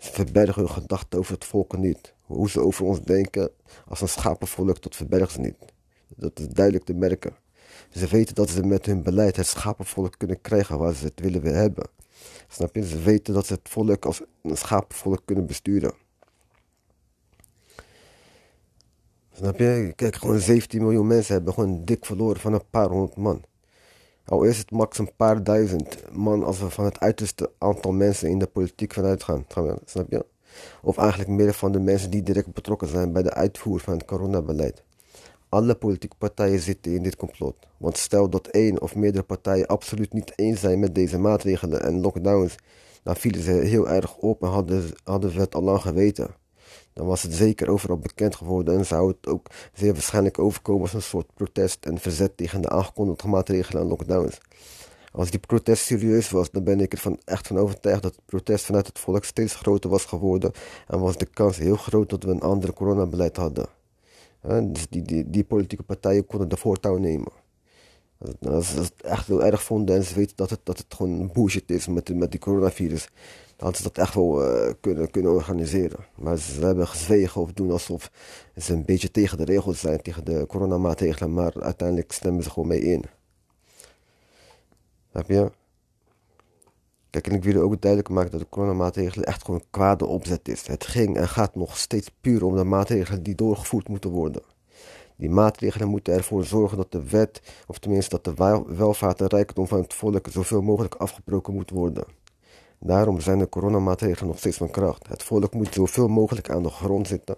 Ze 0.00 0.12
verbergen 0.12 0.62
hun 0.62 0.70
gedachten 0.70 1.18
over 1.18 1.32
het 1.34 1.44
volk 1.44 1.76
niet. 1.76 2.14
Hoe 2.22 2.50
ze 2.50 2.60
over 2.60 2.84
ons 2.84 3.02
denken 3.02 3.50
als 3.88 4.00
een 4.00 4.08
schapenvolk, 4.08 4.82
dat 4.82 4.96
verbergen 4.96 5.32
ze 5.32 5.40
niet. 5.40 5.56
Dat 6.16 6.38
is 6.38 6.48
duidelijk 6.48 6.84
te 6.84 6.94
merken. 6.94 7.36
Ze 7.90 8.06
weten 8.06 8.34
dat 8.34 8.50
ze 8.50 8.62
met 8.62 8.86
hun 8.86 9.02
beleid 9.02 9.36
het 9.36 9.46
schapenvolk 9.46 10.14
kunnen 10.18 10.40
krijgen 10.40 10.78
waar 10.78 10.94
ze 10.94 11.04
het 11.04 11.20
willen 11.20 11.54
hebben. 11.54 11.88
Snap 12.48 12.74
je? 12.74 12.86
Ze 12.86 12.98
weten 12.98 13.34
dat 13.34 13.46
ze 13.46 13.52
het 13.52 13.68
volk 13.68 14.04
als 14.04 14.22
een 14.42 14.56
schapenvolk 14.56 15.22
kunnen 15.24 15.46
besturen. 15.46 15.92
Snap 19.32 19.58
je? 19.58 19.92
Kijk, 19.96 20.16
gewoon 20.16 20.38
17 20.38 20.82
miljoen 20.82 21.06
mensen 21.06 21.34
hebben 21.34 21.54
gewoon 21.54 21.84
dik 21.84 22.04
verloren 22.04 22.40
van 22.40 22.52
een 22.52 22.68
paar 22.70 22.88
honderd 22.88 23.16
man. 23.16 23.44
Al 24.30 24.42
is 24.42 24.58
het 24.58 24.70
max 24.70 24.98
een 24.98 25.10
paar 25.16 25.44
duizend 25.44 26.02
man 26.12 26.44
als 26.44 26.60
we 26.60 26.70
van 26.70 26.84
het 26.84 27.00
uiterste 27.00 27.50
aantal 27.58 27.92
mensen 27.92 28.28
in 28.28 28.38
de 28.38 28.46
politiek 28.46 28.92
vanuit 28.92 29.22
gaan. 29.22 29.44
Snap 29.84 30.10
je? 30.10 30.24
Of 30.82 30.98
eigenlijk 30.98 31.30
meer 31.30 31.54
van 31.54 31.72
de 31.72 31.80
mensen 31.80 32.10
die 32.10 32.22
direct 32.22 32.52
betrokken 32.52 32.88
zijn 32.88 33.12
bij 33.12 33.22
de 33.22 33.34
uitvoer 33.34 33.80
van 33.80 33.92
het 33.92 34.04
coronabeleid. 34.04 34.82
Alle 35.48 35.74
politieke 35.74 36.16
partijen 36.16 36.60
zitten 36.60 36.92
in 36.92 37.02
dit 37.02 37.16
complot. 37.16 37.56
Want 37.76 37.98
stel 37.98 38.28
dat 38.28 38.46
één 38.46 38.80
of 38.80 38.94
meerdere 38.94 39.24
partijen 39.24 39.66
absoluut 39.66 40.12
niet 40.12 40.32
eens 40.36 40.60
zijn 40.60 40.78
met 40.78 40.94
deze 40.94 41.18
maatregelen 41.18 41.82
en 41.82 42.00
lockdowns, 42.00 42.56
dan 43.02 43.16
vielen 43.16 43.42
ze 43.42 43.50
heel 43.50 43.88
erg 43.88 44.16
op 44.16 44.42
en 44.42 44.48
hadden, 44.48 44.84
hadden 45.04 45.32
we 45.32 45.40
het 45.40 45.54
al 45.54 45.62
lang 45.62 45.80
geweten 45.80 46.39
dan 46.92 47.06
was 47.06 47.22
het 47.22 47.32
zeker 47.32 47.68
overal 47.68 47.98
bekend 47.98 48.36
geworden 48.36 48.78
en 48.78 48.86
zou 48.86 49.08
het 49.08 49.26
ook 49.26 49.46
zeer 49.72 49.92
waarschijnlijk 49.92 50.38
overkomen 50.38 50.82
als 50.82 50.92
een 50.92 51.02
soort 51.02 51.34
protest 51.34 51.86
en 51.86 51.98
verzet 51.98 52.36
tegen 52.36 52.60
de 52.60 52.68
aangekondigde 52.68 53.28
maatregelen 53.28 53.82
en 53.82 53.88
lockdowns. 53.88 54.38
Als 55.12 55.30
die 55.30 55.40
protest 55.40 55.84
serieus 55.84 56.30
was, 56.30 56.50
dan 56.50 56.64
ben 56.64 56.80
ik 56.80 56.92
ervan 56.92 57.18
echt 57.24 57.46
van 57.46 57.58
overtuigd 57.58 58.02
dat 58.02 58.14
het 58.14 58.24
protest 58.26 58.64
vanuit 58.64 58.86
het 58.86 58.98
volk 58.98 59.24
steeds 59.24 59.54
groter 59.54 59.90
was 59.90 60.04
geworden 60.04 60.52
en 60.86 61.00
was 61.00 61.16
de 61.16 61.26
kans 61.26 61.56
heel 61.56 61.76
groot 61.76 62.10
dat 62.10 62.22
we 62.22 62.30
een 62.30 62.40
ander 62.40 62.72
coronabeleid 62.72 63.36
hadden. 63.36 63.66
dus 64.62 64.88
die, 64.88 65.02
die, 65.02 65.30
die 65.30 65.44
politieke 65.44 65.82
partijen 65.82 66.26
konden 66.26 66.48
de 66.48 66.56
voortouw 66.56 66.96
nemen. 66.96 67.32
Als 68.40 68.70
ze 68.70 68.78
het 68.80 68.92
echt 69.02 69.26
heel 69.26 69.44
erg 69.44 69.62
vonden 69.62 69.96
en 69.96 70.04
ze 70.04 70.14
weten 70.14 70.36
dat 70.36 70.50
het, 70.50 70.60
dat 70.62 70.78
het 70.78 70.94
gewoon 70.94 71.30
bullshit 71.32 71.70
is 71.70 71.86
met, 71.86 72.14
met 72.14 72.30
die 72.30 72.40
coronavirus, 72.40 73.08
hadden 73.60 73.76
ze 73.76 73.82
dat 73.82 73.98
echt 73.98 74.14
wel 74.14 74.44
uh, 74.44 74.72
kunnen, 74.80 75.10
kunnen 75.10 75.32
organiseren. 75.32 75.98
Maar 76.14 76.36
ze 76.36 76.64
hebben 76.64 76.88
gezwegen 76.88 77.40
of 77.40 77.52
doen 77.52 77.70
alsof 77.70 78.10
ze 78.56 78.72
een 78.72 78.84
beetje 78.84 79.10
tegen 79.10 79.38
de 79.38 79.44
regels 79.44 79.80
zijn, 79.80 80.02
tegen 80.02 80.24
de 80.24 80.44
coronamaatregelen, 80.48 81.32
maar 81.32 81.52
uiteindelijk 81.60 82.12
stemmen 82.12 82.42
ze 82.42 82.50
gewoon 82.50 82.68
mee 82.68 82.80
in. 82.80 83.04
Heb 85.10 85.28
je? 85.28 85.50
Kijk, 87.10 87.26
en 87.26 87.34
ik 87.34 87.44
wil 87.44 87.62
ook 87.62 87.80
duidelijk 87.80 88.12
maken 88.12 88.30
dat 88.30 88.40
de 88.40 88.48
coronamaatregelen 88.48 89.26
echt 89.26 89.44
gewoon 89.44 89.60
een 89.60 89.70
kwade 89.70 90.06
opzet 90.06 90.48
is. 90.48 90.66
Het 90.66 90.86
ging 90.86 91.16
en 91.16 91.28
gaat 91.28 91.54
nog 91.54 91.76
steeds 91.76 92.10
puur 92.20 92.44
om 92.44 92.56
de 92.56 92.64
maatregelen 92.64 93.22
die 93.22 93.34
doorgevoerd 93.34 93.88
moeten 93.88 94.10
worden. 94.10 94.42
Die 95.16 95.30
maatregelen 95.30 95.88
moeten 95.88 96.14
ervoor 96.14 96.44
zorgen 96.44 96.76
dat 96.76 96.92
de 96.92 97.08
wet, 97.08 97.42
of 97.66 97.78
tenminste 97.78 98.20
dat 98.20 98.24
de 98.24 98.64
welvaart 98.66 99.20
en 99.20 99.26
rijkdom 99.26 99.66
van 99.66 99.80
het 99.80 99.94
volk 99.94 100.26
zoveel 100.30 100.62
mogelijk 100.62 100.94
afgebroken 100.94 101.54
moet 101.54 101.70
worden. 101.70 102.04
Daarom 102.80 103.20
zijn 103.20 103.38
de 103.38 103.48
coronamaatregelen 103.48 104.28
nog 104.28 104.38
steeds 104.38 104.56
van 104.56 104.70
kracht. 104.70 105.08
Het 105.08 105.22
volk 105.22 105.54
moet 105.54 105.74
zoveel 105.74 106.08
mogelijk 106.08 106.50
aan 106.50 106.62
de 106.62 106.70
grond 106.70 107.08
zitten, 107.08 107.36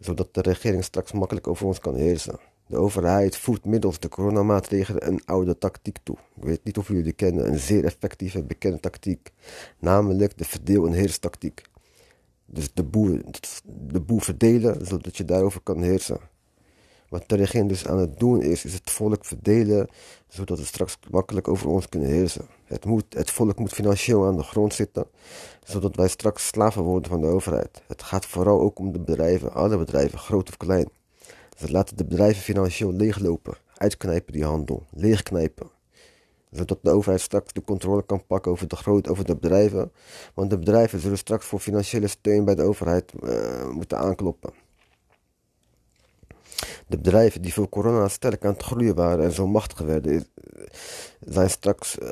zodat 0.00 0.34
de 0.34 0.40
regering 0.40 0.84
straks 0.84 1.12
makkelijk 1.12 1.46
over 1.46 1.66
ons 1.66 1.78
kan 1.78 1.94
heersen. 1.94 2.38
De 2.66 2.76
overheid 2.76 3.36
voert 3.36 3.64
middels 3.64 3.98
de 3.98 4.08
coronamaatregelen 4.08 5.06
een 5.06 5.20
oude 5.24 5.58
tactiek 5.58 5.98
toe. 6.02 6.16
Ik 6.36 6.44
weet 6.44 6.64
niet 6.64 6.78
of 6.78 6.88
jullie 6.88 7.12
kennen, 7.12 7.48
een 7.48 7.58
zeer 7.58 7.84
effectieve 7.84 8.42
bekende 8.42 8.80
tactiek. 8.80 9.32
Namelijk 9.78 10.38
de 10.38 10.44
verdeel- 10.44 10.86
en 10.86 10.92
heerstactiek. 10.92 11.62
Dus 12.46 12.72
de 12.74 12.82
boel, 12.84 13.20
de 13.72 14.00
boel 14.00 14.18
verdelen, 14.18 14.86
zodat 14.86 15.16
je 15.16 15.24
daarover 15.24 15.60
kan 15.60 15.82
heersen. 15.82 16.18
Wat 17.14 17.28
de 17.28 17.36
regering 17.36 17.68
dus 17.68 17.86
aan 17.86 17.98
het 17.98 18.18
doen 18.18 18.42
is, 18.42 18.64
is 18.64 18.72
het 18.72 18.90
volk 18.90 19.24
verdelen, 19.24 19.88
zodat 20.28 20.58
het 20.58 20.66
straks 20.66 20.98
makkelijk 21.10 21.48
over 21.48 21.68
ons 21.68 21.88
kunnen 21.88 22.08
heersen. 22.08 22.46
Het, 22.64 22.84
moet, 22.84 23.04
het 23.08 23.30
volk 23.30 23.58
moet 23.58 23.72
financieel 23.72 24.26
aan 24.26 24.36
de 24.36 24.42
grond 24.42 24.74
zitten, 24.74 25.06
zodat 25.64 25.96
wij 25.96 26.08
straks 26.08 26.46
slaven 26.46 26.82
worden 26.82 27.10
van 27.10 27.20
de 27.20 27.26
overheid. 27.26 27.82
Het 27.86 28.02
gaat 28.02 28.26
vooral 28.26 28.60
ook 28.60 28.78
om 28.78 28.92
de 28.92 28.98
bedrijven, 28.98 29.52
alle 29.52 29.78
bedrijven, 29.78 30.18
groot 30.18 30.48
of 30.48 30.56
klein. 30.56 30.88
Ze 31.56 31.70
laten 31.70 31.96
de 31.96 32.04
bedrijven 32.04 32.42
financieel 32.42 32.92
leeglopen, 32.92 33.54
uitknijpen 33.76 34.32
die 34.32 34.44
handel, 34.44 34.82
leegknijpen. 34.90 35.70
Zodat 36.50 36.78
de 36.82 36.90
overheid 36.90 37.20
straks 37.20 37.52
de 37.52 37.64
controle 37.64 38.02
kan 38.02 38.26
pakken 38.26 38.52
over 38.52 38.68
de, 38.68 38.76
groot, 38.76 39.08
over 39.08 39.24
de 39.24 39.36
bedrijven. 39.36 39.92
Want 40.34 40.50
de 40.50 40.58
bedrijven 40.58 41.00
zullen 41.00 41.18
straks 41.18 41.46
voor 41.46 41.60
financiële 41.60 42.08
steun 42.08 42.44
bij 42.44 42.54
de 42.54 42.62
overheid 42.62 43.12
uh, 43.22 43.70
moeten 43.70 43.98
aankloppen. 43.98 44.63
De 46.86 46.96
bedrijven 46.96 47.42
die 47.42 47.52
voor 47.52 47.68
corona 47.68 48.08
sterk 48.08 48.44
aan 48.44 48.52
het 48.52 48.62
groeien 48.62 48.94
waren 48.94 49.24
en 49.24 49.32
zo 49.32 49.46
machtig 49.46 49.78
werden, 49.78 50.26
zijn 51.20 51.50
straks 51.50 51.98
uh, 51.98 52.08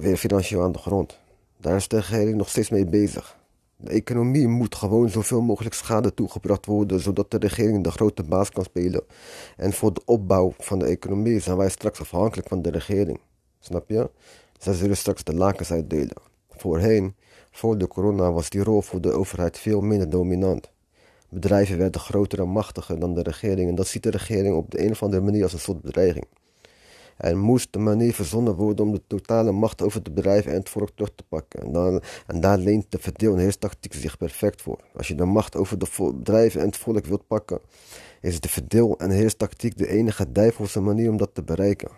weer 0.00 0.16
financieel 0.16 0.62
aan 0.62 0.72
de 0.72 0.78
grond. 0.78 1.18
Daar 1.56 1.76
is 1.76 1.88
de 1.88 1.96
regering 1.96 2.36
nog 2.36 2.48
steeds 2.48 2.70
mee 2.70 2.86
bezig. 2.86 3.38
De 3.76 3.90
economie 3.90 4.48
moet 4.48 4.74
gewoon 4.74 5.08
zoveel 5.08 5.40
mogelijk 5.40 5.74
schade 5.74 6.14
toegebracht 6.14 6.66
worden, 6.66 7.00
zodat 7.00 7.30
de 7.30 7.38
regering 7.38 7.84
de 7.84 7.90
grote 7.90 8.22
baas 8.22 8.50
kan 8.50 8.64
spelen. 8.64 9.02
En 9.56 9.72
voor 9.72 9.94
de 9.94 10.02
opbouw 10.04 10.54
van 10.58 10.78
de 10.78 10.84
economie 10.84 11.40
zijn 11.40 11.56
wij 11.56 11.70
straks 11.70 12.00
afhankelijk 12.00 12.48
van 12.48 12.62
de 12.62 12.70
regering. 12.70 13.20
Snap 13.58 13.88
je? 13.88 14.10
Zij 14.58 14.74
zullen 14.74 14.96
straks 14.96 15.24
de 15.24 15.34
lakens 15.34 15.72
uitdelen. 15.72 16.16
Voorheen, 16.50 17.14
voor 17.50 17.78
de 17.78 17.88
corona, 17.88 18.32
was 18.32 18.50
die 18.50 18.62
rol 18.62 18.82
voor 18.82 19.00
de 19.00 19.12
overheid 19.12 19.58
veel 19.58 19.80
minder 19.80 20.10
dominant. 20.10 20.70
Bedrijven 21.30 21.78
werden 21.78 22.00
groter 22.00 22.40
en 22.40 22.48
machtiger 22.48 23.00
dan 23.00 23.14
de 23.14 23.22
regering 23.22 23.68
en 23.68 23.74
dat 23.74 23.86
ziet 23.86 24.02
de 24.02 24.10
regering 24.10 24.54
op 24.56 24.70
de 24.70 24.84
een 24.84 24.90
of 24.90 25.02
andere 25.02 25.22
manier 25.22 25.42
als 25.42 25.52
een 25.52 25.58
soort 25.58 25.80
bedreiging. 25.80 26.26
Er 27.16 27.38
moest 27.38 27.74
een 27.74 27.82
manier 27.82 28.14
verzonnen 28.14 28.54
worden 28.54 28.84
om 28.84 28.92
de 28.92 29.02
totale 29.06 29.52
macht 29.52 29.82
over 29.82 30.02
de 30.02 30.10
bedrijven 30.10 30.52
en 30.52 30.58
het 30.58 30.68
volk 30.68 30.90
terug 30.90 31.10
te 31.14 31.24
pakken. 31.28 31.62
En, 31.62 31.72
dan, 31.72 32.02
en 32.26 32.40
daar 32.40 32.58
leent 32.58 32.86
de 32.88 32.98
verdeel- 32.98 33.32
en 33.32 33.38
heerstactiek 33.38 33.94
zich 33.94 34.16
perfect 34.16 34.62
voor. 34.62 34.78
Als 34.96 35.08
je 35.08 35.14
de 35.14 35.24
macht 35.24 35.56
over 35.56 35.78
de 35.78 36.12
bedrijven 36.14 36.60
en 36.60 36.66
het 36.66 36.76
volk 36.76 37.06
wilt 37.06 37.26
pakken, 37.26 37.60
is 38.20 38.40
de 38.40 38.48
verdeel- 38.48 38.98
en 38.98 39.10
heerstactiek 39.10 39.78
de 39.78 39.88
enige 39.88 40.32
duivelse 40.32 40.80
manier 40.80 41.10
om 41.10 41.16
dat 41.16 41.30
te 41.32 41.42
bereiken. 41.42 41.90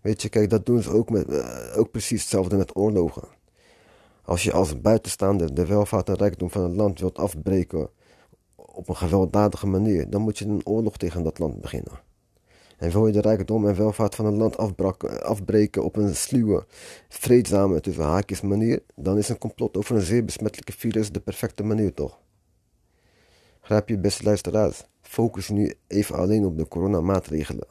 Weet 0.00 0.22
je, 0.22 0.28
kijk, 0.28 0.50
dat 0.50 0.66
doen 0.66 0.82
ze 0.82 0.90
ook, 0.90 1.10
met, 1.10 1.30
uh, 1.30 1.76
ook 1.76 1.90
precies 1.90 2.20
hetzelfde 2.20 2.56
met 2.56 2.76
oorlogen. 2.76 3.28
Als 4.24 4.42
je 4.42 4.52
als 4.52 4.80
buitenstaander 4.80 5.54
de 5.54 5.66
welvaart 5.66 6.08
en 6.08 6.14
rijkdom 6.14 6.50
van 6.50 6.62
een 6.62 6.76
land 6.76 7.00
wilt 7.00 7.18
afbreken 7.18 7.90
op 8.80 8.88
een 8.88 8.96
gewelddadige 8.96 9.66
manier, 9.66 10.10
dan 10.10 10.22
moet 10.22 10.38
je 10.38 10.44
een 10.44 10.66
oorlog 10.66 10.96
tegen 10.96 11.22
dat 11.22 11.38
land 11.38 11.60
beginnen. 11.60 12.00
En 12.76 12.90
wil 12.90 13.06
je 13.06 13.12
de 13.12 13.20
rijkdom 13.20 13.68
en 13.68 13.76
welvaart 13.76 14.14
van 14.14 14.26
een 14.26 14.36
land 14.36 14.56
afbreken 15.22 15.84
op 15.84 15.96
een 15.96 16.16
sluwe, 16.16 16.64
vreedzame, 17.08 17.80
tussen 17.80 18.04
haakjes 18.04 18.40
manier, 18.40 18.82
dan 18.94 19.18
is 19.18 19.28
een 19.28 19.38
complot 19.38 19.76
over 19.76 19.96
een 19.96 20.02
zeer 20.02 20.24
besmettelijke 20.24 20.72
virus 20.72 21.12
de 21.12 21.20
perfecte 21.20 21.62
manier 21.62 21.94
toch? 21.94 22.18
Grijp 23.60 23.88
je 23.88 23.98
beste 23.98 24.22
luisteraars, 24.22 24.84
focus 25.02 25.48
nu 25.48 25.74
even 25.86 26.16
alleen 26.16 26.44
op 26.44 26.58
de 26.58 26.68
coronamaatregelen. 26.68 27.66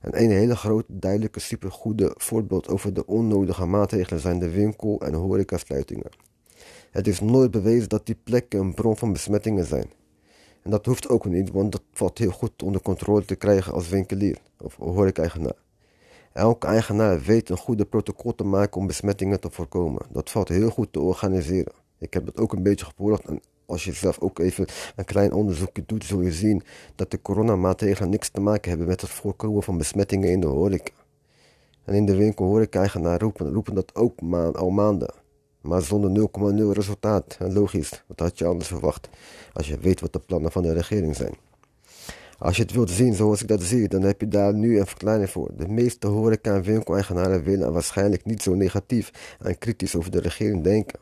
En 0.00 0.22
een 0.22 0.30
hele 0.30 0.56
grote, 0.56 0.98
duidelijke, 0.98 1.40
supergoede 1.40 2.14
voorbeeld 2.16 2.68
over 2.68 2.94
de 2.94 3.06
onnodige 3.06 3.64
maatregelen 3.64 4.20
zijn 4.20 4.38
de 4.38 4.50
winkel- 4.50 5.00
en 5.00 5.14
horecasluitingen. 5.14 6.29
Het 6.90 7.06
is 7.06 7.20
nooit 7.20 7.50
bewezen 7.50 7.88
dat 7.88 8.06
die 8.06 8.16
plekken 8.24 8.60
een 8.60 8.74
bron 8.74 8.96
van 8.96 9.12
besmettingen 9.12 9.64
zijn. 9.64 9.90
En 10.62 10.70
dat 10.70 10.86
hoeft 10.86 11.08
ook 11.08 11.24
niet, 11.24 11.50
want 11.50 11.72
dat 11.72 11.82
valt 11.92 12.18
heel 12.18 12.30
goed 12.30 12.62
onder 12.62 12.82
controle 12.82 13.24
te 13.24 13.36
krijgen 13.36 13.72
als 13.72 13.88
winkelier 13.88 14.38
of 14.60 14.76
horeca-eigenaar. 14.76 15.56
Elke 16.32 16.66
eigenaar 16.66 17.20
weet 17.20 17.48
een 17.48 17.56
goede 17.56 17.84
protocol 17.84 18.34
te 18.34 18.44
maken 18.44 18.80
om 18.80 18.86
besmettingen 18.86 19.40
te 19.40 19.50
voorkomen. 19.50 20.02
Dat 20.10 20.30
valt 20.30 20.48
heel 20.48 20.70
goed 20.70 20.92
te 20.92 21.00
organiseren. 21.00 21.72
Ik 21.98 22.14
heb 22.14 22.24
dat 22.26 22.38
ook 22.38 22.52
een 22.52 22.62
beetje 22.62 22.84
gevolgd 22.84 23.24
en 23.24 23.40
als 23.66 23.84
je 23.84 23.92
zelf 23.92 24.18
ook 24.18 24.38
even 24.38 24.66
een 24.96 25.04
klein 25.04 25.32
onderzoekje 25.32 25.82
doet, 25.86 26.04
zul 26.04 26.20
je 26.20 26.32
zien 26.32 26.62
dat 26.94 27.10
de 27.10 27.22
coronamaatregelen 27.22 28.10
niks 28.10 28.28
te 28.28 28.40
maken 28.40 28.68
hebben 28.68 28.88
met 28.88 29.00
het 29.00 29.10
voorkomen 29.10 29.62
van 29.62 29.78
besmettingen 29.78 30.30
in 30.30 30.40
de 30.40 30.46
horeca. 30.46 30.92
En 31.84 31.94
in 31.94 32.06
de 32.06 32.16
winkel 32.16 32.44
horeca-eigenaar 32.44 33.20
roepen, 33.20 33.52
roepen 33.52 33.74
dat 33.74 33.94
ook 33.94 34.20
al 34.52 34.70
maanden. 34.70 35.14
Maar 35.60 35.82
zonder 35.82 36.28
0,0 36.30 36.72
resultaat. 36.72 37.36
Logisch, 37.38 38.04
wat 38.06 38.20
had 38.20 38.38
je 38.38 38.44
anders 38.44 38.68
verwacht 38.68 39.08
als 39.52 39.68
je 39.68 39.78
weet 39.78 40.00
wat 40.00 40.12
de 40.12 40.18
plannen 40.18 40.52
van 40.52 40.62
de 40.62 40.72
regering 40.72 41.16
zijn. 41.16 41.34
Als 42.38 42.56
je 42.56 42.62
het 42.62 42.72
wilt 42.72 42.90
zien 42.90 43.14
zoals 43.14 43.42
ik 43.42 43.48
dat 43.48 43.62
zie, 43.62 43.88
dan 43.88 44.02
heb 44.02 44.20
je 44.20 44.28
daar 44.28 44.54
nu 44.54 44.78
een 44.78 44.86
verklaring 44.86 45.30
voor. 45.30 45.50
De 45.56 45.68
meeste 45.68 46.06
horeca- 46.06 46.54
en 46.54 46.62
winkeleigenaren 46.62 47.42
willen 47.42 47.72
waarschijnlijk 47.72 48.24
niet 48.24 48.42
zo 48.42 48.54
negatief 48.54 49.36
en 49.38 49.58
kritisch 49.58 49.96
over 49.96 50.10
de 50.10 50.20
regering 50.20 50.64
denken. 50.64 50.98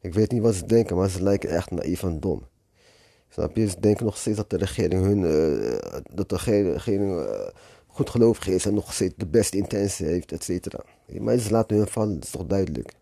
Ik 0.00 0.14
weet 0.14 0.32
niet 0.32 0.42
wat 0.42 0.54
ze 0.54 0.66
denken, 0.66 0.96
maar 0.96 1.08
ze 1.08 1.22
lijken 1.22 1.50
echt 1.50 1.70
naïef 1.70 2.02
en 2.02 2.20
dom. 2.20 2.42
Snap 3.28 3.56
je? 3.56 3.68
Ze 3.68 3.80
denken 3.80 4.04
nog 4.04 4.16
steeds 4.16 4.36
dat 4.36 4.50
de 4.50 4.56
regering 4.56 5.04
hun, 5.04 5.20
uh, 5.22 5.96
dat 6.14 6.28
de 6.28 6.36
regering 6.36 7.10
uh, 7.10 7.30
goedgelovig 7.86 8.48
is 8.48 8.66
en 8.66 8.74
nog 8.74 8.92
steeds 8.92 9.14
de 9.16 9.26
beste 9.26 9.56
intentie 9.56 10.06
heeft, 10.06 10.32
et 10.32 10.44
cetera. 10.44 10.80
Maar 11.20 11.38
ze 11.38 11.50
laten 11.50 11.76
hun 11.76 11.86
vallen, 11.86 12.14
dat 12.14 12.24
is 12.24 12.30
toch 12.30 12.46
duidelijk. 12.46 12.92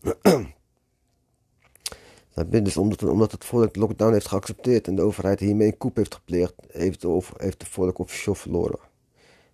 dus 2.62 2.76
omdat, 2.76 3.02
omdat 3.02 3.32
het 3.32 3.44
volk 3.44 3.74
de 3.74 3.80
lockdown 3.80 4.12
heeft 4.12 4.28
geaccepteerd 4.28 4.86
en 4.86 4.94
de 4.94 5.02
overheid 5.02 5.40
hiermee 5.40 5.66
een 5.66 5.76
koep 5.76 5.96
heeft 5.96 6.14
gepleegd, 6.14 6.54
heeft, 6.70 7.00
de, 7.00 7.22
heeft 7.36 7.60
het 7.60 7.70
volk 7.70 7.98
officieel 7.98 8.34
verloren. 8.34 8.78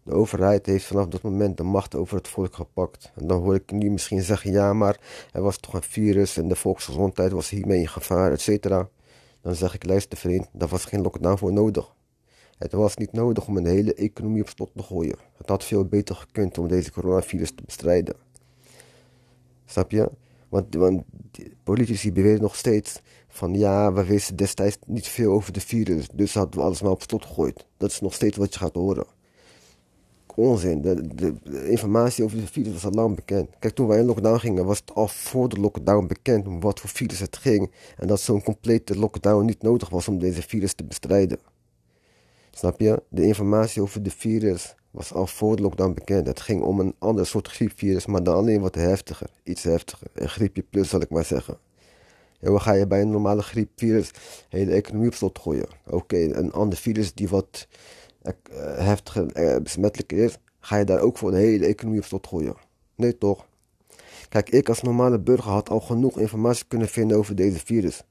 De 0.02 0.12
overheid 0.12 0.66
heeft 0.66 0.85
vanaf 0.85 1.06
dat 1.06 1.22
moment 1.22 1.56
de 1.56 1.62
macht 1.62 1.94
over 1.94 2.16
het 2.16 2.28
volk 2.28 2.54
gepakt. 2.54 3.12
En 3.14 3.26
dan 3.26 3.42
hoor 3.42 3.54
ik 3.54 3.70
nu 3.70 3.90
misschien 3.90 4.22
zeggen, 4.22 4.52
ja, 4.52 4.72
maar 4.72 5.00
er 5.32 5.42
was 5.42 5.56
toch 5.56 5.74
een 5.74 5.82
virus 5.82 6.37
en 6.37 6.48
de 6.48 6.56
volksgezondheid 6.56 7.32
was 7.32 7.50
hiermee 7.50 7.80
in 7.80 7.88
gevaar, 7.88 8.32
et 8.32 8.40
cetera. 8.40 8.88
Dan 9.40 9.54
zeg 9.54 9.74
ik, 9.74 9.87
luister 9.87 10.18
vriend, 10.18 10.48
daar 10.52 10.68
was 10.68 10.85
geen 10.85 11.02
lockdown 11.02 11.37
voor 11.37 11.52
nodig. 11.52 11.94
Het 12.59 12.72
was 12.72 12.96
niet 12.96 13.12
nodig 13.12 13.46
om 13.46 13.56
een 13.56 13.66
hele 13.66 13.94
economie 13.94 14.42
op 14.42 14.48
slot 14.48 14.70
te 14.74 14.82
gooien. 14.82 15.16
Het 15.37 15.48
had 15.48 15.64
veel 15.64 15.85
beter 15.85 16.14
gekund 16.14 16.59
om 16.59 16.68
deze 16.68 16.92
coronavirus 16.92 17.50
te 17.50 17.62
bestrijden. 17.64 18.14
Snap 19.64 19.90
je? 19.90 20.11
Want, 20.56 20.74
want 20.74 21.02
politici 21.62 22.12
beweren 22.12 22.40
nog 22.40 22.56
steeds 22.56 23.00
van 23.28 23.54
ja, 23.54 23.92
we 23.92 24.04
wisten 24.04 24.36
destijds 24.36 24.76
niet 24.86 25.08
veel 25.08 25.32
over 25.32 25.52
de 25.52 25.60
virus, 25.60 26.08
dus 26.12 26.34
hadden 26.34 26.60
we 26.60 26.66
alles 26.66 26.82
maar 26.82 26.90
op 26.90 27.02
slot 27.02 27.24
gegooid. 27.24 27.66
Dat 27.76 27.90
is 27.90 28.00
nog 28.00 28.14
steeds 28.14 28.36
wat 28.36 28.52
je 28.52 28.58
gaat 28.58 28.74
horen. 28.74 29.06
Onzin, 30.34 30.80
de, 30.80 31.14
de, 31.14 31.68
informatie 31.68 32.24
over 32.24 32.36
de 32.36 32.46
virus 32.46 32.72
was 32.72 32.84
al 32.84 32.90
lang 32.90 33.14
bekend. 33.14 33.48
Kijk, 33.58 33.74
toen 33.74 33.86
wij 33.86 33.98
in 33.98 34.04
lockdown 34.04 34.38
gingen, 34.38 34.64
was 34.64 34.78
het 34.78 34.94
al 34.94 35.08
voor 35.08 35.48
de 35.48 35.60
lockdown 35.60 36.06
bekend 36.06 36.46
om 36.46 36.60
wat 36.60 36.80
voor 36.80 36.90
virus 36.90 37.18
het 37.18 37.36
ging. 37.36 37.70
En 37.96 38.06
dat 38.06 38.20
zo'n 38.20 38.42
complete 38.42 38.98
lockdown 38.98 39.44
niet 39.44 39.62
nodig 39.62 39.88
was 39.88 40.08
om 40.08 40.18
deze 40.18 40.42
virus 40.42 40.74
te 40.74 40.84
bestrijden. 40.84 41.38
Snap 42.50 42.80
je? 42.80 43.02
De 43.08 43.22
informatie 43.22 43.82
over 43.82 44.02
de 44.02 44.10
virus 44.10 44.74
was 44.97 45.12
al 45.12 45.26
voor 45.26 45.59
lockdown 45.59 45.94
bekend. 45.94 46.26
Het 46.26 46.40
ging 46.40 46.62
om 46.62 46.80
een 46.80 46.94
ander 46.99 47.26
soort 47.26 47.49
griepvirus, 47.49 48.07
maar 48.07 48.22
dan 48.22 48.34
alleen 48.34 48.61
wat 48.61 48.74
heftiger. 48.74 49.30
Iets 49.42 49.62
heftiger. 49.62 50.07
Een 50.12 50.28
griepje 50.28 50.62
plus, 50.62 50.88
zal 50.88 51.01
ik 51.01 51.11
maar 51.11 51.24
zeggen. 51.24 51.59
En 52.40 52.53
wat 52.53 52.62
ga 52.62 52.72
je 52.72 52.86
bij 52.86 53.01
een 53.01 53.11
normale 53.11 53.42
griepvirus 53.42 54.11
hele 54.49 54.72
economie 54.72 55.09
op 55.09 55.14
slot 55.14 55.38
gooien? 55.38 55.66
Oké, 55.86 56.16
een 56.16 56.53
ander 56.53 56.78
virus 56.78 57.14
die 57.14 57.28
wat 57.28 57.66
uh, 58.22 58.32
heftiger 58.78 59.36
uh, 59.36 59.57
besmettelijker 59.62 60.18
is, 60.18 60.38
ga 60.61 60.76
je 60.76 60.84
daar 60.84 61.01
ook 61.01 61.18
voor 61.18 61.30
de 61.30 61.36
hele 61.36 61.66
economie 61.66 62.01
op 62.01 62.07
slot 62.07 62.26
gooien? 62.26 62.55
Nee 62.94 63.18
toch? 63.18 63.47
Kijk, 64.28 64.51
ik 64.51 64.68
als 64.68 64.82
normale 64.82 65.20
burger 65.20 65.51
had 65.51 65.68
al 65.68 65.80
genoeg 65.80 66.18
informatie 66.18 66.64
kunnen 66.68 66.88
vinden 66.88 67.16
over 67.16 67.34
deze 67.34 67.59
virus. 67.59 68.03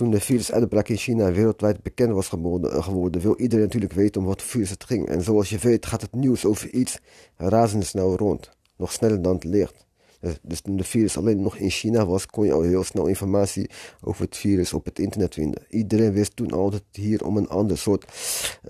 Toen 0.00 0.10
de 0.10 0.20
virusuitbraak 0.20 0.88
in 0.88 0.96
China 0.96 1.32
wereldwijd 1.32 1.82
bekend 1.82 2.12
was 2.12 2.28
geworden, 2.28 2.84
geworden, 2.84 3.20
wil 3.20 3.36
iedereen 3.36 3.64
natuurlijk 3.64 3.92
weten 3.92 4.20
om 4.20 4.26
wat 4.26 4.42
virus 4.42 4.70
het 4.70 4.84
ging. 4.84 5.08
En 5.08 5.22
zoals 5.22 5.48
je 5.48 5.58
weet 5.58 5.86
gaat 5.86 6.00
het 6.00 6.14
nieuws 6.14 6.44
over 6.44 6.70
iets 6.70 6.98
razendsnel 7.36 8.16
rond. 8.16 8.50
Nog 8.76 8.92
sneller 8.92 9.22
dan 9.22 9.34
het 9.34 9.44
licht. 9.44 9.86
Dus, 10.20 10.38
dus 10.42 10.60
toen 10.60 10.76
de 10.76 10.84
virus 10.84 11.16
alleen 11.16 11.42
nog 11.42 11.56
in 11.56 11.70
China 11.70 12.06
was, 12.06 12.26
kon 12.26 12.46
je 12.46 12.52
al 12.52 12.62
heel 12.62 12.84
snel 12.84 13.06
informatie 13.06 13.70
over 14.00 14.24
het 14.24 14.36
virus 14.36 14.72
op 14.72 14.84
het 14.84 14.98
internet 14.98 15.34
vinden. 15.34 15.62
Iedereen 15.68 16.12
wist 16.12 16.36
toen 16.36 16.50
al 16.50 16.70
dat 16.70 16.82
het 16.92 17.02
hier 17.02 17.24
om 17.24 17.36
een 17.36 17.48
ander 17.48 17.78
soort, 17.78 18.04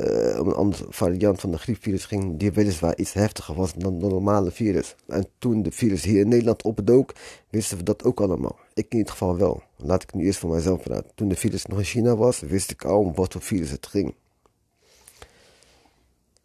uh, 0.01 0.41
om 0.41 0.49
een 0.49 0.55
andere 0.55 0.85
variant 0.89 1.41
van 1.41 1.51
de 1.51 1.59
griepvirus 1.59 2.05
ging, 2.05 2.39
die 2.39 2.53
weliswaar 2.53 2.97
iets 2.97 3.13
heftiger 3.13 3.55
was 3.55 3.73
dan 3.75 3.99
de 3.99 4.07
normale 4.07 4.51
virus. 4.51 4.95
En 5.07 5.27
toen 5.39 5.63
de 5.63 5.71
virus 5.71 6.05
hier 6.05 6.21
in 6.21 6.29
Nederland 6.29 6.63
opdook, 6.63 7.15
wisten 7.51 7.77
we 7.77 7.83
dat 7.83 8.05
ook 8.05 8.21
allemaal. 8.21 8.59
Ik 8.75 8.87
in 8.89 8.99
ieder 8.99 9.13
geval 9.13 9.37
wel. 9.37 9.63
Laat 9.77 10.03
ik 10.03 10.15
nu 10.15 10.25
eerst 10.25 10.39
voor 10.39 10.51
mijzelf 10.51 10.83
praten. 10.83 11.11
Toen 11.15 11.29
de 11.29 11.37
virus 11.37 11.67
nog 11.67 11.79
in 11.79 11.85
China 11.85 12.17
was, 12.17 12.41
wist 12.41 12.71
ik 12.71 12.85
al 12.85 12.99
om 12.99 13.15
wat 13.15 13.33
voor 13.33 13.43
virus 13.43 13.71
het 13.71 13.87
ging. 13.87 14.15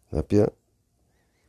Snap 0.08 0.30
je? 0.30 0.52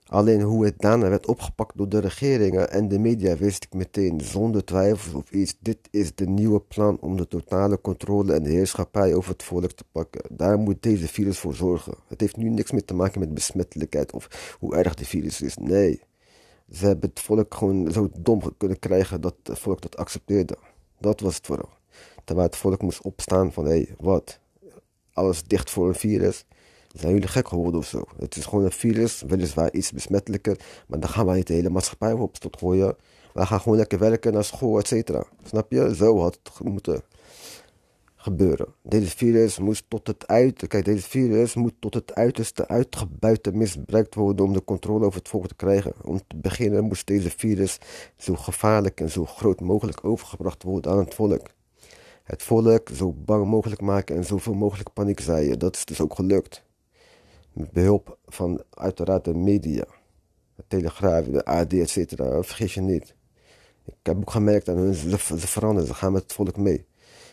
Alleen 0.08 0.42
hoe 0.42 0.66
het 0.66 0.74
daarna 0.78 1.10
werd 1.10 1.28
opgepakt 1.28 1.78
door 1.78 1.90
de 1.90 2.00
regeringen 2.00 2.72
en 2.72 2.88
de 2.88 3.00
media 3.00 3.38
wist 3.38 3.64
ik 3.64 3.74
meteen 3.74 4.22
zonder 4.22 4.66
twijfel 4.66 5.20
of 5.20 5.32
iets. 5.32 5.58
Dit 5.60 5.78
is 5.92 6.16
de 6.16 6.28
nieuwe 6.28 6.60
plan 6.60 6.98
om 7.00 7.18
de 7.18 7.28
totale 7.28 7.82
controle 7.82 8.34
en 8.34 8.44
de 8.44 8.50
heerschappij 8.50 9.14
over 9.14 9.32
het 9.32 9.44
volk 9.44 9.72
te 9.72 9.84
pakken. 9.92 10.22
Daar 10.30 10.58
moet 10.60 10.84
deze 10.84 11.08
virus 11.08 11.40
voor 11.40 11.54
zorgen. 11.54 11.94
Het 12.08 12.22
heeft 12.22 12.38
nu 12.38 12.50
niks 12.50 12.72
meer 12.72 12.86
te 12.86 12.94
maken 12.94 13.20
met 13.20 13.34
besmettelijkheid 13.34 14.12
of 14.12 14.56
hoe 14.60 14.76
erg 14.76 14.94
de 14.94 15.06
virus 15.06 15.42
is. 15.42 15.58
Nee, 15.58 16.02
ze 16.72 16.86
hebben 16.86 17.10
het 17.10 17.20
volk 17.20 17.54
gewoon 17.54 17.92
zo 17.92 18.10
dom 18.20 18.42
kunnen 18.58 18.80
krijgen 18.80 19.22
dat 19.22 19.36
het 19.44 19.60
volk 19.60 19.82
dat 19.82 19.98
accepteerde. 19.98 20.58
Dat 21.00 21.20
was 21.20 21.36
het 21.36 21.46
vooral. 21.46 21.70
Terwijl 22.24 22.48
het 22.48 22.58
volk 22.58 22.82
moest 22.82 23.02
opstaan 23.02 23.54
van 23.54 23.66
hé, 23.66 23.72
hey, 23.72 23.96
wat? 24.00 24.40
Alles 25.14 25.44
dicht 25.44 25.70
voor 25.70 25.88
een 25.88 25.96
virus 25.96 26.46
zijn 27.00 27.14
jullie 27.14 27.28
gek 27.28 27.48
geworden 27.48 27.80
of 27.80 27.86
zo? 27.86 28.04
Het 28.20 28.36
is 28.36 28.46
gewoon 28.46 28.64
een 28.64 28.72
virus, 28.72 29.24
weliswaar 29.28 29.74
iets 29.74 29.92
besmettelijker, 29.92 30.60
maar 30.88 31.00
dan 31.00 31.10
gaan 31.10 31.26
wij 31.26 31.36
niet 31.36 31.48
de 31.48 31.54
hele 31.54 31.70
maatschappij 31.70 32.12
op 32.12 32.36
slot 32.36 32.58
gooien. 32.58 32.96
Wij 33.34 33.46
gaan 33.46 33.60
gewoon 33.60 33.78
lekker 33.78 34.00
werken 34.00 34.34
naar 34.34 34.44
school, 34.44 34.78
et 34.78 34.88
cetera. 34.88 35.26
Snap 35.44 35.72
je? 35.72 35.96
Zo 35.96 36.20
had 36.20 36.40
het 36.44 36.64
moeten 36.64 37.02
gebeuren. 38.16 38.68
Deze 38.82 39.18
virus 39.18 39.60
moest 39.60 39.84
tot 39.88 40.08
het 40.08 40.28
uiterste, 40.28 40.68
kijk, 40.68 40.86
deze 40.86 41.10
virus 41.10 41.56
moet 41.56 41.74
tot 41.80 41.94
het 41.94 42.16
uiterste 42.16 42.68
uitgebuit 42.68 43.48
en 43.48 43.58
misbruikt 43.58 44.16
worden 44.16 44.46
om 44.46 44.54
de 44.54 44.64
controle 44.64 45.06
over 45.06 45.20
het 45.20 45.30
volk 45.30 45.48
te 45.48 45.56
krijgen. 45.56 45.94
Om 46.04 46.20
te 46.28 46.36
beginnen 46.36 46.84
moest 46.84 47.08
deze 47.08 47.30
virus 47.30 47.78
zo 48.18 48.36
gevaarlijk 48.36 49.02
en 49.02 49.10
zo 49.10 49.26
groot 49.26 49.62
mogelijk 49.62 50.04
overgebracht 50.06 50.64
worden 50.64 50.92
aan 50.92 50.98
het 50.98 51.14
volk. 51.14 51.48
Het 52.24 52.44
volk 52.44 52.90
zo 52.94 53.14
bang 53.14 53.46
mogelijk 53.46 53.82
maken 53.82 54.16
en 54.16 54.24
zoveel 54.24 54.54
mogelijk 54.54 54.94
paniek 54.94 55.20
zaaien. 55.20 55.60
Dat 55.60 55.76
is 55.76 55.86
dus 55.86 56.02
ook 56.02 56.16
gelukt. 56.16 56.66
Met 57.58 57.72
behulp 57.72 58.18
van 58.26 58.64
uiteraard 58.70 59.26
de 59.26 59.34
media. 59.34 59.86
De 60.56 60.64
Telegraaf, 60.68 61.26
de 61.26 61.46
AD, 61.46 61.74
et 61.74 61.90
cetera. 61.90 62.44
Vergeet 62.44 62.72
je 62.72 62.82
niet. 62.82 63.16
Ik 63.86 63.94
heb 64.04 64.18
ook 64.18 64.32
gemerkt 64.32 64.70
aan 64.70 64.78
hun, 64.78 64.94
ze, 64.94 65.18
veranderen, 65.38 65.88
ze 65.88 65.94
gaan 65.94 66.12
met 66.12 66.24
het 66.24 66.34
volk 66.34 66.58
mee. 66.58 66.86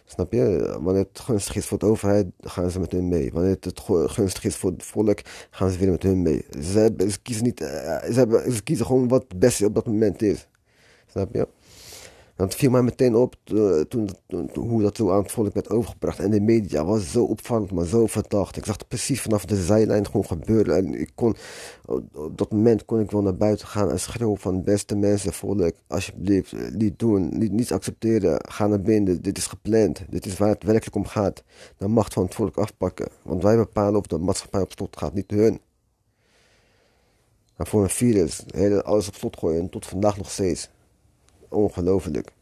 Snap 0.05 0.33
je? 0.33 0.77
Wanneer 0.81 1.07
het 1.12 1.20
gunstig 1.20 1.57
is 1.57 1.66
voor 1.66 1.79
de 1.79 1.87
overheid, 1.87 2.27
gaan 2.41 2.70
ze 2.70 2.81
met 2.81 2.93
hun 2.93 3.09
mee. 3.09 3.33
Wanneer 3.33 3.57
het 3.61 3.81
gunstig 4.07 4.45
is 4.45 4.57
voor 4.57 4.70
het 4.70 4.83
volk, 4.83 5.20
gaan 5.51 5.70
ze 5.70 5.79
weer 5.79 5.91
met 5.91 6.03
hun 6.03 6.22
mee. 6.22 6.45
Ze, 6.51 6.95
ze 7.09 7.20
kiezen, 7.22 7.45
niet, 7.45 7.61
eh, 7.61 7.68
ze, 8.05 8.18
hebben, 8.18 8.53
ze 8.53 8.62
kiezen 8.62 8.87
gewoon 8.87 9.09
wat 9.09 9.25
het 9.29 9.39
beste 9.39 9.66
op 9.66 9.75
dat 9.75 9.87
moment 9.87 10.22
is. 10.22 10.49
Snap 11.07 11.35
je? 11.35 11.49
Dat 12.37 12.55
viel 12.55 12.70
mij 12.70 12.82
meteen 12.82 13.14
op 13.14 13.37
toen, 13.89 14.09
hoe 14.55 14.82
dat 14.82 14.97
zo 14.97 15.11
aan 15.11 15.22
het 15.22 15.32
volk 15.32 15.55
werd 15.55 15.70
overgebracht. 15.70 16.18
En 16.18 16.30
de 16.30 16.41
media 16.41 16.85
was 16.85 17.11
zo 17.11 17.24
opvallend, 17.24 17.72
maar 17.72 17.87
zo 17.87 18.07
verdacht. 18.07 18.57
Ik 18.57 18.64
zag 18.64 18.76
het 18.76 18.89
precies 18.89 19.20
vanaf 19.20 19.45
de 19.45 19.62
zijlijn 19.62 20.07
gewoon 20.07 20.26
gebeuren. 20.26 20.76
En 20.76 21.01
ik 21.01 21.11
kon, 21.14 21.37
op 22.12 22.39
dat 22.39 22.53
moment 22.53 22.85
kon 22.85 23.01
ik 23.01 23.11
wel 23.11 23.22
naar 23.22 23.37
buiten 23.37 23.66
gaan 23.66 23.91
en 23.91 24.01
schreeuwen 24.01 24.39
van 24.39 24.64
beste 24.64 24.97
mensen, 24.97 25.32
volk, 25.32 25.74
alsjeblieft, 25.87 26.53
eh, 26.53 26.61
niet 26.72 26.99
doen, 26.99 27.39
niet, 27.39 27.53
niet 27.53 27.72
accepteren. 27.72 28.39
Ga 28.49 28.66
naar 28.66 28.80
binnen, 28.80 29.22
dit 29.22 29.39
is 29.39 29.47
gepland. 29.47 30.03
Dit 30.09 30.26
is 30.26 30.37
waar 30.37 30.49
het 30.49 30.62
werkelijk 30.62 30.97
om 30.97 31.07
gaat. 31.07 31.43
De 31.76 31.89
macht 31.89 32.12
van 32.12 32.24
het 32.24 32.35
volk 32.35 32.57
afpakken. 32.57 33.09
Want 33.22 33.43
wij 33.43 33.57
bepalen 33.57 34.01
of 34.01 34.07
de 34.07 34.18
maatschappij 34.18 34.61
op 34.61 34.72
slot 34.72 34.97
gaat, 34.97 35.14
niet 35.14 35.30
hun. 35.30 35.61
Maar 37.57 37.66
voor 37.66 37.82
een 37.82 37.91
virus, 37.91 38.45
alles 38.82 39.09
op 39.09 39.14
slot 39.14 39.37
gooien 39.37 39.61
en 39.61 39.70
tot 39.70 39.87
vandaag 39.87 40.16
nog 40.16 40.30
steeds 40.30 40.70
ongelooflijk. 41.55 42.33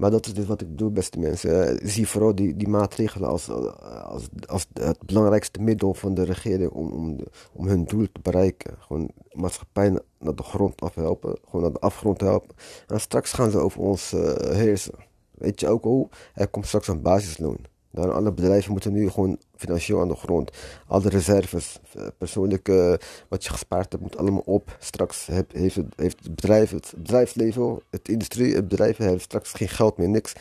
Maar 0.00 0.10
dat 0.10 0.26
is 0.26 0.34
dus 0.34 0.46
wat 0.46 0.60
ik 0.60 0.78
doe, 0.78 0.90
beste 0.90 1.18
mensen. 1.18 1.78
Zie 1.88 2.08
vooral 2.08 2.34
die, 2.34 2.56
die 2.56 2.68
maatregelen 2.68 3.28
als, 3.28 3.48
als, 3.48 4.28
als 4.46 4.66
het 4.72 4.98
belangrijkste 5.06 5.60
middel 5.62 5.94
van 5.94 6.14
de 6.14 6.22
regering 6.22 6.70
om, 6.70 6.90
om, 6.92 7.18
om 7.52 7.66
hun 7.66 7.84
doel 7.84 8.06
te 8.12 8.20
bereiken. 8.22 8.74
Gewoon 8.78 9.10
maatschappij 9.32 9.90
naar 10.18 10.34
de 10.34 10.42
grond 10.42 10.80
afhelpen, 10.80 11.38
gewoon 11.44 11.62
naar 11.62 11.72
de 11.72 11.80
afgrond 11.80 12.20
helpen. 12.20 12.54
En 12.86 13.00
straks 13.00 13.32
gaan 13.32 13.50
ze 13.50 13.58
over 13.58 13.80
ons 13.80 14.12
uh, 14.12 14.34
heersen. 14.36 14.94
Weet 15.30 15.60
je 15.60 15.68
ook 15.68 15.84
hoe? 15.84 16.08
Er 16.34 16.48
komt 16.48 16.66
straks 16.66 16.88
een 16.88 17.02
basisloon. 17.02 17.58
Dan 17.90 18.14
alle 18.14 18.32
bedrijven 18.32 18.72
moeten 18.72 18.92
nu 18.92 19.10
gewoon 19.10 19.38
financieel 19.60 20.00
aan 20.00 20.08
de 20.08 20.16
grond. 20.16 20.50
Alle 20.86 21.08
reserves, 21.08 21.80
eh, 21.94 22.06
persoonlijke, 22.18 23.00
wat 23.28 23.44
je 23.44 23.50
gespaard 23.50 23.92
hebt, 23.92 24.04
moet 24.04 24.16
allemaal 24.16 24.42
op. 24.44 24.76
Straks 24.78 25.26
heeft 25.52 25.76
het, 25.76 26.16
bedrijf, 26.22 26.70
het 26.70 26.92
bedrijfsleven, 26.96 27.80
het 27.90 28.08
industrie, 28.08 28.54
het 28.54 28.68
bedrijf 28.68 28.96
heeft 28.96 29.22
straks 29.22 29.52
geen 29.52 29.68
geld 29.68 29.96
meer, 29.96 30.08
niks. 30.08 30.32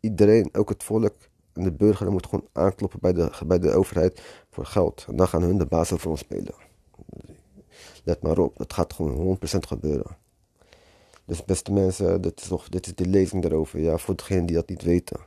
Iedereen, 0.00 0.48
ook 0.52 0.68
het 0.68 0.84
volk 0.84 1.14
en 1.52 1.62
de 1.62 1.72
burger, 1.72 2.12
moet 2.12 2.26
gewoon 2.26 2.46
aankloppen 2.52 2.98
bij 3.00 3.12
de, 3.12 3.30
bij 3.46 3.58
de 3.58 3.72
overheid 3.72 4.22
voor 4.50 4.66
geld. 4.66 5.04
En 5.08 5.16
dan 5.16 5.28
gaan 5.28 5.42
hun 5.42 5.58
de 5.58 5.66
baas 5.66 5.92
over 5.92 6.10
ons 6.10 6.20
spelen. 6.20 6.54
Let 8.04 8.22
maar 8.22 8.38
op, 8.38 8.56
dat 8.56 8.72
gaat 8.72 8.92
gewoon 8.92 9.38
100% 9.38 9.38
gebeuren. 9.58 10.16
Dus 11.24 11.44
beste 11.44 11.72
mensen, 11.72 12.20
dit 12.20 12.40
is, 12.40 12.48
nog, 12.48 12.68
dit 12.68 12.86
is 12.86 12.94
de 12.94 13.06
lezing 13.06 13.42
daarover. 13.42 13.80
Ja, 13.80 13.98
voor 13.98 14.16
degenen 14.16 14.46
die 14.46 14.56
dat 14.56 14.68
niet 14.68 14.82
weten. 14.82 15.20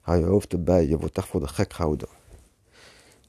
Hou 0.00 0.18
je 0.18 0.26
hoofd 0.26 0.52
erbij, 0.52 0.86
je 0.86 0.98
wordt 0.98 1.18
echt 1.18 1.28
voor 1.28 1.40
de 1.40 1.48
gek 1.48 1.72
gehouden. 1.72 2.08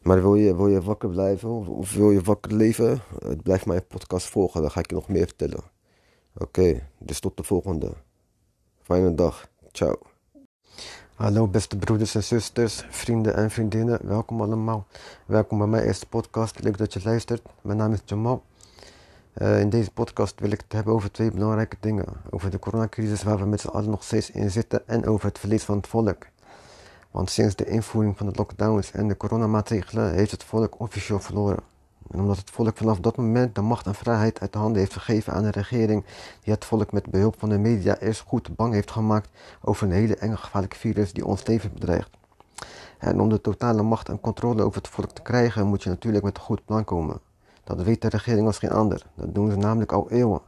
Maar 0.01 0.21
wil 0.21 0.35
je, 0.35 0.55
wil 0.55 0.67
je 0.67 0.81
wakker 0.81 1.09
blijven 1.09 1.49
of 1.49 1.93
wil 1.93 2.11
je 2.11 2.21
wakker 2.21 2.53
leven? 2.53 3.01
Blijf 3.43 3.65
mijn 3.65 3.87
podcast 3.87 4.27
volgen, 4.27 4.61
dan 4.61 4.71
ga 4.71 4.79
ik 4.79 4.89
je 4.89 4.95
nog 4.95 5.07
meer 5.07 5.25
vertellen. 5.25 5.63
Oké, 6.37 6.87
dus 6.97 7.19
tot 7.19 7.37
de 7.37 7.43
volgende. 7.43 7.93
Fijne 8.81 9.15
dag. 9.15 9.49
Ciao. 9.71 9.97
Hallo 11.15 11.47
beste 11.47 11.77
broeders 11.77 12.15
en 12.15 12.23
zusters, 12.23 12.85
vrienden 12.89 13.35
en 13.35 13.51
vriendinnen, 13.51 13.99
welkom 14.03 14.41
allemaal. 14.41 14.87
Welkom 15.25 15.57
bij 15.57 15.67
mijn 15.67 15.83
eerste 15.83 16.07
podcast, 16.07 16.63
leuk 16.63 16.77
dat 16.77 16.93
je 16.93 16.99
luistert. 17.03 17.41
Mijn 17.61 17.77
naam 17.77 17.93
is 17.93 18.01
Jamal. 18.05 18.43
Uh, 19.37 19.59
in 19.59 19.69
deze 19.69 19.91
podcast 19.91 20.39
wil 20.39 20.51
ik 20.51 20.61
het 20.61 20.71
hebben 20.71 20.93
over 20.93 21.11
twee 21.11 21.31
belangrijke 21.31 21.77
dingen. 21.79 22.05
Over 22.29 22.51
de 22.51 22.59
coronacrisis 22.59 23.23
waar 23.23 23.37
we 23.37 23.45
met 23.45 23.61
z'n 23.61 23.67
allen 23.67 23.89
nog 23.89 24.03
steeds 24.03 24.31
in 24.31 24.51
zitten 24.51 24.87
en 24.87 25.05
over 25.05 25.27
het 25.27 25.39
verlies 25.39 25.63
van 25.63 25.77
het 25.77 25.87
volk. 25.87 26.25
Want 27.11 27.29
sinds 27.29 27.55
de 27.55 27.65
invoering 27.65 28.17
van 28.17 28.25
de 28.25 28.35
lockdowns 28.35 28.91
en 28.91 29.07
de 29.07 29.17
coronamaatregelen 29.17 30.13
heeft 30.13 30.31
het 30.31 30.43
volk 30.43 30.79
officieel 30.79 31.19
verloren. 31.19 31.59
En 32.11 32.19
omdat 32.19 32.37
het 32.37 32.49
volk 32.49 32.77
vanaf 32.77 32.99
dat 32.99 33.17
moment 33.17 33.55
de 33.55 33.61
macht 33.61 33.85
en 33.85 33.95
vrijheid 33.95 34.39
uit 34.39 34.53
de 34.53 34.59
handen 34.59 34.79
heeft 34.79 34.93
gegeven 34.93 35.33
aan 35.33 35.43
de 35.43 35.51
regering, 35.51 36.05
die 36.43 36.53
het 36.53 36.65
volk 36.65 36.91
met 36.91 37.09
behulp 37.09 37.39
van 37.39 37.49
de 37.49 37.57
media 37.57 37.97
eerst 37.97 38.21
goed 38.21 38.55
bang 38.55 38.73
heeft 38.73 38.91
gemaakt 38.91 39.29
over 39.61 39.87
een 39.87 39.93
hele 39.93 40.15
enge 40.15 40.37
gevaarlijke 40.37 40.77
virus 40.77 41.13
die 41.13 41.25
ons 41.25 41.45
leven 41.45 41.73
bedreigt. 41.73 42.09
En 42.97 43.21
om 43.21 43.29
de 43.29 43.41
totale 43.41 43.81
macht 43.81 44.09
en 44.09 44.19
controle 44.19 44.63
over 44.63 44.81
het 44.81 44.89
volk 44.89 45.11
te 45.11 45.21
krijgen, 45.21 45.67
moet 45.67 45.83
je 45.83 45.89
natuurlijk 45.89 46.23
met 46.23 46.37
een 46.37 46.43
goed 46.43 46.65
plan 46.65 46.83
komen. 46.83 47.19
Dat 47.63 47.81
weet 47.81 48.01
de 48.01 48.09
regering 48.09 48.47
als 48.47 48.57
geen 48.57 48.71
ander. 48.71 49.05
Dat 49.15 49.35
doen 49.35 49.51
ze 49.51 49.57
namelijk 49.57 49.91
al 49.91 50.09
eeuwen. 50.09 50.41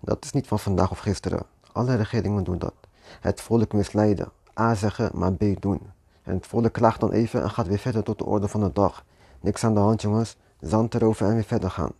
Dat 0.00 0.24
is 0.24 0.32
niet 0.32 0.46
van 0.46 0.58
vandaag 0.58 0.90
of 0.90 0.98
gisteren. 0.98 1.42
Alle 1.72 1.94
regeringen 1.94 2.44
doen 2.44 2.58
dat. 2.58 2.74
Het 3.20 3.40
volk 3.40 3.72
misleiden. 3.72 4.30
A 4.60 4.74
zeggen, 4.74 5.10
maar 5.14 5.32
B 5.32 5.44
doen. 5.60 5.80
En 6.22 6.34
het 6.34 6.46
volk 6.46 6.72
klaagt 6.72 7.00
dan 7.00 7.12
even 7.12 7.42
en 7.42 7.50
gaat 7.50 7.66
weer 7.66 7.78
verder 7.78 8.02
tot 8.02 8.18
de 8.18 8.24
orde 8.24 8.48
van 8.48 8.60
de 8.60 8.70
dag. 8.72 9.04
Niks 9.40 9.64
aan 9.64 9.74
de 9.74 9.80
hand, 9.80 10.02
jongens. 10.02 10.36
Zand 10.60 10.94
erover 10.94 11.26
en 11.26 11.34
weer 11.34 11.44
verder 11.44 11.70
gaan. 11.70 11.92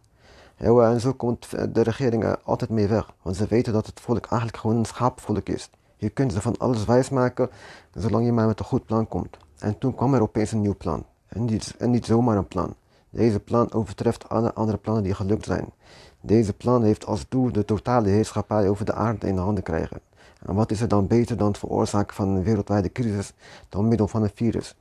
En 0.57 1.01
zo 1.01 1.13
komt 1.13 1.51
de 1.75 1.83
regering 1.83 2.25
er 2.25 2.39
altijd 2.43 2.71
mee 2.71 2.87
weg. 2.87 3.13
Want 3.23 3.37
ze 3.37 3.47
weten 3.47 3.73
dat 3.73 3.87
het 3.87 4.01
volk 4.01 4.27
eigenlijk 4.27 4.57
gewoon 4.57 4.77
een 4.77 4.85
schaapvolk 4.85 5.49
is. 5.49 5.71
Je 5.97 6.09
kunt 6.09 6.33
ze 6.33 6.41
van 6.41 6.57
alles 6.59 6.85
wijsmaken, 6.85 7.51
zolang 7.95 8.25
je 8.25 8.33
maar 8.33 8.47
met 8.47 8.59
een 8.59 8.65
goed 8.65 8.87
plan 8.87 9.09
komt. 9.09 9.37
En 9.59 9.79
toen 9.79 9.95
kwam 9.95 10.15
er 10.15 10.23
opeens 10.23 10.53
een 10.53 10.61
nieuw 10.61 10.77
plan. 10.77 11.07
En 11.27 11.45
niet, 11.45 11.75
en 11.79 11.91
niet 11.91 12.07
zomaar 12.07 12.37
een 12.37 12.49
plan. 12.49 12.75
Deze 13.11 13.41
plan 13.41 13.73
overtreft 13.73 14.29
alle 14.29 14.53
andere 14.53 14.79
plannen 14.79 15.03
die 15.03 15.15
gelukt 15.15 15.45
zijn. 15.45 15.73
Deze 16.21 16.53
plan 16.53 16.83
heeft 16.83 17.07
als 17.07 17.29
doel 17.29 17.53
de 17.53 17.65
totale 17.65 18.09
heerschappij 18.09 18.69
over 18.69 18.85
de 18.85 18.93
aarde 18.93 19.27
in 19.27 19.35
de 19.35 19.41
handen 19.41 19.65
krijgen. 19.65 20.01
En 20.47 20.55
wat 20.55 20.71
is 20.71 20.81
er 20.81 20.89
dan 20.89 21.07
beter 21.07 21.37
dan 21.37 21.49
het 21.49 21.59
veroorzaken 21.59 22.15
van 22.15 22.29
een 22.29 22.43
wereldwijde 22.43 22.93
crisis 22.93 23.33
door 23.69 23.85
middel 23.85 24.09
van 24.09 24.23
een 24.23 24.31
virus? 24.35 24.75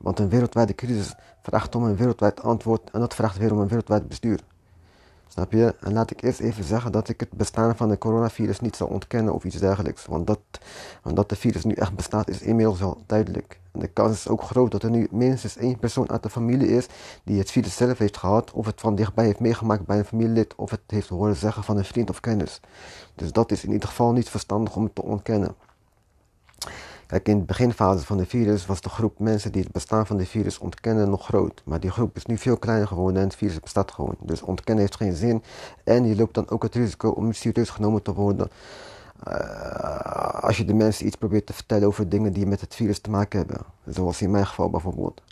Want 0.00 0.18
een 0.18 0.28
wereldwijde 0.28 0.74
crisis 0.74 1.14
vraagt 1.42 1.74
om 1.74 1.84
een 1.84 1.96
wereldwijd 1.96 2.42
antwoord 2.42 2.90
en 2.90 3.00
dat 3.00 3.14
vraagt 3.14 3.38
weer 3.38 3.52
om 3.52 3.58
een 3.58 3.68
wereldwijd 3.68 4.08
bestuur. 4.08 4.40
Snap 5.28 5.52
je? 5.52 5.74
En 5.80 5.92
laat 5.92 6.10
ik 6.10 6.22
eerst 6.22 6.40
even 6.40 6.64
zeggen 6.64 6.92
dat 6.92 7.08
ik 7.08 7.20
het 7.20 7.30
bestaan 7.30 7.76
van 7.76 7.88
de 7.88 7.98
coronavirus 7.98 8.60
niet 8.60 8.76
zal 8.76 8.86
ontkennen 8.86 9.34
of 9.34 9.44
iets 9.44 9.56
dergelijks. 9.56 10.06
Want 10.06 10.26
dat, 10.26 10.40
want 11.02 11.16
dat 11.16 11.28
de 11.28 11.36
virus 11.36 11.64
nu 11.64 11.74
echt 11.74 11.96
bestaat 11.96 12.28
is 12.28 12.40
inmiddels 12.40 12.78
wel 12.78 13.02
duidelijk. 13.06 13.60
En 13.72 13.80
de 13.80 13.88
kans 13.88 14.16
is 14.16 14.28
ook 14.28 14.42
groot 14.42 14.70
dat 14.70 14.82
er 14.82 14.90
nu 14.90 15.08
minstens 15.10 15.56
één 15.56 15.78
persoon 15.78 16.10
uit 16.10 16.22
de 16.22 16.30
familie 16.30 16.68
is 16.68 16.86
die 17.24 17.38
het 17.38 17.50
virus 17.50 17.76
zelf 17.76 17.98
heeft 17.98 18.16
gehad. 18.16 18.52
Of 18.52 18.66
het 18.66 18.80
van 18.80 18.94
dichtbij 18.94 19.24
heeft 19.24 19.40
meegemaakt 19.40 19.86
bij 19.86 19.98
een 19.98 20.04
familielid. 20.04 20.54
Of 20.54 20.70
het 20.70 20.80
heeft 20.86 21.08
horen 21.08 21.36
zeggen 21.36 21.64
van 21.64 21.76
een 21.76 21.84
vriend 21.84 22.10
of 22.10 22.20
kennis. 22.20 22.60
Dus 23.14 23.32
dat 23.32 23.52
is 23.52 23.64
in 23.64 23.72
ieder 23.72 23.88
geval 23.88 24.12
niet 24.12 24.28
verstandig 24.28 24.76
om 24.76 24.84
het 24.84 24.94
te 24.94 25.02
ontkennen. 25.02 25.54
Kijk, 27.08 27.28
in 27.28 27.38
de 27.38 27.44
beginfase 27.44 28.04
van 28.04 28.16
de 28.16 28.26
virus 28.26 28.66
was 28.66 28.80
de 28.80 28.88
groep 28.88 29.18
mensen 29.18 29.52
die 29.52 29.62
het 29.62 29.72
bestaan 29.72 30.06
van 30.06 30.16
de 30.16 30.26
virus 30.26 30.58
ontkennen 30.58 31.10
nog 31.10 31.24
groot. 31.24 31.62
Maar 31.64 31.80
die 31.80 31.90
groep 31.90 32.16
is 32.16 32.26
nu 32.26 32.38
veel 32.38 32.56
kleiner 32.56 32.86
geworden 32.86 33.22
en 33.22 33.28
het 33.28 33.36
virus 33.36 33.60
bestaat 33.60 33.92
gewoon. 33.92 34.16
Dus 34.20 34.42
ontkennen 34.42 34.84
heeft 34.84 34.96
geen 34.96 35.14
zin. 35.14 35.42
En 35.84 36.06
je 36.06 36.16
loopt 36.16 36.34
dan 36.34 36.48
ook 36.48 36.62
het 36.62 36.74
risico 36.74 37.08
om 37.10 37.32
serieus 37.32 37.70
genomen 37.70 38.02
te 38.02 38.14
worden. 38.14 38.50
Uh, 39.28 39.34
als 40.40 40.56
je 40.56 40.64
de 40.64 40.74
mensen 40.74 41.06
iets 41.06 41.16
probeert 41.16 41.46
te 41.46 41.52
vertellen 41.52 41.86
over 41.86 42.08
dingen 42.08 42.32
die 42.32 42.46
met 42.46 42.60
het 42.60 42.74
virus 42.74 42.98
te 42.98 43.10
maken 43.10 43.38
hebben. 43.38 43.60
Zoals 43.86 44.22
in 44.22 44.30
mijn 44.30 44.46
geval 44.46 44.70
bijvoorbeeld. 44.70 45.22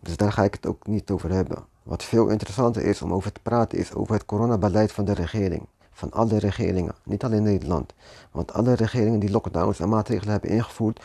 Dus 0.00 0.16
daar 0.16 0.32
ga 0.32 0.42
ik 0.44 0.54
het 0.54 0.66
ook 0.66 0.86
niet 0.86 1.10
over 1.10 1.30
hebben. 1.30 1.64
Wat 1.82 2.02
veel 2.02 2.28
interessanter 2.28 2.84
is 2.84 3.02
om 3.02 3.12
over 3.12 3.32
te 3.32 3.40
praten 3.42 3.78
is 3.78 3.94
over 3.94 4.14
het 4.14 4.24
coronabeleid 4.24 4.92
van 4.92 5.04
de 5.04 5.14
regering 5.14 5.66
van 5.96 6.12
alle 6.12 6.38
regeringen, 6.38 6.94
niet 7.04 7.24
alleen 7.24 7.42
Nederland. 7.42 7.94
Want 8.30 8.52
alle 8.52 8.72
regeringen 8.72 9.18
die 9.18 9.30
lockdowns 9.30 9.80
en 9.80 9.88
maatregelen 9.88 10.32
hebben 10.32 10.50
ingevoerd, 10.50 11.02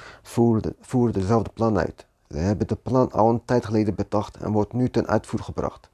voeren, 0.82 1.14
dezelfde 1.14 1.50
plan 1.54 1.78
uit. 1.78 2.06
Ze 2.30 2.38
hebben 2.38 2.68
de 2.68 2.76
plan 2.76 3.12
al 3.12 3.30
een 3.30 3.46
tijd 3.46 3.66
geleden 3.66 3.96
bedacht 3.96 4.38
en 4.38 4.52
wordt 4.52 4.74
nu 4.74 4.90
ten 4.90 5.08
uitvoer 5.08 5.40
gebracht. 5.40 5.90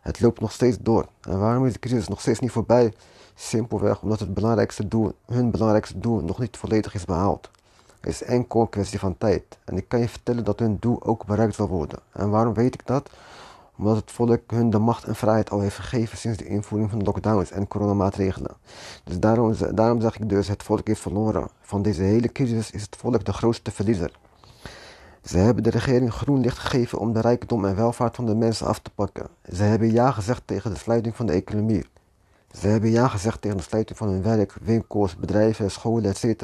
Het 0.00 0.20
loopt 0.20 0.40
nog 0.40 0.52
steeds 0.52 0.76
door. 0.80 1.06
En 1.20 1.38
waarom 1.38 1.66
is 1.66 1.72
de 1.72 1.78
crisis 1.78 2.08
nog 2.08 2.20
steeds 2.20 2.40
niet 2.40 2.50
voorbij? 2.50 2.92
Simpelweg 3.34 4.02
omdat 4.02 4.20
het 4.20 4.34
belangrijkste 4.34 4.88
doel, 4.88 5.12
hun 5.26 5.50
belangrijkste 5.50 5.98
doel 5.98 6.20
nog 6.20 6.38
niet 6.38 6.56
volledig 6.56 6.94
is 6.94 7.04
behaald. 7.04 7.50
Het 8.00 8.10
is 8.10 8.22
enkel 8.22 8.60
een 8.60 8.68
kwestie 8.68 8.98
van 8.98 9.18
tijd. 9.18 9.58
En 9.64 9.76
ik 9.76 9.88
kan 9.88 10.00
je 10.00 10.08
vertellen 10.08 10.44
dat 10.44 10.58
hun 10.58 10.76
doel 10.80 11.02
ook 11.02 11.26
bereikt 11.26 11.54
zal 11.54 11.68
worden. 11.68 11.98
En 12.12 12.30
waarom 12.30 12.54
weet 12.54 12.74
ik 12.74 12.86
dat? 12.86 13.10
Omdat 13.80 13.96
het 13.96 14.10
volk 14.10 14.40
hun 14.46 14.70
de 14.70 14.78
macht 14.78 15.04
en 15.04 15.14
vrijheid 15.14 15.50
al 15.50 15.60
heeft 15.60 15.76
gegeven 15.76 16.18
sinds 16.18 16.38
de 16.38 16.46
invoering 16.46 16.90
van 16.90 16.98
de 16.98 17.04
lockdowns 17.04 17.50
en 17.50 17.68
coronamaatregelen. 17.68 18.56
Dus 19.04 19.18
daarom, 19.18 19.54
daarom 19.74 20.00
zeg 20.00 20.18
ik 20.18 20.28
dus, 20.28 20.48
het 20.48 20.62
volk 20.62 20.86
heeft 20.86 21.00
verloren. 21.00 21.48
Van 21.60 21.82
deze 21.82 22.02
hele 22.02 22.32
crisis 22.32 22.70
is 22.70 22.82
het 22.82 22.96
volk 22.96 23.24
de 23.24 23.32
grootste 23.32 23.70
verliezer. 23.70 24.12
Ze 25.24 25.38
hebben 25.38 25.62
de 25.62 25.70
regering 25.70 26.12
groen 26.12 26.40
licht 26.40 26.58
gegeven 26.58 26.98
om 26.98 27.12
de 27.12 27.20
rijkdom 27.20 27.64
en 27.64 27.76
welvaart 27.76 28.16
van 28.16 28.26
de 28.26 28.34
mensen 28.34 28.66
af 28.66 28.78
te 28.78 28.90
pakken. 28.90 29.26
Ze 29.52 29.62
hebben 29.62 29.92
ja 29.92 30.10
gezegd 30.10 30.42
tegen 30.44 30.70
de 30.70 30.78
sluiting 30.78 31.16
van 31.16 31.26
de 31.26 31.32
economie. 31.32 31.86
Ze 32.52 32.66
hebben 32.66 32.90
ja 32.90 33.08
gezegd 33.08 33.40
tegen 33.40 33.56
de 33.56 33.62
sluiting 33.62 33.98
van 33.98 34.08
hun 34.08 34.22
werk, 34.22 34.54
winkels, 34.62 35.16
bedrijven, 35.16 35.70
scholen, 35.70 36.10
etc. 36.10 36.42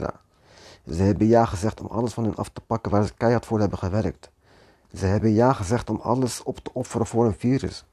Ze 0.90 1.02
hebben 1.02 1.26
ja 1.26 1.44
gezegd 1.44 1.80
om 1.80 1.86
alles 1.86 2.12
van 2.12 2.24
hen 2.24 2.36
af 2.36 2.48
te 2.48 2.60
pakken 2.60 2.90
waar 2.90 3.06
ze 3.06 3.14
keihard 3.16 3.46
voor 3.46 3.60
hebben 3.60 3.78
gewerkt. 3.78 4.30
Ze 4.92 5.06
hebben 5.06 5.32
ja 5.32 5.52
gezegd 5.52 5.90
om 5.90 6.00
alles 6.02 6.42
op 6.42 6.58
te 6.58 6.70
offeren 6.72 7.06
voor 7.06 7.26
een 7.26 7.34
virus. 7.34 7.84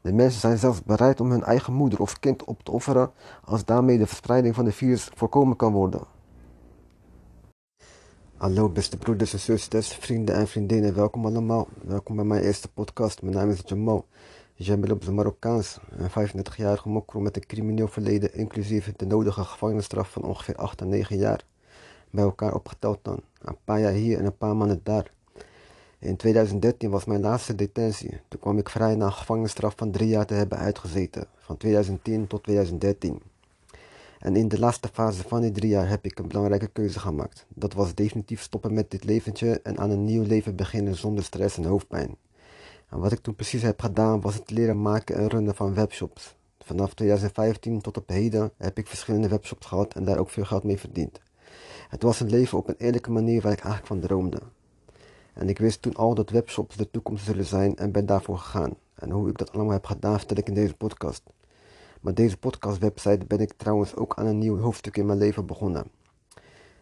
De 0.00 0.12
mensen 0.12 0.40
zijn 0.40 0.58
zelfs 0.58 0.82
bereid 0.82 1.20
om 1.20 1.30
hun 1.30 1.42
eigen 1.44 1.72
moeder 1.72 2.00
of 2.00 2.18
kind 2.18 2.44
op 2.44 2.62
te 2.62 2.70
offeren 2.70 3.10
als 3.44 3.64
daarmee 3.64 3.98
de 3.98 4.06
verspreiding 4.06 4.54
van 4.54 4.64
de 4.64 4.72
virus 4.72 5.10
voorkomen 5.14 5.56
kan 5.56 5.72
worden. 5.72 6.00
Hallo 8.36 8.68
beste 8.68 8.96
broeders 8.96 9.32
en 9.32 9.38
zusters, 9.38 9.94
vrienden 9.94 10.34
en 10.34 10.48
vriendinnen, 10.48 10.94
welkom 10.94 11.26
allemaal. 11.26 11.68
Welkom 11.84 12.16
bij 12.16 12.24
mijn 12.24 12.42
eerste 12.42 12.68
podcast. 12.68 13.22
Mijn 13.22 13.34
naam 13.34 13.50
is 13.50 13.62
Jamal. 13.64 14.06
Jamel 14.54 14.90
op 14.90 15.02
zijn 15.02 15.14
Marokkaans, 15.14 15.78
een 15.90 16.10
35-jarige 16.10 16.88
mokro 16.88 17.20
met 17.20 17.36
een 17.36 17.46
crimineel 17.46 17.88
verleden, 17.88 18.34
inclusief 18.34 18.92
de 18.96 19.06
nodige 19.06 19.44
gevangenisstraf 19.44 20.10
van 20.10 20.22
ongeveer 20.22 20.56
8 20.56 20.82
à 20.82 20.84
9 20.84 21.16
jaar. 21.16 21.44
Bij 22.10 22.24
elkaar 22.24 22.54
opgeteld 22.54 22.98
dan. 23.02 23.20
Een 23.42 23.56
paar 23.64 23.80
jaar 23.80 23.92
hier 23.92 24.18
en 24.18 24.24
een 24.24 24.36
paar 24.36 24.56
maanden 24.56 24.80
daar. 24.82 25.12
In 26.00 26.16
2013 26.16 26.90
was 26.90 27.04
mijn 27.04 27.20
laatste 27.20 27.54
detentie. 27.54 28.20
Toen 28.28 28.40
kwam 28.40 28.58
ik 28.58 28.68
vrij 28.68 28.94
na 28.94 29.04
een 29.04 29.12
gevangenisstraf 29.12 29.74
van 29.76 29.90
drie 29.90 30.08
jaar 30.08 30.26
te 30.26 30.34
hebben 30.34 30.58
uitgezeten, 30.58 31.26
van 31.36 31.56
2010 31.56 32.26
tot 32.26 32.42
2013. 32.42 33.22
En 34.18 34.36
in 34.36 34.48
de 34.48 34.58
laatste 34.58 34.88
fase 34.92 35.22
van 35.22 35.40
die 35.40 35.50
drie 35.50 35.70
jaar 35.70 35.88
heb 35.88 36.04
ik 36.04 36.18
een 36.18 36.28
belangrijke 36.28 36.66
keuze 36.66 36.98
gemaakt. 36.98 37.46
Dat 37.48 37.72
was 37.72 37.94
definitief 37.94 38.42
stoppen 38.42 38.74
met 38.74 38.90
dit 38.90 39.04
leventje 39.04 39.60
en 39.62 39.78
aan 39.78 39.90
een 39.90 40.04
nieuw 40.04 40.22
leven 40.22 40.56
beginnen 40.56 40.94
zonder 40.94 41.24
stress 41.24 41.56
en 41.56 41.64
hoofdpijn. 41.64 42.16
En 42.88 42.98
wat 42.98 43.12
ik 43.12 43.20
toen 43.20 43.34
precies 43.34 43.62
heb 43.62 43.80
gedaan 43.80 44.20
was 44.20 44.34
het 44.34 44.50
leren 44.50 44.82
maken 44.82 45.16
en 45.16 45.28
runnen 45.28 45.54
van 45.54 45.74
webshops. 45.74 46.36
Vanaf 46.58 46.94
2015 46.94 47.80
tot 47.80 47.96
op 47.96 48.08
heden 48.08 48.50
heb 48.56 48.78
ik 48.78 48.86
verschillende 48.86 49.28
webshops 49.28 49.66
gehad 49.66 49.94
en 49.94 50.04
daar 50.04 50.18
ook 50.18 50.30
veel 50.30 50.44
geld 50.44 50.64
mee 50.64 50.78
verdiend. 50.78 51.20
Het 51.88 52.02
was 52.02 52.20
een 52.20 52.30
leven 52.30 52.58
op 52.58 52.68
een 52.68 52.78
eerlijke 52.78 53.10
manier 53.10 53.40
waar 53.42 53.52
ik 53.52 53.60
eigenlijk 53.60 53.86
van 53.86 54.00
droomde. 54.00 54.40
En 55.38 55.48
ik 55.48 55.58
wist 55.58 55.82
toen 55.82 55.94
al 55.94 56.14
dat 56.14 56.30
webshops 56.30 56.76
de 56.76 56.90
toekomst 56.90 57.24
zullen 57.24 57.44
zijn 57.44 57.76
en 57.76 57.92
ben 57.92 58.06
daarvoor 58.06 58.38
gegaan. 58.38 58.76
En 58.94 59.10
hoe 59.10 59.28
ik 59.28 59.38
dat 59.38 59.52
allemaal 59.52 59.72
heb 59.72 59.84
gedaan 59.84 60.18
vertel 60.18 60.36
ik 60.36 60.48
in 60.48 60.54
deze 60.54 60.74
podcast. 60.74 61.22
Met 62.00 62.16
deze 62.16 62.36
podcastwebsite 62.36 63.26
ben 63.26 63.40
ik 63.40 63.52
trouwens 63.52 63.96
ook 63.96 64.14
aan 64.14 64.26
een 64.26 64.38
nieuw 64.38 64.58
hoofdstuk 64.58 64.96
in 64.96 65.06
mijn 65.06 65.18
leven 65.18 65.46
begonnen. 65.46 65.84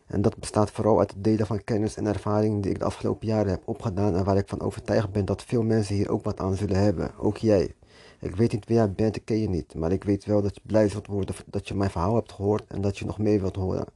En 0.06 0.22
dat 0.22 0.36
bestaat 0.36 0.70
vooral 0.70 0.98
uit 0.98 1.10
het 1.10 1.24
delen 1.24 1.46
van 1.46 1.64
kennis 1.64 1.96
en 1.96 2.06
ervaring 2.06 2.62
die 2.62 2.70
ik 2.70 2.78
de 2.78 2.84
afgelopen 2.84 3.26
jaren 3.26 3.50
heb 3.50 3.62
opgedaan 3.64 4.16
en 4.16 4.24
waar 4.24 4.36
ik 4.36 4.48
van 4.48 4.60
overtuigd 4.60 5.12
ben 5.12 5.24
dat 5.24 5.42
veel 5.42 5.62
mensen 5.62 5.94
hier 5.94 6.10
ook 6.10 6.24
wat 6.24 6.40
aan 6.40 6.56
zullen 6.56 6.82
hebben, 6.82 7.10
ook 7.18 7.36
jij. 7.36 7.74
Ik 8.20 8.36
weet 8.36 8.52
niet 8.52 8.66
wie 8.66 8.76
jij 8.76 8.92
bent, 8.92 9.16
ik 9.16 9.24
ken 9.24 9.40
je 9.40 9.48
niet, 9.48 9.74
maar 9.74 9.92
ik 9.92 10.04
weet 10.04 10.24
wel 10.24 10.42
dat 10.42 10.54
je 10.54 10.60
blij 10.66 10.88
zult 10.88 11.06
worden 11.06 11.34
dat 11.46 11.68
je 11.68 11.74
mijn 11.74 11.90
verhaal 11.90 12.14
hebt 12.14 12.32
gehoord 12.32 12.64
en 12.66 12.80
dat 12.80 12.98
je 12.98 13.04
nog 13.04 13.18
meer 13.18 13.40
wilt 13.40 13.56
horen. 13.56 13.86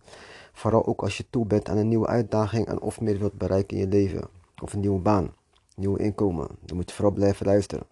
Vooral 0.52 0.86
ook 0.86 1.02
als 1.02 1.16
je 1.16 1.24
toe 1.30 1.46
bent 1.46 1.68
aan 1.68 1.76
een 1.76 1.88
nieuwe 1.88 2.06
uitdaging 2.06 2.66
en 2.66 2.80
of 2.80 3.00
meer 3.00 3.18
wilt 3.18 3.38
bereiken 3.38 3.76
in 3.76 3.82
je 3.82 3.88
leven 3.88 4.38
of 4.62 4.72
een 4.72 4.80
nieuwe 4.80 5.00
baan, 5.00 5.34
nieuw 5.76 5.96
inkomen. 5.96 6.48
Dan 6.64 6.76
moet 6.76 6.88
je 6.88 6.94
vooral 6.94 7.14
blijven 7.14 7.46
luisteren. 7.46 7.86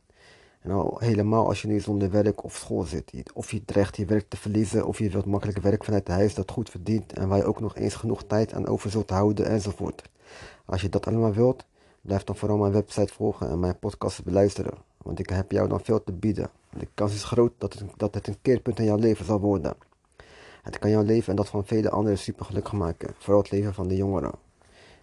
En 0.60 0.70
al 0.70 0.96
helemaal 0.98 1.46
als 1.46 1.62
je 1.62 1.68
nu 1.68 1.80
zonder 1.80 2.10
werk 2.10 2.44
of 2.44 2.56
school 2.56 2.82
zit. 2.82 3.12
Of 3.34 3.50
je 3.50 3.64
dreigt 3.64 3.96
je 3.96 4.04
werk 4.04 4.28
te 4.28 4.36
verliezen, 4.36 4.86
of 4.86 4.98
je 4.98 5.10
wilt 5.10 5.24
makkelijk 5.24 5.58
werk 5.58 5.84
vanuit 5.84 6.08
huis 6.08 6.34
dat 6.34 6.50
goed 6.50 6.70
verdient 6.70 7.12
en 7.12 7.28
waar 7.28 7.38
je 7.38 7.44
ook 7.44 7.60
nog 7.60 7.76
eens 7.76 7.94
genoeg 7.94 8.24
tijd 8.24 8.52
aan 8.52 8.66
over 8.66 8.90
zult 8.90 9.10
houden 9.10 9.46
enzovoort. 9.46 10.02
Als 10.64 10.80
je 10.80 10.88
dat 10.88 11.06
allemaal 11.06 11.32
wilt, 11.32 11.64
blijf 12.00 12.24
dan 12.24 12.36
vooral 12.36 12.56
mijn 12.56 12.72
website 12.72 13.12
volgen 13.12 13.50
en 13.50 13.60
mijn 13.60 13.78
podcast 13.78 14.24
beluisteren. 14.24 14.74
Want 15.02 15.18
ik 15.18 15.28
heb 15.28 15.52
jou 15.52 15.68
dan 15.68 15.80
veel 15.80 16.04
te 16.04 16.12
bieden. 16.12 16.50
De 16.78 16.88
kans 16.94 17.14
is 17.14 17.24
groot 17.24 17.52
dat 17.58 17.72
het, 17.72 17.84
dat 17.96 18.14
het 18.14 18.26
een 18.26 18.40
keerpunt 18.42 18.78
in 18.78 18.84
jouw 18.84 18.96
leven 18.96 19.24
zal 19.24 19.40
worden. 19.40 19.74
Het 20.62 20.78
kan 20.78 20.90
jouw 20.90 21.02
leven 21.02 21.30
en 21.30 21.36
dat 21.36 21.48
van 21.48 21.66
vele 21.66 21.90
anderen 21.90 22.18
super 22.18 22.44
gelukkig 22.44 22.72
maken. 22.72 23.14
Vooral 23.18 23.42
het 23.42 23.50
leven 23.50 23.74
van 23.74 23.88
de 23.88 23.96
jongeren. 23.96 24.32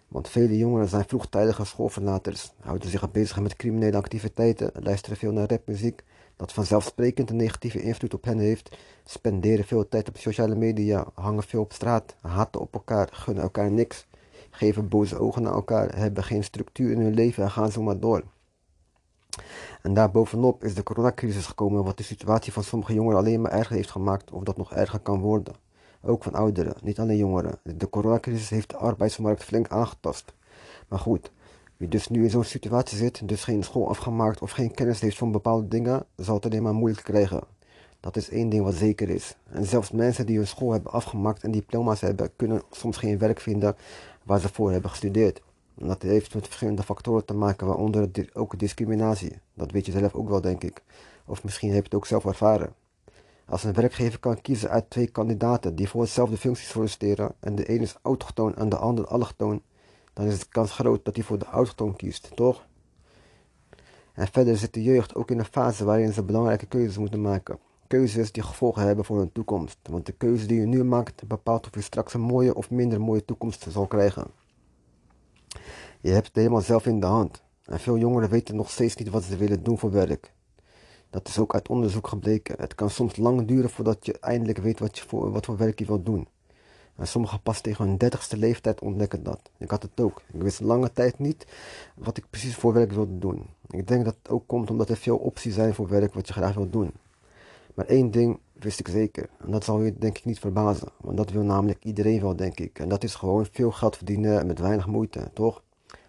Want 0.08 0.28
vele 0.28 0.56
jongeren 0.56 0.88
zijn 0.88 1.04
vroegtijdige 1.04 1.64
schoolverlaters, 1.64 2.52
houden 2.60 2.90
zich 2.90 3.10
bezig 3.10 3.40
met 3.40 3.56
criminele 3.56 3.96
activiteiten, 3.96 4.70
luisteren 4.74 5.16
veel 5.16 5.32
naar 5.32 5.50
rapmuziek, 5.50 6.04
dat 6.36 6.52
vanzelfsprekend 6.52 7.30
een 7.30 7.36
negatieve 7.36 7.82
invloed 7.82 8.14
op 8.14 8.24
hen 8.24 8.38
heeft, 8.38 8.76
spenderen 9.04 9.64
veel 9.64 9.88
tijd 9.88 10.08
op 10.08 10.16
sociale 10.16 10.54
media, 10.54 11.06
hangen 11.14 11.42
veel 11.42 11.60
op 11.60 11.72
straat, 11.72 12.16
haten 12.20 12.60
op 12.60 12.74
elkaar, 12.74 13.08
gunnen 13.12 13.42
elkaar 13.42 13.70
niks, 13.70 14.06
geven 14.50 14.88
boze 14.88 15.18
ogen 15.18 15.42
naar 15.42 15.54
elkaar, 15.54 15.98
hebben 15.98 16.24
geen 16.24 16.44
structuur 16.44 16.90
in 16.90 17.00
hun 17.00 17.14
leven 17.14 17.42
en 17.42 17.50
gaan 17.50 17.72
zo 17.72 17.82
maar 17.82 18.00
door. 18.00 18.22
En 19.82 19.94
daarbovenop 19.94 20.64
is 20.64 20.74
de 20.74 20.82
coronacrisis 20.82 21.46
gekomen, 21.46 21.84
wat 21.84 21.96
de 21.96 22.02
situatie 22.02 22.52
van 22.52 22.64
sommige 22.64 22.94
jongeren 22.94 23.18
alleen 23.18 23.40
maar 23.40 23.52
erger 23.52 23.76
heeft 23.76 23.90
gemaakt 23.90 24.30
of 24.30 24.42
dat 24.42 24.56
nog 24.56 24.72
erger 24.72 24.98
kan 24.98 25.20
worden 25.20 25.65
ook 26.02 26.22
van 26.22 26.34
ouderen, 26.34 26.74
niet 26.82 26.98
alleen 26.98 27.16
jongeren. 27.16 27.58
De 27.62 27.90
coronacrisis 27.90 28.50
heeft 28.50 28.70
de 28.70 28.76
arbeidsmarkt 28.76 29.44
flink 29.44 29.68
aangetast. 29.68 30.34
Maar 30.88 30.98
goed, 30.98 31.30
wie 31.76 31.88
dus 31.88 32.08
nu 32.08 32.22
in 32.22 32.30
zo'n 32.30 32.44
situatie 32.44 32.98
zit, 32.98 33.28
dus 33.28 33.44
geen 33.44 33.62
school 33.62 33.88
afgemaakt 33.88 34.42
of 34.42 34.50
geen 34.50 34.74
kennis 34.74 35.00
heeft 35.00 35.18
van 35.18 35.32
bepaalde 35.32 35.68
dingen, 35.68 36.04
zal 36.16 36.34
het 36.34 36.44
alleen 36.44 36.62
maar 36.62 36.74
moeilijk 36.74 37.04
krijgen. 37.04 37.40
Dat 38.00 38.16
is 38.16 38.28
één 38.28 38.48
ding 38.48 38.64
wat 38.64 38.74
zeker 38.74 39.08
is. 39.08 39.36
En 39.50 39.64
zelfs 39.64 39.90
mensen 39.90 40.26
die 40.26 40.36
hun 40.36 40.46
school 40.46 40.72
hebben 40.72 40.92
afgemaakt 40.92 41.42
en 41.42 41.50
diploma's 41.50 42.00
hebben, 42.00 42.30
kunnen 42.36 42.62
soms 42.70 42.96
geen 42.96 43.18
werk 43.18 43.40
vinden 43.40 43.76
waar 44.22 44.40
ze 44.40 44.48
voor 44.48 44.72
hebben 44.72 44.90
gestudeerd. 44.90 45.42
En 45.78 45.86
dat 45.86 46.02
heeft 46.02 46.34
met 46.34 46.46
verschillende 46.46 46.82
factoren 46.82 47.24
te 47.24 47.34
maken, 47.34 47.66
waaronder 47.66 48.30
ook 48.32 48.58
discriminatie. 48.58 49.38
Dat 49.54 49.70
weet 49.70 49.86
je 49.86 49.92
zelf 49.92 50.14
ook 50.14 50.28
wel, 50.28 50.40
denk 50.40 50.64
ik. 50.64 50.82
Of 51.24 51.44
misschien 51.44 51.68
heb 51.68 51.78
je 51.78 51.84
het 51.84 51.94
ook 51.94 52.06
zelf 52.06 52.24
ervaren. 52.24 52.74
Als 53.48 53.64
een 53.64 53.72
werkgever 53.72 54.18
kan 54.18 54.40
kiezen 54.40 54.70
uit 54.70 54.90
twee 54.90 55.06
kandidaten 55.06 55.74
die 55.74 55.88
voor 55.88 56.00
hetzelfde 56.00 56.36
functies 56.36 56.68
solliciteren 56.68 57.34
en 57.40 57.54
de 57.54 57.70
een 57.70 57.80
is 57.80 57.96
autochtoon 58.02 58.54
en 58.56 58.68
de 58.68 58.76
ander 58.76 59.06
allochtoon, 59.06 59.62
dan 60.12 60.26
is 60.26 60.38
de 60.38 60.46
kans 60.48 60.72
groot 60.72 61.04
dat 61.04 61.14
hij 61.16 61.24
voor 61.24 61.38
de 61.38 61.44
autochtoon 61.44 61.96
kiest, 61.96 62.30
toch? 62.34 62.66
En 64.12 64.28
verder 64.28 64.56
zit 64.56 64.74
de 64.74 64.82
jeugd 64.82 65.14
ook 65.14 65.30
in 65.30 65.38
een 65.38 65.44
fase 65.44 65.84
waarin 65.84 66.12
ze 66.12 66.22
belangrijke 66.22 66.66
keuzes 66.66 66.98
moeten 66.98 67.20
maken. 67.20 67.58
Keuzes 67.86 68.32
die 68.32 68.42
gevolgen 68.42 68.82
hebben 68.82 69.04
voor 69.04 69.18
hun 69.18 69.32
toekomst. 69.32 69.78
Want 69.82 70.06
de 70.06 70.12
keuze 70.12 70.46
die 70.46 70.60
je 70.60 70.66
nu 70.66 70.84
maakt 70.84 71.26
bepaalt 71.26 71.66
of 71.66 71.74
je 71.74 71.80
straks 71.80 72.14
een 72.14 72.20
mooie 72.20 72.54
of 72.54 72.70
minder 72.70 73.00
mooie 73.00 73.24
toekomst 73.24 73.66
zal 73.68 73.86
krijgen. 73.86 74.26
Je 76.00 76.10
hebt 76.10 76.26
het 76.26 76.36
helemaal 76.36 76.60
zelf 76.60 76.86
in 76.86 77.00
de 77.00 77.06
hand. 77.06 77.42
En 77.64 77.80
veel 77.80 77.98
jongeren 77.98 78.30
weten 78.30 78.56
nog 78.56 78.70
steeds 78.70 78.96
niet 78.96 79.08
wat 79.08 79.22
ze 79.22 79.36
willen 79.36 79.62
doen 79.62 79.78
voor 79.78 79.90
werk. 79.90 80.32
Dat 81.10 81.28
is 81.28 81.38
ook 81.38 81.54
uit 81.54 81.68
onderzoek 81.68 82.08
gebleken. 82.08 82.54
Het 82.58 82.74
kan 82.74 82.90
soms 82.90 83.16
lang 83.16 83.46
duren 83.46 83.70
voordat 83.70 84.06
je 84.06 84.18
eindelijk 84.18 84.58
weet 84.58 84.78
wat, 84.78 84.98
je 84.98 85.04
voor, 85.06 85.32
wat 85.32 85.44
voor 85.44 85.56
werk 85.56 85.78
je 85.78 85.86
wilt 85.86 86.06
doen. 86.06 86.28
En 86.96 87.06
sommigen 87.06 87.40
pas 87.42 87.60
tegen 87.60 87.86
hun 87.86 87.96
dertigste 87.96 88.36
leeftijd 88.36 88.80
ontdekken 88.80 89.22
dat. 89.22 89.40
Ik 89.58 89.70
had 89.70 89.82
het 89.82 90.00
ook. 90.00 90.22
Ik 90.32 90.42
wist 90.42 90.60
lange 90.60 90.92
tijd 90.92 91.18
niet 91.18 91.46
wat 91.94 92.16
ik 92.16 92.24
precies 92.30 92.54
voor 92.54 92.72
werk 92.72 92.92
wilde 92.92 93.18
doen. 93.18 93.46
Ik 93.70 93.88
denk 93.88 94.04
dat 94.04 94.16
het 94.22 94.30
ook 94.30 94.46
komt 94.46 94.70
omdat 94.70 94.88
er 94.88 94.96
veel 94.96 95.16
opties 95.16 95.54
zijn 95.54 95.74
voor 95.74 95.88
werk 95.88 96.14
wat 96.14 96.26
je 96.26 96.32
graag 96.32 96.54
wilt 96.54 96.72
doen. 96.72 96.92
Maar 97.74 97.86
één 97.86 98.10
ding 98.10 98.38
wist 98.52 98.80
ik 98.80 98.88
zeker. 98.88 99.28
En 99.38 99.50
dat 99.50 99.64
zal 99.64 99.82
je 99.82 99.98
denk 99.98 100.18
ik 100.18 100.24
niet 100.24 100.38
verbazen. 100.38 100.88
Want 101.00 101.16
dat 101.16 101.30
wil 101.30 101.42
namelijk 101.42 101.84
iedereen 101.84 102.20
wel, 102.20 102.36
denk 102.36 102.60
ik. 102.60 102.78
En 102.78 102.88
dat 102.88 103.04
is 103.04 103.14
gewoon 103.14 103.46
veel 103.52 103.70
geld 103.70 103.96
verdienen 103.96 104.46
met 104.46 104.58
weinig 104.58 104.86
moeite, 104.86 105.30
toch? 105.32 105.62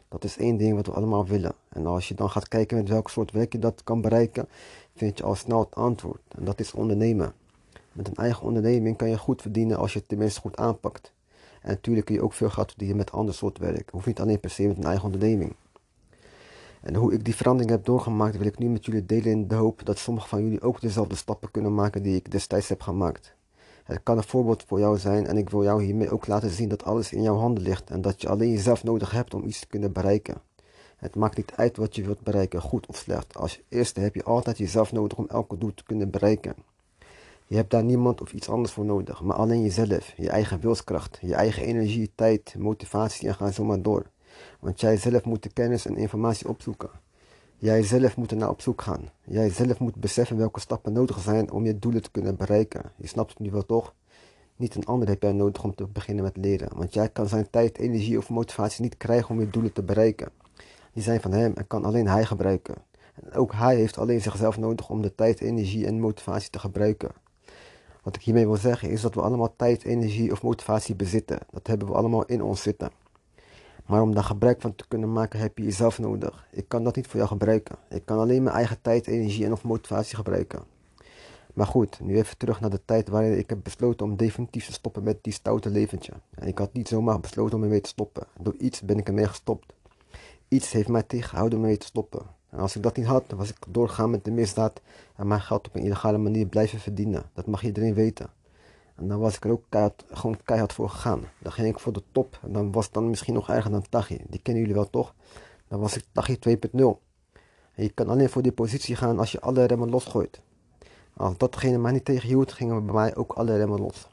Dat 0.09 0.23
is 0.23 0.37
één 0.37 0.57
ding 0.57 0.75
wat 0.75 0.85
we 0.85 0.91
allemaal 0.91 1.25
willen. 1.25 1.53
En 1.69 1.85
als 1.85 2.07
je 2.07 2.13
dan 2.13 2.29
gaat 2.29 2.47
kijken 2.47 2.77
met 2.77 2.89
welk 2.89 3.09
soort 3.09 3.31
werk 3.31 3.51
je 3.51 3.59
dat 3.59 3.83
kan 3.83 4.01
bereiken, 4.01 4.47
vind 4.97 5.17
je 5.17 5.23
al 5.23 5.35
snel 5.35 5.59
het 5.59 5.75
antwoord. 5.75 6.21
En 6.37 6.43
dat 6.43 6.59
is 6.59 6.73
ondernemen. 6.73 7.33
Met 7.91 8.07
een 8.07 8.15
eigen 8.15 8.43
onderneming 8.43 8.97
kan 8.97 9.09
je 9.09 9.17
goed 9.17 9.41
verdienen 9.41 9.77
als 9.77 9.93
je 9.93 9.99
het 9.99 10.07
tenminste 10.07 10.39
goed 10.39 10.57
aanpakt. 10.57 11.13
En 11.61 11.69
natuurlijk 11.69 12.05
kun 12.05 12.15
je 12.15 12.21
ook 12.21 12.33
veel 12.33 12.49
geld 12.49 12.69
verdienen 12.69 12.97
met 12.97 13.11
ander 13.11 13.33
soort 13.33 13.57
werk. 13.57 13.89
Hoeft 13.89 14.05
niet 14.05 14.19
alleen 14.19 14.39
per 14.39 14.49
se 14.49 14.67
met 14.67 14.77
een 14.77 14.83
eigen 14.83 15.05
onderneming. 15.05 15.55
En 16.81 16.95
hoe 16.95 17.13
ik 17.13 17.25
die 17.25 17.35
verandering 17.35 17.71
heb 17.71 17.85
doorgemaakt, 17.85 18.37
wil 18.37 18.47
ik 18.47 18.57
nu 18.57 18.69
met 18.69 18.85
jullie 18.85 19.05
delen 19.05 19.31
in 19.31 19.47
de 19.47 19.55
hoop 19.55 19.85
dat 19.85 19.97
sommigen 19.97 20.29
van 20.29 20.43
jullie 20.43 20.61
ook 20.61 20.81
dezelfde 20.81 21.15
stappen 21.15 21.51
kunnen 21.51 21.75
maken 21.75 22.03
die 22.03 22.15
ik 22.15 22.31
destijds 22.31 22.69
heb 22.69 22.81
gemaakt. 22.81 23.35
Het 23.83 24.03
kan 24.03 24.17
een 24.17 24.23
voorbeeld 24.23 24.63
voor 24.63 24.79
jou 24.79 24.97
zijn 24.97 25.27
en 25.27 25.37
ik 25.37 25.49
wil 25.49 25.63
jou 25.63 25.83
hiermee 25.83 26.11
ook 26.11 26.27
laten 26.27 26.49
zien 26.49 26.69
dat 26.69 26.83
alles 26.83 27.11
in 27.11 27.21
jouw 27.21 27.37
handen 27.37 27.63
ligt 27.63 27.89
en 27.89 28.01
dat 28.01 28.21
je 28.21 28.29
alleen 28.29 28.51
jezelf 28.51 28.83
nodig 28.83 29.11
hebt 29.11 29.33
om 29.33 29.43
iets 29.43 29.59
te 29.59 29.67
kunnen 29.67 29.91
bereiken. 29.91 30.41
Het 30.97 31.15
maakt 31.15 31.37
niet 31.37 31.51
uit 31.55 31.77
wat 31.77 31.95
je 31.95 32.03
wilt 32.03 32.21
bereiken, 32.21 32.61
goed 32.61 32.87
of 32.87 32.95
slecht. 32.95 33.37
Als 33.37 33.61
eerste 33.69 33.99
heb 33.99 34.15
je 34.15 34.23
altijd 34.23 34.57
jezelf 34.57 34.91
nodig 34.91 35.17
om 35.17 35.27
elke 35.29 35.57
doel 35.57 35.73
te 35.73 35.83
kunnen 35.83 36.09
bereiken. 36.09 36.55
Je 37.47 37.55
hebt 37.55 37.71
daar 37.71 37.83
niemand 37.83 38.21
of 38.21 38.33
iets 38.33 38.49
anders 38.49 38.73
voor 38.73 38.85
nodig, 38.85 39.21
maar 39.21 39.35
alleen 39.35 39.61
jezelf, 39.61 40.13
je 40.17 40.29
eigen 40.29 40.59
wilskracht, 40.59 41.17
je 41.21 41.35
eigen 41.35 41.63
energie, 41.63 42.11
tijd, 42.15 42.55
motivatie 42.57 43.27
en 43.27 43.35
ga 43.35 43.51
zo 43.51 43.63
maar 43.63 43.81
door. 43.81 44.05
Want 44.59 44.79
jij 44.79 44.97
zelf 44.97 45.23
moet 45.23 45.43
de 45.43 45.49
kennis 45.49 45.85
en 45.85 45.97
informatie 45.97 46.47
opzoeken. 46.47 46.89
Jij 47.57 47.83
zelf 47.83 48.17
moet 48.17 48.31
er 48.31 48.37
naar 48.37 48.49
op 48.49 48.61
zoek 48.61 48.81
gaan. 48.81 49.09
Jij 49.23 49.49
zelf 49.49 49.79
moet 49.79 49.95
beseffen 49.95 50.37
welke 50.37 50.59
stappen 50.59 50.93
nodig 50.93 51.19
zijn 51.19 51.51
om 51.51 51.65
je 51.65 51.79
doelen 51.79 52.01
te 52.01 52.11
kunnen 52.11 52.35
bereiken. 52.35 52.91
Je 52.95 53.07
snapt 53.07 53.29
het 53.29 53.39
nu 53.39 53.51
wel 53.51 53.65
toch? 53.65 53.93
Niet 54.55 54.75
een 54.75 54.85
ander 54.85 55.07
heb 55.07 55.21
jij 55.21 55.31
nodig 55.31 55.63
om 55.63 55.75
te 55.75 55.87
beginnen 55.87 56.23
met 56.23 56.37
leren. 56.37 56.69
Want 56.75 56.93
jij 56.93 57.09
kan 57.09 57.27
zijn 57.27 57.49
tijd, 57.49 57.77
energie 57.77 58.17
of 58.17 58.29
motivatie 58.29 58.81
niet 58.81 58.97
krijgen 58.97 59.29
om 59.29 59.39
je 59.39 59.49
doelen 59.49 59.73
te 59.73 59.83
bereiken. 59.83 60.31
Die 60.97 61.05
zijn 61.05 61.21
van 61.21 61.31
hem 61.31 61.53
en 61.55 61.67
kan 61.67 61.85
alleen 61.85 62.07
hij 62.07 62.25
gebruiken. 62.25 62.75
En 63.13 63.33
ook 63.33 63.53
hij 63.53 63.75
heeft 63.75 63.97
alleen 63.97 64.21
zichzelf 64.21 64.57
nodig 64.57 64.89
om 64.89 65.01
de 65.01 65.15
tijd, 65.15 65.41
energie 65.41 65.85
en 65.85 65.99
motivatie 65.99 66.49
te 66.49 66.59
gebruiken. 66.59 67.11
Wat 68.03 68.15
ik 68.15 68.21
hiermee 68.21 68.45
wil 68.45 68.55
zeggen 68.55 68.89
is 68.89 69.01
dat 69.01 69.13
we 69.13 69.21
allemaal 69.21 69.53
tijd, 69.55 69.83
energie 69.83 70.31
of 70.31 70.41
motivatie 70.41 70.95
bezitten. 70.95 71.39
Dat 71.51 71.67
hebben 71.67 71.87
we 71.87 71.93
allemaal 71.93 72.25
in 72.25 72.41
ons 72.41 72.61
zitten. 72.61 72.89
Maar 73.85 74.01
om 74.01 74.13
daar 74.13 74.23
gebruik 74.23 74.61
van 74.61 74.75
te 74.75 74.87
kunnen 74.87 75.11
maken 75.11 75.39
heb 75.39 75.57
je 75.57 75.63
jezelf 75.63 75.99
nodig. 75.99 76.47
Ik 76.51 76.67
kan 76.67 76.83
dat 76.83 76.95
niet 76.95 77.07
voor 77.07 77.15
jou 77.15 77.27
gebruiken. 77.27 77.75
Ik 77.89 78.05
kan 78.05 78.19
alleen 78.19 78.43
mijn 78.43 78.55
eigen 78.55 78.81
tijd, 78.81 79.07
energie 79.07 79.45
en 79.45 79.51
of 79.51 79.63
motivatie 79.63 80.15
gebruiken. 80.15 80.63
Maar 81.53 81.67
goed, 81.67 81.99
nu 81.99 82.17
even 82.17 82.37
terug 82.37 82.59
naar 82.59 82.69
de 82.69 82.81
tijd 82.85 83.09
waarin 83.09 83.37
ik 83.37 83.49
heb 83.49 83.59
besloten 83.63 84.05
om 84.05 84.15
definitief 84.15 84.65
te 84.65 84.73
stoppen 84.73 85.03
met 85.03 85.23
die 85.23 85.33
stoute 85.33 85.69
leventje. 85.69 86.13
En 86.29 86.47
ik 86.47 86.57
had 86.57 86.73
niet 86.73 86.87
zomaar 86.87 87.19
besloten 87.19 87.57
om 87.57 87.63
ermee 87.63 87.81
te 87.81 87.89
stoppen. 87.89 88.27
Door 88.39 88.55
iets 88.55 88.81
ben 88.81 88.97
ik 88.97 89.07
ermee 89.07 89.27
gestopt. 89.27 89.73
Iets 90.47 90.71
heeft 90.71 90.87
mij 90.87 91.03
tegengehouden 91.03 91.57
om 91.57 91.63
ermee 91.63 91.79
te 91.79 91.85
stoppen. 91.85 92.25
En 92.49 92.59
als 92.59 92.75
ik 92.75 92.83
dat 92.83 92.97
niet 92.97 93.05
had, 93.05 93.23
dan 93.27 93.37
was 93.37 93.49
ik 93.49 93.57
doorgaan 93.67 94.09
met 94.09 94.25
de 94.25 94.31
misdaad 94.31 94.81
en 95.15 95.27
mijn 95.27 95.41
geld 95.41 95.67
op 95.67 95.75
een 95.75 95.83
illegale 95.83 96.17
manier 96.17 96.45
blijven 96.45 96.79
verdienen. 96.79 97.23
Dat 97.33 97.45
mag 97.45 97.63
iedereen 97.63 97.93
weten. 97.93 98.29
En 98.95 99.07
dan 99.07 99.19
was 99.19 99.35
ik 99.35 99.45
er 99.45 99.51
ook 99.51 99.65
gewoon 100.11 100.37
keihard 100.43 100.73
voor 100.73 100.89
gegaan. 100.89 101.21
Dan 101.39 101.51
ging 101.51 101.67
ik 101.67 101.79
voor 101.79 101.93
de 101.93 102.03
top. 102.11 102.39
En 102.41 102.51
dan 102.51 102.71
was 102.71 102.85
het 102.85 102.93
dan 102.93 103.09
misschien 103.09 103.33
nog 103.33 103.49
erger 103.49 103.71
dan 103.71 103.89
Tachi. 103.89 104.21
Die 104.27 104.39
kennen 104.39 104.61
jullie 104.61 104.77
wel 104.77 104.89
toch? 104.89 105.13
Dan 105.67 105.79
was 105.79 105.97
ik 105.97 106.03
Tachi 106.11 106.37
2.0. 106.49 106.79
En 107.73 107.83
je 107.83 107.89
kan 107.89 108.09
alleen 108.09 108.29
voor 108.29 108.41
die 108.41 108.51
positie 108.51 108.95
gaan 108.95 109.19
als 109.19 109.31
je 109.31 109.41
alle 109.41 109.65
remmen 109.65 109.89
losgooit. 109.89 110.41
Als 111.13 111.37
datgene 111.37 111.77
mij 111.77 111.91
niet 111.91 112.05
tegenhield, 112.05 112.51
gingen 112.51 112.85
bij 112.85 112.93
mij 112.93 113.15
ook 113.15 113.31
alle 113.33 113.57
remmen 113.57 113.79
los. 113.79 114.07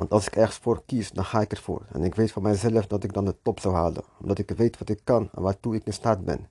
Want 0.00 0.12
als 0.12 0.26
ik 0.26 0.36
ergens 0.36 0.58
voor 0.58 0.82
kies, 0.86 1.10
dan 1.12 1.24
ga 1.24 1.40
ik 1.40 1.52
ervoor. 1.52 1.82
En 1.92 2.04
ik 2.04 2.14
weet 2.14 2.32
van 2.32 2.42
mijzelf 2.42 2.86
dat 2.86 3.04
ik 3.04 3.12
dan 3.12 3.24
de 3.24 3.34
top 3.42 3.60
zou 3.60 3.74
halen. 3.74 4.02
Omdat 4.20 4.38
ik 4.38 4.50
weet 4.50 4.78
wat 4.78 4.88
ik 4.88 5.00
kan 5.04 5.28
en 5.34 5.42
waartoe 5.42 5.74
ik 5.74 5.86
in 5.86 5.92
staat 5.92 6.24
ben. 6.24 6.48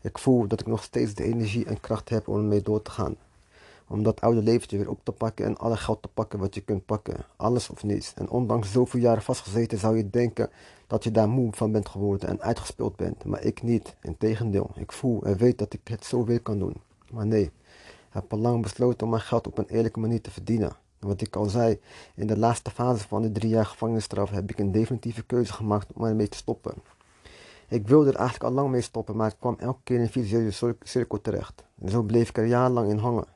Ik 0.00 0.18
voel 0.18 0.46
dat 0.46 0.60
ik 0.60 0.66
nog 0.66 0.82
steeds 0.82 1.14
de 1.14 1.24
energie 1.24 1.66
en 1.66 1.80
kracht 1.80 2.08
heb 2.08 2.28
om 2.28 2.36
ermee 2.36 2.62
door 2.62 2.82
te 2.82 2.90
gaan. 2.90 3.16
Om 3.88 4.02
dat 4.02 4.20
oude 4.20 4.42
leventje 4.42 4.76
weer 4.76 4.90
op 4.90 5.00
te 5.02 5.12
pakken 5.12 5.44
en 5.44 5.56
alle 5.56 5.76
geld 5.76 6.02
te 6.02 6.08
pakken 6.08 6.38
wat 6.38 6.54
je 6.54 6.60
kunt 6.60 6.86
pakken. 6.86 7.24
Alles 7.36 7.70
of 7.70 7.82
niets. 7.82 8.14
En 8.14 8.28
ondanks 8.28 8.72
zoveel 8.72 9.00
jaren 9.00 9.22
vastgezeten 9.22 9.78
zou 9.78 9.96
je 9.96 10.10
denken 10.10 10.50
dat 10.86 11.04
je 11.04 11.10
daar 11.10 11.28
moe 11.28 11.52
van 11.52 11.72
bent 11.72 11.88
geworden 11.88 12.28
en 12.28 12.40
uitgespeeld 12.40 12.96
bent. 12.96 13.24
Maar 13.24 13.42
ik 13.42 13.62
niet. 13.62 13.96
Integendeel. 14.02 14.70
Ik 14.74 14.92
voel 14.92 15.22
en 15.22 15.36
weet 15.36 15.58
dat 15.58 15.72
ik 15.72 15.88
het 15.88 16.04
zo 16.04 16.24
weer 16.24 16.40
kan 16.40 16.58
doen. 16.58 16.74
Maar 17.10 17.26
nee. 17.26 17.44
Ik 17.44 18.22
heb 18.22 18.32
al 18.32 18.38
lang 18.38 18.62
besloten 18.62 19.02
om 19.02 19.10
mijn 19.10 19.22
geld 19.22 19.46
op 19.46 19.58
een 19.58 19.68
eerlijke 19.68 20.00
manier 20.00 20.20
te 20.20 20.30
verdienen. 20.30 20.84
Wat 21.06 21.20
ik 21.20 21.36
al 21.36 21.44
zei, 21.44 21.80
in 22.14 22.26
de 22.26 22.38
laatste 22.38 22.70
fase 22.70 23.08
van 23.08 23.22
de 23.22 23.32
drie 23.32 23.50
jaar 23.50 23.66
gevangenisstraf 23.66 24.30
heb 24.30 24.50
ik 24.50 24.58
een 24.58 24.72
definitieve 24.72 25.22
keuze 25.22 25.52
gemaakt 25.52 25.92
om 25.92 26.04
ermee 26.04 26.28
te 26.28 26.36
stoppen. 26.36 26.74
Ik 27.68 27.88
wilde 27.88 28.10
er 28.10 28.16
eigenlijk 28.16 28.44
al 28.44 28.52
lang 28.52 28.70
mee 28.70 28.80
stoppen, 28.80 29.16
maar 29.16 29.30
ik 29.30 29.36
kwam 29.38 29.56
elke 29.58 29.80
keer 29.84 29.96
in 29.96 30.02
een 30.02 30.10
visuele 30.10 30.76
cirkel 30.82 31.20
terecht. 31.20 31.64
En 31.80 31.88
zo 31.90 32.02
bleef 32.02 32.28
ik 32.28 32.38
er 32.38 32.46
jarenlang 32.46 32.90
in 32.90 32.98
hangen. 32.98 33.26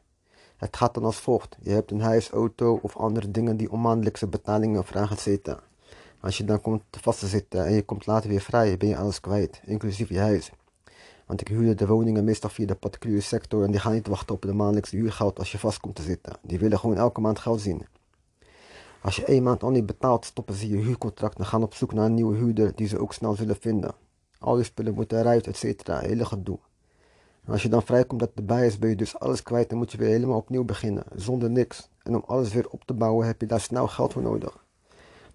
Het 0.57 0.77
gaat 0.77 0.95
dan 0.95 1.05
als 1.05 1.17
volgt. 1.17 1.57
Je 1.63 1.71
hebt 1.71 1.91
een 1.91 2.01
huis, 2.01 2.31
auto 2.31 2.79
of 2.83 2.97
andere 2.97 3.31
dingen 3.31 3.57
die 3.57 3.71
om 3.71 3.81
maandelijkse 3.81 4.27
betalingen 4.27 4.85
vragen 4.85 5.19
zitten. 5.19 5.59
Als 6.21 6.39
je 6.39 6.45
dan 6.45 6.61
komt 6.61 6.83
vast 6.91 7.19
te 7.19 7.27
zitten 7.27 7.67
en 7.67 7.73
je 7.73 7.83
komt 7.83 8.07
later 8.07 8.29
weer 8.31 8.41
vrij, 8.41 8.77
ben 8.77 8.89
je 8.89 8.97
alles 8.97 9.21
kwijt, 9.21 9.61
inclusief 9.65 10.09
je 10.09 10.19
huis. 10.19 10.53
Want 11.31 11.43
ik 11.43 11.49
huurde 11.49 11.75
de 11.75 11.87
woningen 11.87 12.25
meestal 12.25 12.51
via 12.51 12.67
de 12.67 12.75
particuliere 12.75 13.21
sector 13.23 13.65
en 13.65 13.71
die 13.71 13.81
gaan 13.81 13.93
niet 13.93 14.07
wachten 14.07 14.35
op 14.35 14.43
de 14.43 14.53
maandelijkse 14.53 14.97
huurgeld 14.97 15.39
als 15.39 15.53
je 15.53 15.59
vast 15.59 15.81
komt 15.81 15.95
te 15.95 16.03
zitten. 16.03 16.33
Die 16.43 16.59
willen 16.59 16.79
gewoon 16.79 16.97
elke 16.97 17.21
maand 17.21 17.39
geld 17.39 17.61
zien. 17.61 17.87
Als 19.03 19.17
je 19.17 19.25
één 19.25 19.43
maand 19.43 19.63
al 19.63 19.71
niet 19.71 19.87
betaalt, 19.87 20.25
stoppen 20.25 20.55
ze 20.55 20.69
je 20.69 20.77
huurcontract 20.77 21.39
en 21.39 21.47
gaan 21.47 21.63
op 21.63 21.75
zoek 21.75 21.93
naar 21.93 22.05
een 22.05 22.15
nieuwe 22.15 22.37
huurder 22.37 22.73
die 22.75 22.89
ze 22.89 22.99
ook 22.99 23.13
snel 23.13 23.35
zullen 23.35 23.57
vinden. 23.57 23.95
Al 24.39 24.59
je 24.59 24.65
spullen 24.65 24.95
moeten 24.95 25.19
eruit, 25.19 25.47
et 25.47 25.57
cetera. 25.57 25.99
Hele 25.99 26.25
gedoe. 26.25 26.59
En 27.45 27.53
als 27.53 27.63
je 27.63 27.69
dan 27.69 27.83
vrijkomt 27.83 28.21
dat 28.21 28.31
erbij 28.35 28.67
is, 28.67 28.79
ben 28.79 28.89
je 28.91 28.97
dus 28.97 29.19
alles 29.19 29.43
kwijt 29.43 29.71
en 29.71 29.77
moet 29.77 29.93
je 29.93 29.99
weer 29.99 30.09
helemaal 30.09 30.39
opnieuw 30.39 30.65
beginnen. 30.65 31.05
Zonder 31.15 31.51
niks. 31.51 31.89
En 32.03 32.15
om 32.15 32.23
alles 32.27 32.53
weer 32.53 32.69
op 32.69 32.85
te 32.85 32.95
bouwen 32.95 33.27
heb 33.27 33.41
je 33.41 33.47
daar 33.47 33.61
snel 33.61 33.89
geld 33.89 34.13
voor 34.13 34.23
nodig. 34.23 34.65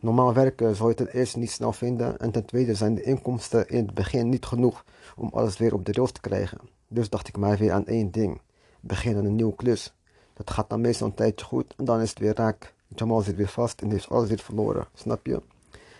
Normaal 0.05 0.33
werken 0.33 0.75
zal 0.75 0.89
je 0.89 0.95
ten 0.95 1.07
eerste 1.07 1.39
niet 1.39 1.51
snel 1.51 1.73
vinden 1.73 2.19
en 2.19 2.31
ten 2.31 2.45
tweede 2.45 2.75
zijn 2.75 2.95
de 2.95 3.03
inkomsten 3.03 3.67
in 3.67 3.85
het 3.85 3.93
begin 3.93 4.29
niet 4.29 4.45
genoeg 4.45 4.85
om 5.15 5.29
alles 5.33 5.57
weer 5.57 5.73
op 5.73 5.85
de 5.85 5.91
rails 5.91 6.11
te 6.11 6.21
krijgen. 6.21 6.59
Dus 6.87 7.09
dacht 7.09 7.27
ik 7.27 7.37
maar 7.37 7.57
weer 7.57 7.71
aan 7.71 7.85
één 7.85 8.11
ding. 8.11 8.41
Begin 8.79 9.17
aan 9.17 9.25
een 9.25 9.35
nieuwe 9.35 9.55
klus. 9.55 9.93
Dat 10.33 10.49
gaat 10.49 10.69
dan 10.69 10.81
meestal 10.81 11.07
een 11.07 11.13
tijdje 11.13 11.45
goed 11.45 11.73
en 11.77 11.85
dan 11.85 12.01
is 12.01 12.09
het 12.09 12.19
weer 12.19 12.35
raak. 12.35 12.73
Jamal 12.87 13.21
zit 13.21 13.35
weer 13.35 13.47
vast 13.47 13.81
en 13.81 13.91
heeft 13.91 14.09
alles 14.09 14.29
weer 14.29 14.39
verloren. 14.39 14.87
Snap 14.93 15.25
je? 15.25 15.41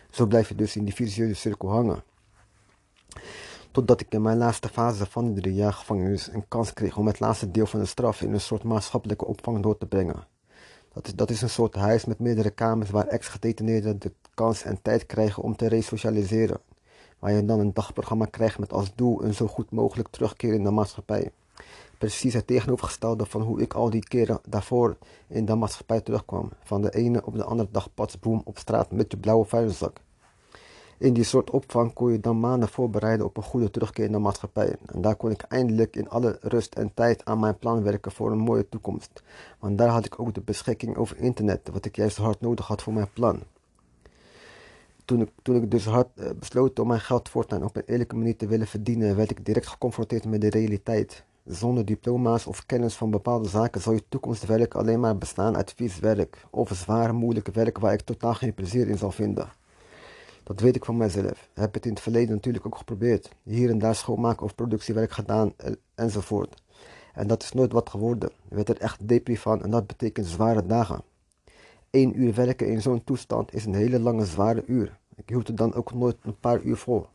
Zo 0.10 0.26
blijf 0.26 0.50
je 0.50 0.56
dus 0.56 0.76
in 0.76 0.84
die 0.84 0.94
vicieuze 0.94 1.36
cirkel 1.36 1.70
hangen. 1.70 2.04
Totdat 3.72 4.02
ik 4.02 4.14
in 4.14 4.22
mijn 4.22 4.38
laatste 4.38 4.70
fase 4.70 5.06
van 5.06 5.34
de 5.34 5.42
drie 5.42 5.56
jaar 5.56 5.74
gevangenis 5.74 6.28
een 6.28 6.48
kans 6.48 6.74
kreeg 6.74 6.98
om 6.98 7.08
het 7.08 7.20
laatste 7.20 7.52
deel 7.52 7.66
van 7.66 7.80
de 7.80 7.86
straf 7.86 8.22
in 8.22 8.34
een 8.34 8.42
soort 8.42 8.64
maatschappelijke 8.64 9.26
opvang 9.26 9.64
door 9.64 9.78
te 9.78 9.86
brengen. 9.86 10.35
Dat 10.96 11.08
is, 11.08 11.16
dat 11.16 11.30
is 11.30 11.42
een 11.42 11.50
soort 11.50 11.76
huis 11.76 12.06
met 12.06 12.20
meerdere 12.20 12.50
kamers 12.50 12.90
waar 12.90 13.08
ex-gedetineerden 13.08 14.00
de 14.00 14.12
kans 14.34 14.64
en 14.64 14.82
tijd 14.82 15.06
krijgen 15.06 15.44
om 15.44 15.56
te 15.56 15.68
resocialiseren. 15.68 16.60
Waar 17.20 17.32
je 17.32 17.46
dan 17.46 17.60
een 17.60 17.74
dagprogramma 17.74 18.26
krijgt 18.26 18.60
met 18.60 18.74
als 18.74 18.92
doel 18.96 19.24
een 19.24 19.34
zo 19.34 19.48
goed 19.48 19.72
mogelijk 19.72 20.08
terugkeer 20.08 20.54
in 20.54 20.64
de 20.64 20.72
maatschappij. 20.72 21.32
Precies 21.98 22.34
het 22.34 22.48
tegenovergestelde 22.48 23.26
van 23.26 23.42
hoe 23.42 23.62
ik 23.62 23.74
al 23.74 23.90
die 23.90 24.04
keren 24.04 24.40
daarvoor 24.48 24.98
in 25.28 25.46
de 25.46 25.56
maatschappij 25.56 26.02
terugkwam. 26.02 26.50
Van 26.64 26.82
de 26.82 26.92
ene 26.92 27.26
op 27.26 27.36
de 27.36 27.44
andere 27.44 27.70
dag 27.72 27.94
patsboom 27.94 28.42
op 28.46 28.58
straat 28.58 28.92
met 28.92 29.12
je 29.12 29.18
blauwe 29.18 29.46
vuilniszak. 29.46 30.02
In 30.98 31.14
die 31.14 31.24
soort 31.24 31.50
opvang 31.50 31.94
kon 31.94 32.12
je 32.12 32.20
dan 32.20 32.40
maanden 32.40 32.70
voorbereiden 32.70 33.26
op 33.26 33.38
een 33.38 33.44
goede 33.44 33.72
terugkeer 33.72 34.12
de 34.12 34.18
maatschappij. 34.18 34.76
En 34.86 35.02
daar 35.02 35.16
kon 35.16 35.32
ik 35.32 35.42
eindelijk 35.42 35.96
in 35.96 36.10
alle 36.10 36.38
rust 36.42 36.76
en 36.76 36.92
tijd 36.94 37.26
aan 37.26 37.40
mijn 37.40 37.58
plan 37.58 37.84
werken 37.84 38.12
voor 38.12 38.32
een 38.32 38.38
mooie 38.38 38.70
toekomst. 38.70 39.24
Want 39.60 39.78
daar 39.78 39.90
had 39.90 40.06
ik 40.06 40.20
ook 40.20 40.34
de 40.34 40.42
beschikking 40.42 40.98
over 40.98 41.18
internet, 41.18 41.70
wat 41.72 41.86
ik 41.86 41.96
juist 41.96 42.18
hard 42.18 42.42
nodig 42.42 42.68
had 42.68 42.82
voor 42.82 42.94
mijn 42.94 43.10
plan. 43.14 43.40
Toen 45.06 45.22
ik, 45.22 45.30
toen 45.42 45.56
ik 45.56 45.72
dus 45.72 45.86
hard 45.86 46.08
uh, 46.16 46.30
besloot 46.40 46.80
om 46.80 46.88
mijn 46.88 47.00
geld 47.00 47.30
voortaan 47.30 47.64
op 47.64 47.76
een 47.76 47.84
eerlijke 47.86 48.16
manier 48.16 48.36
te 48.36 48.48
willen 48.48 48.68
verdienen, 48.68 49.16
werd 49.16 49.32
ik 49.32 49.46
direct 49.46 49.68
geconfronteerd 49.68 50.26
met 50.26 50.42
de 50.42 50.50
realiteit. 50.50 51.24
Zonder 51.46 51.86
diploma's 51.86 52.48
of 52.48 52.66
kennis 52.66 52.96
van 52.96 53.10
bepaalde 53.12 53.50
zaken 53.50 53.82
zal 53.82 53.94
je 53.94 54.04
toekomstwerk 54.10 54.76
alleen 54.76 55.00
maar 55.00 55.18
bestaan 55.18 55.56
uit 55.56 55.74
vies 55.76 56.00
werk 56.00 56.46
of 56.50 56.70
zwaar 56.74 57.16
moeilijk 57.16 57.48
werk 57.48 57.78
waar 57.78 57.94
ik 57.94 58.02
totaal 58.02 58.34
geen 58.34 58.54
plezier 58.54 58.88
in 58.88 58.98
zal 58.98 59.12
vinden. 59.12 59.50
Dat 60.46 60.60
weet 60.60 60.76
ik 60.76 60.86
van 60.86 60.98
mezelf. 60.98 61.50
Heb 61.54 61.74
het 61.74 61.86
in 61.86 61.92
het 61.92 62.02
verleden 62.02 62.36
natuurlijk 62.36 62.66
ook 62.66 62.78
geprobeerd. 62.78 63.30
Hier 63.44 63.70
en 63.70 63.78
daar 63.78 63.96
schoonmaken 63.96 64.46
of 64.46 64.56
productiewerk 64.56 65.12
gedaan 65.12 65.54
enzovoort. 65.96 66.62
En 67.14 67.28
dat 67.28 67.44
is 67.44 67.52
nooit 67.52 67.72
wat 67.72 67.90
geworden. 67.90 68.30
Ik 68.30 68.56
werd 68.56 68.70
er 68.70 68.80
echt 68.80 69.08
depri 69.08 69.38
van 69.38 69.64
en 69.64 69.70
dat 69.70 69.88
betekent 69.88 70.26
zware 70.26 70.66
dagen. 70.66 71.02
Eén 71.92 72.22
uur 72.22 72.34
werken 72.34 72.68
in 72.68 72.82
zo'n 72.82 73.04
toestand 73.04 73.54
is 73.54 73.66
een 73.66 73.74
hele 73.74 74.00
lange 74.00 74.26
zware 74.26 74.64
uur. 74.66 74.98
Ik 75.16 75.30
hield 75.30 75.48
het 75.48 75.58
dan 75.58 75.74
ook 75.74 75.94
nooit 75.94 76.18
een 76.22 76.40
paar 76.40 76.62
uur 76.62 76.78
vol. 76.78 77.06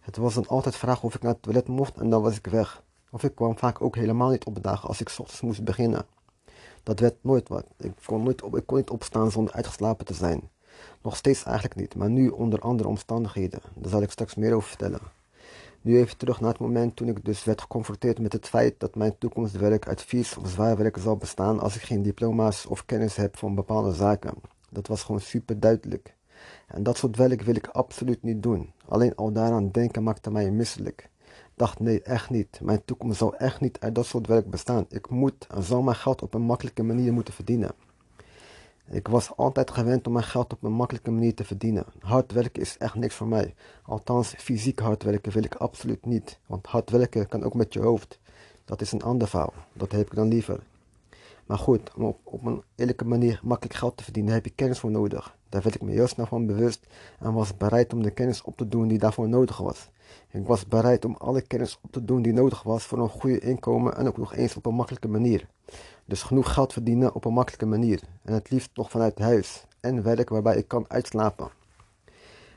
Het 0.00 0.16
was 0.16 0.34
dan 0.34 0.46
altijd 0.46 0.76
vraag 0.76 1.02
of 1.02 1.14
ik 1.14 1.22
naar 1.22 1.32
het 1.32 1.42
toilet 1.42 1.68
mocht 1.68 1.96
en 1.96 2.10
dan 2.10 2.22
was 2.22 2.36
ik 2.36 2.46
weg. 2.46 2.82
Of 3.10 3.22
ik 3.22 3.34
kwam 3.34 3.58
vaak 3.58 3.82
ook 3.82 3.96
helemaal 3.96 4.30
niet 4.30 4.44
op 4.44 4.62
dagen 4.62 4.88
als 4.88 5.00
ik 5.00 5.08
ochtends 5.08 5.40
moest 5.40 5.64
beginnen. 5.64 6.06
Dat 6.82 7.00
werd 7.00 7.14
nooit 7.20 7.48
wat. 7.48 7.64
Ik 7.78 7.92
kon, 8.04 8.22
nooit 8.22 8.42
op, 8.42 8.56
ik 8.56 8.66
kon 8.66 8.76
niet 8.76 8.90
opstaan 8.90 9.30
zonder 9.30 9.54
uitgeslapen 9.54 10.06
te 10.06 10.14
zijn. 10.14 10.50
Nog 11.02 11.16
steeds 11.16 11.44
eigenlijk 11.44 11.76
niet, 11.76 11.94
maar 11.94 12.10
nu 12.10 12.28
onder 12.28 12.60
andere 12.60 12.88
omstandigheden. 12.88 13.60
Daar 13.74 13.90
zal 13.90 14.02
ik 14.02 14.10
straks 14.10 14.34
meer 14.34 14.54
over 14.54 14.68
vertellen. 14.68 15.00
Nu 15.80 15.98
even 15.98 16.16
terug 16.16 16.40
naar 16.40 16.50
het 16.50 16.60
moment 16.60 16.96
toen 16.96 17.08
ik 17.08 17.24
dus 17.24 17.44
werd 17.44 17.60
geconfronteerd 17.60 18.18
met 18.18 18.32
het 18.32 18.48
feit 18.48 18.74
dat 18.78 18.94
mijn 18.94 19.18
toekomstwerk 19.18 19.88
uit 19.88 20.02
vies 20.02 20.36
of 20.36 20.48
zwaar 20.48 20.76
werk 20.76 20.96
zal 20.96 21.16
bestaan 21.16 21.60
als 21.60 21.76
ik 21.76 21.82
geen 21.82 22.02
diploma's 22.02 22.66
of 22.66 22.84
kennis 22.84 23.16
heb 23.16 23.36
van 23.36 23.54
bepaalde 23.54 23.92
zaken. 23.92 24.34
Dat 24.70 24.86
was 24.86 25.02
gewoon 25.02 25.20
super 25.20 25.60
duidelijk. 25.60 26.14
En 26.66 26.82
dat 26.82 26.96
soort 26.96 27.16
werk 27.16 27.42
wil 27.42 27.54
ik 27.56 27.66
absoluut 27.66 28.22
niet 28.22 28.42
doen. 28.42 28.72
Alleen 28.88 29.14
al 29.14 29.32
daaraan 29.32 29.70
denken 29.70 30.02
maakte 30.02 30.30
mij 30.30 30.50
misselijk. 30.50 31.08
Dacht 31.54 31.80
nee, 31.80 32.02
echt 32.02 32.30
niet. 32.30 32.60
Mijn 32.62 32.84
toekomst 32.84 33.18
zal 33.18 33.36
echt 33.36 33.60
niet 33.60 33.80
uit 33.80 33.94
dat 33.94 34.06
soort 34.06 34.26
werk 34.26 34.50
bestaan. 34.50 34.86
Ik 34.88 35.10
moet 35.10 35.46
en 35.54 35.62
zal 35.62 35.82
mijn 35.82 35.96
geld 35.96 36.22
op 36.22 36.34
een 36.34 36.42
makkelijke 36.42 36.82
manier 36.82 37.12
moeten 37.12 37.34
verdienen. 37.34 37.70
Ik 38.90 39.08
was 39.08 39.36
altijd 39.36 39.70
gewend 39.70 40.06
om 40.06 40.12
mijn 40.12 40.24
geld 40.24 40.52
op 40.52 40.62
een 40.62 40.72
makkelijke 40.72 41.10
manier 41.10 41.34
te 41.34 41.44
verdienen. 41.44 41.84
Hard 41.98 42.32
werken 42.32 42.62
is 42.62 42.76
echt 42.78 42.94
niks 42.94 43.14
voor 43.14 43.26
mij. 43.26 43.54
Althans, 43.82 44.34
fysiek 44.38 44.78
hard 44.78 45.02
werken 45.02 45.32
wil 45.32 45.44
ik 45.44 45.54
absoluut 45.54 46.06
niet. 46.06 46.38
Want 46.46 46.66
hard 46.66 46.90
werken 46.90 47.28
kan 47.28 47.42
ook 47.42 47.54
met 47.54 47.72
je 47.72 47.80
hoofd. 47.80 48.18
Dat 48.64 48.80
is 48.80 48.92
een 48.92 49.02
ander 49.02 49.28
verhaal. 49.28 49.52
Dat 49.72 49.92
heb 49.92 50.06
ik 50.06 50.14
dan 50.14 50.28
liever. 50.28 50.60
Maar 51.46 51.58
goed, 51.58 51.94
om 51.96 52.16
op, 52.22 52.44
een 52.44 52.62
eerlijke 52.74 53.04
manier 53.04 53.40
makkelijk 53.42 53.78
geld 53.78 53.96
te 53.96 54.04
verdienen 54.04 54.32
heb 54.32 54.44
je 54.44 54.50
kennis 54.54 54.78
voor 54.78 54.90
nodig. 54.90 55.36
Daar 55.48 55.62
werd 55.62 55.74
ik 55.74 55.82
me 55.82 55.92
heel 55.92 56.06
snel 56.06 56.26
van 56.26 56.46
bewust 56.46 56.86
en 57.18 57.32
was 57.32 57.56
bereid 57.56 57.92
om 57.92 58.02
de 58.02 58.10
kennis 58.10 58.42
op 58.42 58.56
te 58.56 58.68
doen 58.68 58.88
die 58.88 58.98
daarvoor 58.98 59.28
nodig 59.28 59.56
was. 59.56 59.90
Ik 60.30 60.46
was 60.46 60.66
bereid 60.66 61.04
om 61.04 61.14
alle 61.18 61.40
kennis 61.40 61.78
op 61.82 61.92
te 61.92 62.04
doen 62.04 62.22
die 62.22 62.32
nodig 62.32 62.62
was 62.62 62.84
voor 62.84 62.98
een 62.98 63.08
goede 63.08 63.38
inkomen 63.38 63.96
en 63.96 64.06
ook 64.06 64.16
nog 64.16 64.34
eens 64.34 64.56
op 64.56 64.66
een 64.66 64.74
makkelijke 64.74 65.08
manier. 65.08 65.46
Dus 66.04 66.22
genoeg 66.22 66.52
geld 66.52 66.72
verdienen 66.72 67.14
op 67.14 67.24
een 67.24 67.32
makkelijke 67.32 67.66
manier. 67.66 68.02
En 68.22 68.32
het 68.32 68.50
liefst 68.50 68.70
nog 68.74 68.90
vanuit 68.90 69.18
huis. 69.18 69.66
En 69.80 70.02
werk 70.02 70.28
waarbij 70.28 70.56
ik 70.56 70.68
kan 70.68 70.84
uitslapen. 70.88 71.48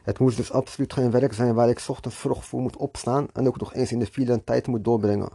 Het 0.04 0.20
moest 0.20 0.38
dus 0.38 0.52
absoluut 0.52 0.94
geen 0.94 1.12
werk 1.12 1.34
zijn 1.34 1.54
waar 1.54 1.70
ik 1.70 1.86
ochtends 1.88 2.18
vroeg 2.18 2.46
voor 2.46 2.62
moet 2.62 2.78
opstaan 2.78 3.28
en 3.34 3.48
ook 3.48 3.60
nog 3.60 3.74
eens 3.74 3.92
in 3.92 4.00
de 4.00 4.06
file 4.06 4.34
een 4.34 4.44
tijd 4.44 4.68
moet 4.68 4.84
doorbrengen. 4.84 5.30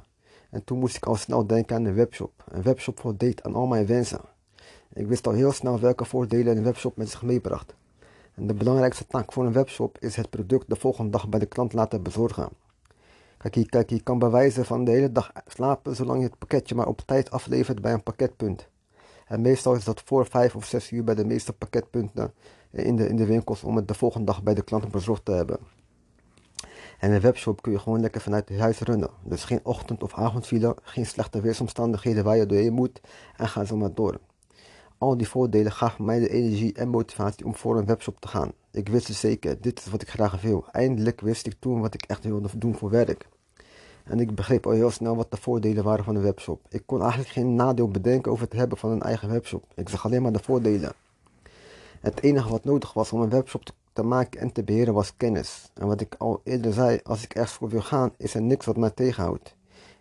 En 0.52 0.64
toen 0.64 0.78
moest 0.78 0.96
ik 0.96 1.06
al 1.06 1.14
snel 1.14 1.46
denken 1.46 1.76
aan 1.76 1.84
een 1.84 1.94
webshop. 1.94 2.44
Een 2.48 2.62
webshop 2.62 3.00
voldeed 3.00 3.42
aan 3.42 3.54
al 3.54 3.66
mijn 3.66 3.86
wensen. 3.86 4.20
Ik 4.92 5.06
wist 5.06 5.26
al 5.26 5.32
heel 5.32 5.52
snel 5.52 5.80
welke 5.80 6.04
voordelen 6.04 6.56
een 6.56 6.62
webshop 6.62 6.96
met 6.96 7.10
zich 7.10 7.22
meebracht. 7.22 7.74
En 8.34 8.46
de 8.46 8.54
belangrijkste 8.54 9.06
taak 9.06 9.32
voor 9.32 9.46
een 9.46 9.52
webshop 9.52 9.98
is 9.98 10.16
het 10.16 10.30
product 10.30 10.68
de 10.68 10.76
volgende 10.76 11.10
dag 11.10 11.28
bij 11.28 11.38
de 11.38 11.46
klant 11.46 11.72
laten 11.72 12.02
bezorgen. 12.02 12.48
Kijk, 13.38 13.54
je, 13.54 13.66
kijk, 13.66 13.90
je 13.90 14.02
kan 14.02 14.18
bewijzen 14.18 14.64
van 14.64 14.84
de 14.84 14.90
hele 14.90 15.12
dag 15.12 15.32
slapen 15.46 15.96
zolang 15.96 16.18
je 16.18 16.26
het 16.26 16.38
pakketje 16.38 16.74
maar 16.74 16.86
op 16.86 17.00
tijd 17.00 17.30
aflevert 17.30 17.80
bij 17.80 17.92
een 17.92 18.02
pakketpunt. 18.02 18.68
En 19.26 19.40
meestal 19.40 19.74
is 19.74 19.84
dat 19.84 20.02
voor 20.04 20.26
5 20.26 20.56
of 20.56 20.64
6 20.64 20.90
uur 20.90 21.04
bij 21.04 21.14
de 21.14 21.24
meeste 21.24 21.52
pakketpunten 21.52 22.32
in 22.70 22.96
de, 22.96 23.08
in 23.08 23.16
de 23.16 23.26
winkels 23.26 23.64
om 23.64 23.76
het 23.76 23.88
de 23.88 23.94
volgende 23.94 24.26
dag 24.26 24.42
bij 24.42 24.54
de 24.54 24.62
klant 24.62 24.90
bezorgd 24.90 25.24
te 25.24 25.32
hebben. 25.32 25.58
En 27.02 27.12
een 27.12 27.20
webshop 27.20 27.62
kun 27.62 27.72
je 27.72 27.78
gewoon 27.78 28.00
lekker 28.00 28.20
vanuit 28.20 28.58
huis 28.58 28.78
runnen. 28.78 29.10
Dus 29.22 29.44
geen 29.44 29.60
ochtend- 29.62 30.02
of 30.02 30.14
avondfile, 30.14 30.76
geen 30.82 31.06
slechte 31.06 31.40
weersomstandigheden 31.40 32.24
waar 32.24 32.36
je 32.36 32.46
doorheen 32.46 32.72
moet 32.72 33.00
en 33.36 33.48
ga 33.48 33.64
zo 33.64 33.76
maar 33.76 33.94
door. 33.94 34.18
Al 34.98 35.16
die 35.16 35.28
voordelen 35.28 35.72
gaven 35.72 36.04
mij 36.04 36.18
de 36.18 36.28
energie 36.28 36.72
en 36.72 36.88
motivatie 36.88 37.46
om 37.46 37.54
voor 37.54 37.78
een 37.78 37.86
webshop 37.86 38.20
te 38.20 38.28
gaan. 38.28 38.52
Ik 38.70 38.88
wist 38.88 39.08
het 39.08 39.16
zeker, 39.16 39.60
dit 39.60 39.78
is 39.78 39.86
wat 39.86 40.02
ik 40.02 40.08
graag 40.08 40.40
wil. 40.40 40.64
Eindelijk 40.72 41.20
wist 41.20 41.46
ik 41.46 41.54
toen 41.58 41.80
wat 41.80 41.94
ik 41.94 42.02
echt 42.02 42.24
wilde 42.24 42.48
doen 42.56 42.74
voor 42.74 42.90
werk. 42.90 43.28
En 44.04 44.20
ik 44.20 44.34
begreep 44.34 44.66
al 44.66 44.72
heel 44.72 44.90
snel 44.90 45.16
wat 45.16 45.30
de 45.30 45.36
voordelen 45.36 45.84
waren 45.84 46.04
van 46.04 46.16
een 46.16 46.22
webshop. 46.22 46.60
Ik 46.68 46.82
kon 46.86 47.00
eigenlijk 47.00 47.30
geen 47.30 47.54
nadeel 47.54 47.88
bedenken 47.88 48.32
over 48.32 48.44
het 48.44 48.54
hebben 48.54 48.78
van 48.78 48.90
een 48.90 49.02
eigen 49.02 49.28
webshop. 49.28 49.64
Ik 49.74 49.88
zag 49.88 50.04
alleen 50.04 50.22
maar 50.22 50.32
de 50.32 50.42
voordelen. 50.42 50.92
Het 52.00 52.22
enige 52.22 52.48
wat 52.48 52.64
nodig 52.64 52.92
was 52.92 53.12
om 53.12 53.20
een 53.20 53.30
webshop 53.30 53.64
te 53.64 53.72
maken 54.02 54.40
en 54.40 54.52
te 54.52 54.64
beheren 54.64 54.94
was 54.94 55.16
kennis. 55.16 55.70
En 55.74 55.86
wat 55.86 56.00
ik 56.00 56.14
al 56.18 56.40
eerder 56.44 56.72
zei, 56.72 57.00
als 57.02 57.22
ik 57.22 57.34
ergens 57.34 57.52
voor 57.52 57.68
wil 57.68 57.82
gaan, 57.82 58.12
is 58.16 58.34
er 58.34 58.42
niks 58.42 58.66
wat 58.66 58.76
mij 58.76 58.90
tegenhoudt. 58.90 59.54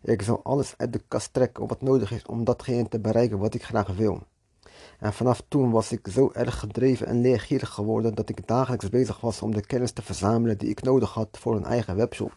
Ik 0.03 0.21
zal 0.21 0.39
alles 0.43 0.73
uit 0.77 0.93
de 0.93 1.01
kast 1.07 1.33
trekken 1.33 1.67
wat 1.67 1.81
nodig 1.81 2.11
is 2.11 2.25
om 2.25 2.43
datgene 2.43 2.87
te 2.87 2.99
bereiken 2.99 3.37
wat 3.37 3.53
ik 3.53 3.63
graag 3.63 3.95
wil. 3.95 4.23
En 4.99 5.13
vanaf 5.13 5.43
toen 5.47 5.71
was 5.71 5.91
ik 5.91 6.07
zo 6.11 6.31
erg 6.33 6.59
gedreven 6.59 7.07
en 7.07 7.21
leergierig 7.21 7.69
geworden 7.69 8.15
dat 8.15 8.29
ik 8.29 8.47
dagelijks 8.47 8.89
bezig 8.89 9.19
was 9.19 9.41
om 9.41 9.53
de 9.53 9.65
kennis 9.65 9.91
te 9.91 10.01
verzamelen 10.01 10.57
die 10.57 10.69
ik 10.69 10.83
nodig 10.83 11.13
had 11.13 11.27
voor 11.31 11.55
een 11.55 11.65
eigen 11.65 11.95
webshop. 11.95 12.35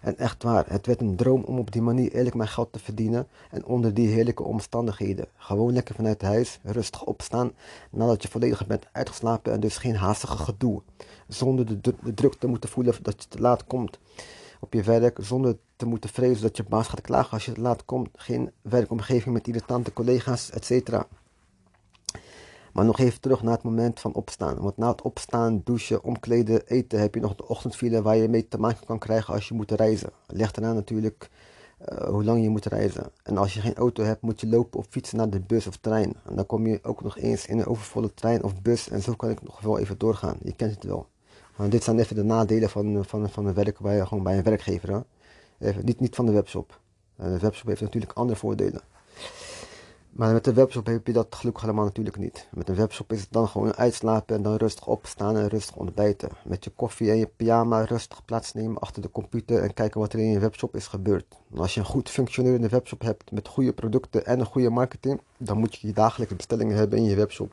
En 0.00 0.18
echt 0.18 0.42
waar, 0.42 0.64
het 0.68 0.86
werd 0.86 1.00
een 1.00 1.16
droom 1.16 1.42
om 1.42 1.58
op 1.58 1.72
die 1.72 1.82
manier 1.82 2.12
eerlijk 2.12 2.34
mijn 2.34 2.48
geld 2.48 2.72
te 2.72 2.78
verdienen 2.78 3.28
en 3.50 3.64
onder 3.64 3.94
die 3.94 4.08
heerlijke 4.08 4.42
omstandigheden. 4.42 5.26
Gewoon 5.36 5.72
lekker 5.72 5.94
vanuit 5.94 6.22
huis, 6.22 6.58
rustig 6.62 7.04
opstaan 7.04 7.52
nadat 7.90 8.22
je 8.22 8.28
volledig 8.28 8.66
bent 8.66 8.86
uitgeslapen 8.92 9.52
en 9.52 9.60
dus 9.60 9.76
geen 9.76 9.96
haastige 9.96 10.36
gedoe. 10.36 10.82
Zonder 11.28 11.66
de, 11.66 11.94
de 12.02 12.14
druk 12.14 12.34
te 12.34 12.46
moeten 12.46 12.70
voelen 12.70 12.94
dat 13.02 13.22
je 13.22 13.28
te 13.28 13.40
laat 13.40 13.64
komt 13.64 13.98
op 14.60 14.72
je 14.72 14.82
werk, 14.82 15.18
zonder 15.20 15.56
te 15.76 15.86
moeten 15.86 16.10
vrezen 16.10 16.42
dat 16.42 16.56
je 16.56 16.64
baas 16.68 16.88
gaat 16.88 17.00
klagen 17.00 17.32
als 17.32 17.44
je 17.44 17.52
te 17.52 17.60
laat 17.60 17.84
komt. 17.84 18.08
Geen 18.14 18.50
werkomgeving 18.62 19.34
met 19.34 19.48
irritante 19.48 19.92
collega's, 19.92 20.50
etc. 20.50 21.02
Maar 22.72 22.84
nog 22.84 22.98
even 22.98 23.20
terug 23.20 23.42
naar 23.42 23.54
het 23.54 23.62
moment 23.62 24.00
van 24.00 24.14
opstaan. 24.14 24.56
Want 24.60 24.76
na 24.76 24.90
het 24.90 25.02
opstaan, 25.02 25.60
douchen, 25.64 26.04
omkleden, 26.04 26.66
eten 26.66 27.00
heb 27.00 27.14
je 27.14 27.20
nog 27.20 27.34
de 27.34 27.48
ochtendfile 27.48 28.02
waar 28.02 28.16
je 28.16 28.28
mee 28.28 28.48
te 28.48 28.58
maken 28.58 28.86
kan 28.86 28.98
krijgen 28.98 29.34
als 29.34 29.48
je 29.48 29.54
moet 29.54 29.70
reizen. 29.70 30.10
Ligt 30.26 30.56
eraan 30.56 30.74
natuurlijk 30.74 31.30
uh, 31.92 32.08
hoe 32.08 32.24
lang 32.24 32.42
je 32.42 32.48
moet 32.48 32.66
reizen. 32.66 33.12
En 33.22 33.36
als 33.36 33.54
je 33.54 33.60
geen 33.60 33.74
auto 33.74 34.02
hebt, 34.02 34.22
moet 34.22 34.40
je 34.40 34.46
lopen 34.46 34.78
of 34.78 34.86
fietsen 34.90 35.16
naar 35.16 35.30
de 35.30 35.40
bus 35.40 35.66
of 35.66 35.76
trein. 35.76 36.12
En 36.24 36.36
dan 36.36 36.46
kom 36.46 36.66
je 36.66 36.78
ook 36.82 37.02
nog 37.02 37.18
eens 37.18 37.46
in 37.46 37.58
een 37.58 37.66
overvolle 37.66 38.14
trein 38.14 38.42
of 38.42 38.62
bus. 38.62 38.88
En 38.88 39.02
zo 39.02 39.14
kan 39.14 39.30
ik 39.30 39.42
nog 39.42 39.60
wel 39.60 39.78
even 39.78 39.98
doorgaan. 39.98 40.36
Je 40.42 40.52
kent 40.52 40.74
het 40.74 40.84
wel. 40.84 41.06
Want 41.56 41.72
dit 41.72 41.84
zijn 41.84 41.98
even 41.98 42.16
de 42.16 42.24
nadelen 42.24 42.70
van, 42.70 43.04
van, 43.04 43.30
van 43.30 43.46
een 43.46 43.54
werk 43.54 43.80
bij, 43.80 44.06
gewoon 44.06 44.24
bij 44.24 44.36
een 44.36 44.42
werkgever. 44.42 45.04
Even, 45.58 45.84
niet, 45.84 46.00
niet 46.00 46.14
van 46.14 46.26
de 46.26 46.32
webshop. 46.32 46.80
de 47.16 47.38
webshop 47.38 47.66
heeft 47.66 47.80
natuurlijk 47.80 48.12
andere 48.12 48.38
voordelen. 48.38 48.80
Maar 50.10 50.32
met 50.32 50.46
een 50.46 50.54
webshop 50.54 50.86
heb 50.86 51.06
je 51.06 51.12
dat 51.12 51.34
gelukkig 51.34 51.62
helemaal 51.62 51.84
natuurlijk 51.84 52.16
niet. 52.16 52.48
Met 52.54 52.68
een 52.68 52.74
webshop 52.74 53.12
is 53.12 53.20
het 53.20 53.32
dan 53.32 53.48
gewoon 53.48 53.74
uitslapen 53.74 54.36
en 54.36 54.42
dan 54.42 54.56
rustig 54.56 54.86
opstaan 54.86 55.36
en 55.36 55.48
rustig 55.48 55.76
ontbijten. 55.76 56.28
Met 56.44 56.64
je 56.64 56.70
koffie 56.70 57.10
en 57.10 57.16
je 57.16 57.26
pyjama 57.36 57.84
rustig 57.84 58.24
plaatsnemen 58.24 58.78
achter 58.78 59.02
de 59.02 59.10
computer 59.10 59.62
en 59.62 59.74
kijken 59.74 60.00
wat 60.00 60.12
er 60.12 60.18
in 60.18 60.30
je 60.30 60.38
webshop 60.38 60.76
is 60.76 60.86
gebeurd. 60.86 61.36
als 61.56 61.74
je 61.74 61.80
een 61.80 61.86
goed 61.86 62.10
functionerende 62.10 62.68
webshop 62.68 63.02
hebt 63.02 63.30
met 63.30 63.48
goede 63.48 63.72
producten 63.72 64.26
en 64.26 64.40
een 64.40 64.46
goede 64.46 64.70
marketing, 64.70 65.20
dan 65.36 65.58
moet 65.58 65.74
je 65.74 65.86
je 65.86 65.92
dagelijkse 65.92 66.36
bestellingen 66.36 66.76
hebben 66.76 66.98
in 66.98 67.04
je 67.04 67.16
webshop. 67.16 67.52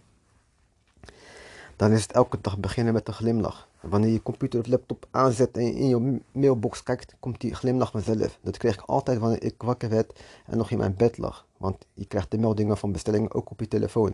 Dan 1.76 1.92
is 1.92 2.02
het 2.02 2.12
elke 2.12 2.38
dag 2.42 2.58
beginnen 2.58 2.94
met 2.94 3.08
een 3.08 3.14
glimlach. 3.14 3.67
Wanneer 3.82 4.10
je 4.10 4.24
computer 4.24 4.60
of 4.60 4.68
laptop 4.68 5.08
aanzet 5.12 5.58
en 5.58 5.74
in 5.76 5.88
je 5.88 6.20
mailbox 6.32 6.84
kijkt, 6.84 7.16
komt 7.20 7.42
die 7.42 7.56
glimlach 7.56 7.92
vanzelf. 7.92 8.40
Dat 8.42 8.58
kreeg 8.58 8.74
ik 8.74 8.82
altijd 8.82 9.20
wanneer 9.20 9.44
ik 9.44 9.62
wakker 9.62 9.90
werd 9.90 10.20
en 10.46 10.58
nog 10.58 10.72
in 10.72 10.78
mijn 10.78 10.96
bed 10.96 11.18
lag. 11.18 11.46
Want 11.58 11.86
je 11.94 12.06
krijgt 12.06 12.32
de 12.32 12.38
meldingen 12.38 12.78
van 12.78 12.92
bestellingen 12.92 13.34
ook 13.34 13.52
op 13.52 13.60
je 13.60 13.68
telefoon. 13.68 14.14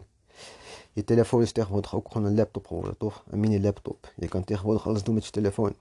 Je 0.93 1.03
telefoon 1.03 1.41
is 1.41 1.51
tegenwoordig 1.51 1.95
ook 1.95 2.11
gewoon 2.11 2.27
een 2.27 2.35
laptop 2.35 2.67
geworden, 2.67 2.97
toch? 2.97 3.23
Een 3.29 3.39
mini-laptop. 3.39 4.11
Je 4.15 4.27
kan 4.27 4.43
tegenwoordig 4.43 4.87
alles 4.87 5.03
doen 5.03 5.13
met 5.13 5.25
je 5.25 5.31
telefoon. 5.31 5.75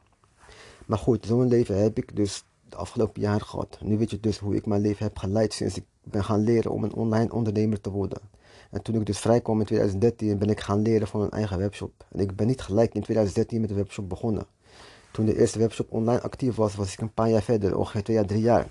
Maar 0.86 0.98
goed, 0.98 1.26
zo'n 1.26 1.48
leven 1.48 1.82
heb 1.82 1.98
ik 1.98 2.16
dus 2.16 2.44
de 2.68 2.76
afgelopen 2.76 3.22
jaren 3.22 3.46
gehad. 3.46 3.78
Nu 3.80 3.98
weet 3.98 4.10
je 4.10 4.20
dus 4.20 4.38
hoe 4.38 4.54
ik 4.54 4.66
mijn 4.66 4.80
leven 4.80 5.06
heb 5.06 5.18
geleid 5.18 5.52
sinds 5.52 5.76
ik 5.76 5.84
ben 6.02 6.24
gaan 6.24 6.40
leren 6.40 6.70
om 6.70 6.84
een 6.84 6.94
online 6.94 7.32
ondernemer 7.32 7.80
te 7.80 7.90
worden. 7.90 8.18
En 8.72 8.82
toen 8.82 8.94
ik 8.94 9.06
dus 9.06 9.18
vrijkwam 9.18 9.60
in 9.60 9.66
2013 9.66 10.38
ben 10.38 10.50
ik 10.50 10.60
gaan 10.60 10.82
leren 10.82 11.06
van 11.06 11.20
een 11.20 11.30
eigen 11.30 11.58
webshop. 11.58 11.92
En 12.12 12.20
ik 12.20 12.36
ben 12.36 12.46
niet 12.46 12.60
gelijk 12.60 12.94
in 12.94 13.02
2013 13.02 13.60
met 13.60 13.68
de 13.68 13.74
webshop 13.74 14.08
begonnen. 14.08 14.46
Toen 15.10 15.26
de 15.26 15.38
eerste 15.38 15.58
webshop 15.58 15.92
online 15.92 16.22
actief 16.22 16.54
was, 16.54 16.74
was 16.74 16.92
ik 16.92 17.00
een 17.00 17.12
paar 17.12 17.30
jaar 17.30 17.42
verder, 17.42 17.76
ongeveer 17.76 18.02
twee 18.02 18.16
jaar, 18.16 18.26
drie 18.26 18.42
jaar. 18.42 18.70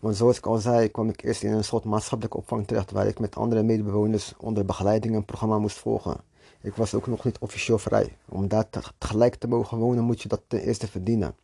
Want 0.00 0.16
zoals 0.16 0.38
ik 0.38 0.46
al 0.46 0.58
zei, 0.58 0.90
kwam 0.90 1.08
ik 1.08 1.22
eerst 1.22 1.42
in 1.42 1.52
een 1.52 1.64
soort 1.64 1.84
maatschappelijke 1.84 2.38
opvang 2.38 2.66
terecht 2.66 2.90
waar 2.90 3.06
ik 3.06 3.18
met 3.18 3.36
andere 3.36 3.62
medebewoners 3.62 4.34
onder 4.38 4.64
begeleiding 4.64 5.14
een 5.14 5.24
programma 5.24 5.58
moest 5.58 5.78
volgen. 5.78 6.16
Ik 6.60 6.74
was 6.74 6.94
ook 6.94 7.06
nog 7.06 7.24
niet 7.24 7.38
officieel 7.38 7.78
vrij. 7.78 8.16
Om 8.28 8.48
daar 8.48 8.66
gelijk 8.98 9.34
te 9.34 9.48
mogen 9.48 9.78
wonen 9.78 10.04
moet 10.04 10.22
je 10.22 10.28
dat 10.28 10.42
ten 10.46 10.60
eerste 10.60 10.88
verdienen. 10.88 11.34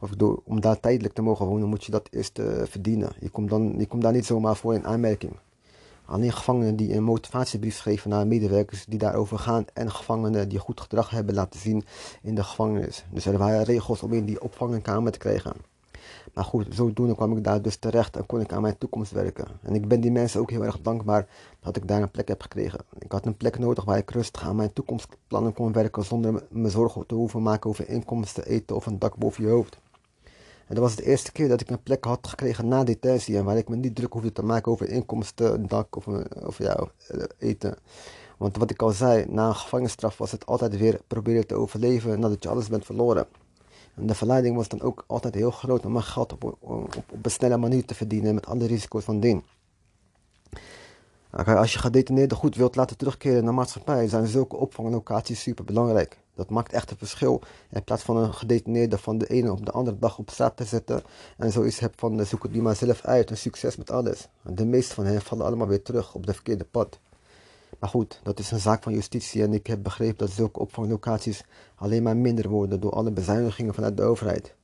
Of 0.00 0.10
om 0.44 0.60
daar 0.60 0.80
tijdelijk 0.80 1.14
te 1.14 1.22
mogen 1.22 1.46
wonen 1.46 1.68
moet 1.68 1.84
je 1.84 1.90
dat 1.90 2.08
eerst 2.10 2.38
uh, 2.38 2.62
verdienen. 2.64 3.12
Je 3.20 3.28
komt, 3.28 3.50
dan, 3.50 3.74
je 3.78 3.86
komt 3.86 4.02
daar 4.02 4.12
niet 4.12 4.26
zomaar 4.26 4.56
voor 4.56 4.74
in 4.74 4.86
aanmerking. 4.86 5.32
Alleen 6.06 6.32
gevangenen 6.32 6.76
die 6.76 6.94
een 6.94 7.02
motivatiebrief 7.02 7.76
schrijven 7.76 8.10
naar 8.10 8.26
medewerkers 8.26 8.84
die 8.84 8.98
daarover 8.98 9.38
gaan 9.38 9.64
en 9.72 9.90
gevangenen 9.90 10.48
die 10.48 10.58
goed 10.58 10.80
gedrag 10.80 11.10
hebben 11.10 11.34
laten 11.34 11.60
zien 11.60 11.84
in 12.22 12.34
de 12.34 12.44
gevangenis. 12.44 13.04
Dus 13.10 13.26
er 13.26 13.38
waren 13.38 13.62
regels 13.62 14.02
om 14.02 14.12
in 14.12 14.24
die 14.24 14.42
opvangkamer 14.42 15.12
te 15.12 15.18
krijgen. 15.18 15.52
Maar 16.34 16.44
goed, 16.44 16.66
zodoende 16.70 17.14
kwam 17.14 17.36
ik 17.36 17.44
daar 17.44 17.62
dus 17.62 17.76
terecht 17.76 18.16
en 18.16 18.26
kon 18.26 18.40
ik 18.40 18.52
aan 18.52 18.62
mijn 18.62 18.78
toekomst 18.78 19.12
werken. 19.12 19.46
En 19.62 19.74
ik 19.74 19.88
ben 19.88 20.00
die 20.00 20.10
mensen 20.10 20.40
ook 20.40 20.50
heel 20.50 20.64
erg 20.64 20.80
dankbaar 20.80 21.26
dat 21.60 21.76
ik 21.76 21.88
daar 21.88 22.02
een 22.02 22.10
plek 22.10 22.28
heb 22.28 22.42
gekregen. 22.42 22.80
Ik 22.98 23.12
had 23.12 23.26
een 23.26 23.36
plek 23.36 23.58
nodig 23.58 23.84
waar 23.84 23.98
ik 23.98 24.10
rustig 24.10 24.42
aan 24.42 24.56
mijn 24.56 24.72
toekomstplannen 24.72 25.52
kon 25.52 25.72
werken 25.72 26.04
zonder 26.04 26.42
me 26.48 26.70
zorgen 26.70 27.06
te 27.06 27.14
hoeven 27.14 27.42
maken 27.42 27.70
over 27.70 27.88
inkomsten, 27.88 28.46
eten 28.46 28.76
of 28.76 28.86
een 28.86 28.98
dak 28.98 29.16
boven 29.16 29.44
je 29.44 29.50
hoofd. 29.50 29.78
En 30.66 30.74
dat 30.74 30.84
was 30.84 30.96
de 30.96 31.04
eerste 31.04 31.32
keer 31.32 31.48
dat 31.48 31.60
ik 31.60 31.70
een 31.70 31.82
plek 31.82 32.04
had 32.04 32.26
gekregen 32.28 32.68
na 32.68 32.84
detentie 32.84 33.36
en 33.36 33.44
waar 33.44 33.56
ik 33.56 33.68
me 33.68 33.76
niet 33.76 33.94
druk 33.94 34.12
hoefde 34.12 34.32
te 34.32 34.44
maken 34.44 34.72
over 34.72 34.88
inkomsten, 34.88 35.66
dak 35.66 35.96
of, 35.96 36.06
of 36.44 36.58
ja, 36.58 36.88
eten. 37.38 37.76
Want 38.38 38.56
wat 38.56 38.70
ik 38.70 38.82
al 38.82 38.90
zei, 38.90 39.24
na 39.28 39.48
een 39.48 39.54
gevangenisstraf 39.54 40.18
was 40.18 40.30
het 40.30 40.46
altijd 40.46 40.76
weer 40.76 41.00
proberen 41.06 41.46
te 41.46 41.54
overleven 41.54 42.20
nadat 42.20 42.42
je 42.42 42.48
alles 42.48 42.68
bent 42.68 42.84
verloren. 42.84 43.26
En 43.94 44.06
de 44.06 44.14
verleiding 44.14 44.56
was 44.56 44.68
dan 44.68 44.80
ook 44.80 45.04
altijd 45.06 45.34
heel 45.34 45.50
groot 45.50 45.86
om 45.86 45.98
geld 45.98 46.32
op, 46.32 46.44
op, 46.44 46.56
op 46.60 47.24
een 47.24 47.30
snelle 47.30 47.56
manier 47.56 47.84
te 47.84 47.94
verdienen 47.94 48.34
met 48.34 48.46
alle 48.46 48.66
risico's 48.66 49.04
van 49.04 49.20
dien. 49.20 49.44
Als 51.30 51.72
je 51.72 51.78
gedetineerden 51.78 52.36
goed 52.36 52.56
wilt 52.56 52.76
laten 52.76 52.96
terugkeren 52.96 53.36
naar 53.36 53.52
de 53.52 53.58
maatschappij, 53.58 54.08
zijn 54.08 54.26
zulke 54.26 54.56
opvanglocaties 54.56 55.42
super 55.42 55.64
belangrijk. 55.64 56.18
Dat 56.34 56.50
maakt 56.50 56.72
echt 56.72 56.90
een 56.90 56.96
verschil. 56.96 57.42
In 57.70 57.84
plaats 57.84 58.02
van 58.02 58.16
een 58.16 58.34
gedetineerde 58.34 58.98
van 58.98 59.18
de 59.18 59.26
ene 59.26 59.52
op 59.52 59.66
de 59.66 59.72
andere 59.72 59.98
dag 59.98 60.18
op 60.18 60.30
straat 60.30 60.56
te 60.56 60.64
zetten 60.64 61.02
en 61.36 61.52
zoiets 61.52 61.78
hebt 61.78 62.00
van 62.00 62.26
zoek 62.26 62.42
het 62.42 62.52
nu 62.52 62.62
maar 62.62 62.76
zelf 62.76 63.04
uit 63.04 63.30
en 63.30 63.36
succes 63.36 63.76
met 63.76 63.90
alles. 63.90 64.28
De 64.42 64.66
meeste 64.66 64.94
van 64.94 65.04
hen 65.04 65.22
vallen 65.22 65.46
allemaal 65.46 65.66
weer 65.66 65.82
terug 65.82 66.14
op 66.14 66.26
de 66.26 66.34
verkeerde 66.34 66.64
pad. 66.64 66.98
Maar 67.78 67.90
goed, 67.90 68.20
dat 68.22 68.38
is 68.38 68.50
een 68.50 68.60
zaak 68.60 68.82
van 68.82 68.92
justitie 68.92 69.42
en 69.42 69.52
ik 69.52 69.66
heb 69.66 69.82
begrepen 69.82 70.26
dat 70.26 70.30
zulke 70.30 70.60
opvanglocaties 70.60 71.44
alleen 71.74 72.02
maar 72.02 72.16
minder 72.16 72.48
worden 72.48 72.80
door 72.80 72.92
alle 72.92 73.10
bezuinigingen 73.10 73.74
vanuit 73.74 73.96
de 73.96 74.02
overheid. 74.02 74.54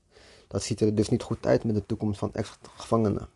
Dat 0.49 0.62
ziet 0.62 0.81
er 0.81 0.95
dus 0.95 1.09
niet 1.09 1.23
goed 1.23 1.47
uit 1.47 1.64
met 1.64 1.75
de 1.75 1.87
toekomst 1.87 2.18
van 2.18 2.35
ex-gevangenen. 2.35 3.29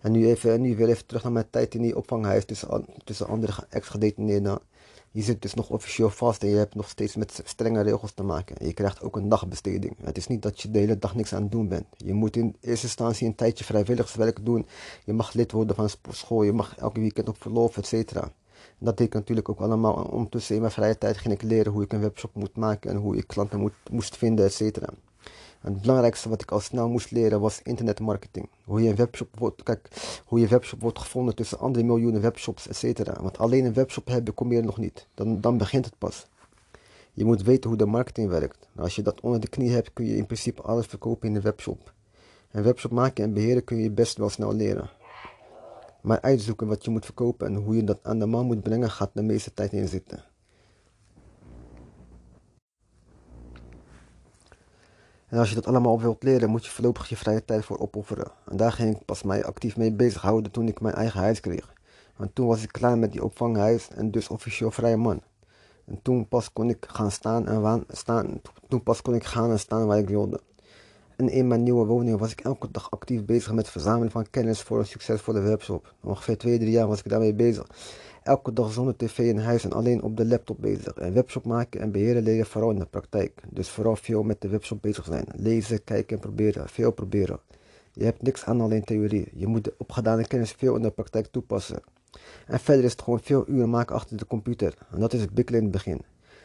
En 0.00 0.12
nu, 0.12 0.26
even, 0.26 0.60
nu 0.60 0.76
weer 0.76 0.88
even 0.88 1.06
terug 1.06 1.22
naar 1.22 1.32
mijn 1.32 1.50
tijd 1.50 1.74
in 1.74 1.82
die 1.82 1.96
opvanghuis 1.96 2.44
tussen, 2.44 2.84
tussen 3.04 3.26
andere 3.26 3.66
ex-gedetineerden. 3.68 4.58
Je 5.10 5.22
zit 5.22 5.42
dus 5.42 5.54
nog 5.54 5.70
officieel 5.70 6.10
vast 6.10 6.42
en 6.42 6.48
je 6.48 6.56
hebt 6.56 6.74
nog 6.74 6.88
steeds 6.88 7.16
met 7.16 7.42
strenge 7.44 7.82
regels 7.82 8.12
te 8.12 8.22
maken. 8.22 8.66
Je 8.66 8.72
krijgt 8.72 9.02
ook 9.02 9.16
een 9.16 9.28
dagbesteding. 9.28 9.96
Het 10.02 10.16
is 10.16 10.26
niet 10.26 10.42
dat 10.42 10.60
je 10.60 10.70
de 10.70 10.78
hele 10.78 10.98
dag 10.98 11.14
niks 11.14 11.34
aan 11.34 11.42
het 11.42 11.52
doen 11.52 11.68
bent. 11.68 11.86
Je 11.96 12.14
moet 12.14 12.36
in 12.36 12.56
eerste 12.60 12.86
instantie 12.86 13.26
een 13.26 13.34
tijdje 13.34 13.64
vrijwilligerswerk 13.64 14.44
doen. 14.44 14.66
Je 15.04 15.12
mag 15.12 15.32
lid 15.32 15.52
worden 15.52 15.76
van 15.76 15.88
sportschool. 15.88 16.42
Je 16.42 16.52
mag 16.52 16.76
elke 16.76 17.00
weekend 17.00 17.28
op 17.28 17.42
verlof, 17.42 17.76
et 17.76 17.86
cetera. 17.86 18.32
Dat 18.78 18.96
deed 18.96 19.06
ik 19.06 19.14
natuurlijk 19.14 19.48
ook 19.48 19.60
allemaal. 19.60 19.94
Ondertussen 19.94 20.54
in 20.54 20.60
mijn 20.60 20.72
vrije 20.72 20.98
tijd 20.98 21.16
ging 21.16 21.34
ik 21.34 21.42
leren 21.42 21.72
hoe 21.72 21.82
ik 21.82 21.92
een 21.92 22.00
webshop 22.00 22.34
moet 22.34 22.56
maken 22.56 22.90
en 22.90 22.96
hoe 22.96 23.16
ik 23.16 23.26
klanten 23.26 23.60
moet, 23.60 23.72
moest 23.90 24.16
vinden, 24.16 24.44
et 24.44 24.80
cetera 25.58 25.72
het 25.72 25.80
belangrijkste 25.80 26.28
wat 26.28 26.42
ik 26.42 26.50
al 26.50 26.60
snel 26.60 26.88
moest 26.88 27.10
leren 27.10 27.40
was 27.40 27.60
internetmarketing. 27.62 28.48
Hoe 28.64 28.82
je 28.82 28.88
een 28.88 28.96
webshop 28.96 29.28
wordt, 29.38 29.62
kijk, 29.62 29.88
hoe 30.24 30.40
je 30.40 30.46
webshop 30.46 30.80
wordt 30.80 30.98
gevonden 30.98 31.34
tussen 31.34 31.58
andere 31.58 31.84
miljoenen 31.84 32.20
webshops, 32.20 32.68
etc. 32.68 33.20
Want 33.20 33.38
alleen 33.38 33.64
een 33.64 33.74
webshop 33.74 34.06
hebben 34.06 34.34
kom 34.34 34.52
je 34.52 34.62
nog 34.62 34.78
niet. 34.78 35.06
Dan, 35.14 35.40
dan 35.40 35.58
begint 35.58 35.84
het 35.84 35.98
pas. 35.98 36.26
Je 37.12 37.24
moet 37.24 37.42
weten 37.42 37.68
hoe 37.68 37.78
de 37.78 37.86
marketing 37.86 38.28
werkt. 38.28 38.68
Nou, 38.72 38.84
als 38.84 38.96
je 38.96 39.02
dat 39.02 39.20
onder 39.20 39.40
de 39.40 39.48
knie 39.48 39.70
hebt, 39.70 39.92
kun 39.92 40.04
je 40.04 40.16
in 40.16 40.26
principe 40.26 40.62
alles 40.62 40.86
verkopen 40.86 41.28
in 41.28 41.34
een 41.34 41.42
webshop. 41.42 41.92
Een 42.50 42.62
webshop 42.62 42.90
maken 42.90 43.24
en 43.24 43.32
beheren 43.32 43.64
kun 43.64 43.76
je 43.76 43.90
best 43.90 44.16
wel 44.16 44.28
snel 44.28 44.54
leren. 44.54 44.90
Maar 46.00 46.20
uitzoeken 46.20 46.66
wat 46.66 46.84
je 46.84 46.90
moet 46.90 47.04
verkopen 47.04 47.46
en 47.46 47.54
hoe 47.54 47.76
je 47.76 47.84
dat 47.84 47.98
aan 48.02 48.18
de 48.18 48.26
man 48.26 48.46
moet 48.46 48.62
brengen, 48.62 48.90
gaat 48.90 49.10
de 49.12 49.22
meeste 49.22 49.54
tijd 49.54 49.72
in 49.72 49.88
zitten. 49.88 50.24
En 55.28 55.38
als 55.38 55.48
je 55.48 55.54
dat 55.54 55.66
allemaal 55.66 55.92
op 55.92 56.00
wilt 56.00 56.22
leren, 56.22 56.50
moet 56.50 56.64
je 56.64 56.70
voorlopig 56.70 57.08
je 57.08 57.16
vrije 57.16 57.44
tijd 57.44 57.64
voor 57.64 57.78
opofferen. 57.78 58.30
En 58.46 58.56
daar 58.56 58.72
ging 58.72 58.96
ik 58.96 59.04
pas 59.04 59.22
mij 59.22 59.44
actief 59.44 59.76
mee 59.76 59.92
bezighouden 59.92 60.52
toen 60.52 60.68
ik 60.68 60.80
mijn 60.80 60.94
eigen 60.94 61.20
huis 61.20 61.40
kreeg. 61.40 61.72
Want 62.16 62.34
toen 62.34 62.46
was 62.46 62.62
ik 62.62 62.72
klaar 62.72 62.98
met 62.98 63.12
die 63.12 63.24
opvanghuis 63.24 63.88
en 63.88 64.10
dus 64.10 64.28
officieel 64.28 64.70
vrije 64.70 64.96
man. 64.96 65.22
En 65.86 65.98
toen 66.02 66.28
pas 66.28 66.52
kon 66.52 66.68
ik 66.68 66.86
gaan 66.88 67.10
staan 67.10 67.46
en 67.46 67.84
staan, 67.88 68.40
toen 68.68 68.82
pas 68.82 69.02
kon 69.02 69.14
ik 69.14 69.24
gaan 69.24 69.50
en 69.50 69.58
staan 69.58 69.86
waar 69.86 69.98
ik 69.98 70.08
wilde. 70.08 70.40
En 71.16 71.28
in 71.28 71.46
mijn 71.46 71.62
nieuwe 71.62 71.86
woning 71.86 72.18
was 72.18 72.32
ik 72.32 72.40
elke 72.40 72.70
dag 72.70 72.90
actief 72.90 73.24
bezig 73.24 73.48
met 73.52 73.62
het 73.62 73.70
verzamelen 73.70 74.10
van 74.10 74.30
kennis 74.30 74.62
voor 74.62 74.78
een 74.78 74.86
succesvolle 74.86 75.40
webshop. 75.40 75.94
Ongeveer 76.02 76.38
twee, 76.38 76.58
drie 76.58 76.70
jaar 76.70 76.86
was 76.86 76.98
ik 76.98 77.08
daarmee 77.08 77.34
bezig 77.34 77.66
elke 78.28 78.52
dag 78.52 78.72
zonder 78.72 78.96
tv 78.96 79.18
in 79.18 79.38
huis 79.38 79.64
en 79.64 79.72
alleen 79.72 80.02
op 80.02 80.16
de 80.16 80.26
laptop 80.26 80.56
bezig. 80.60 80.92
En 80.92 81.12
webshop 81.12 81.44
maken 81.44 81.80
en 81.80 81.90
beheren 81.90 82.22
leren 82.22 82.46
vooral 82.46 82.70
in 82.70 82.78
de 82.78 82.86
praktijk. 82.86 83.42
Dus 83.50 83.68
vooral 83.68 83.96
veel 83.96 84.22
met 84.22 84.40
de 84.40 84.48
webshop 84.48 84.82
bezig 84.82 85.04
zijn. 85.04 85.24
Lezen, 85.36 85.84
kijken 85.84 86.16
en 86.16 86.22
proberen. 86.22 86.68
Veel 86.68 86.90
proberen. 86.90 87.40
Je 87.92 88.04
hebt 88.04 88.22
niks 88.22 88.44
aan 88.44 88.60
alleen 88.60 88.84
theorie. 88.84 89.28
Je 89.34 89.46
moet 89.46 89.64
de 89.64 89.74
opgedane 89.76 90.26
kennis 90.26 90.52
veel 90.52 90.76
in 90.76 90.82
de 90.82 90.90
praktijk 90.90 91.26
toepassen. 91.26 91.80
En 92.46 92.60
verder 92.60 92.84
is 92.84 92.92
het 92.92 93.02
gewoon 93.02 93.20
veel 93.20 93.44
uren 93.48 93.70
maken 93.70 93.94
achter 93.94 94.16
de 94.16 94.26
computer. 94.26 94.74
En 94.90 95.00
dat 95.00 95.12
is 95.12 95.20
het 95.20 95.30
bikkelen 95.30 95.60
in 95.60 95.66
het 95.66 95.76
begin. 95.76 96.00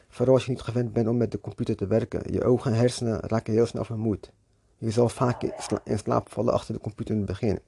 Vooral 0.09 0.33
als 0.33 0.45
je 0.45 0.51
niet 0.51 0.61
gewend 0.61 0.93
bent 0.93 1.07
om 1.07 1.17
met 1.17 1.31
de 1.31 1.41
computer 1.41 1.75
te 1.75 1.87
werken. 1.87 2.33
Je 2.33 2.43
ogen 2.43 2.71
en 2.71 2.77
hersenen 2.77 3.19
raken 3.19 3.53
heel 3.53 3.65
snel 3.65 3.83
vermoeid. 3.83 4.31
Je 4.77 4.91
zal 4.91 5.09
vaak 5.09 5.43
in 5.83 5.99
slaap 5.99 6.29
vallen 6.29 6.53
achter 6.53 6.73
de 6.73 6.79
computer 6.79 7.13
in 7.13 7.21
het 7.21 7.29
begin. 7.29 7.59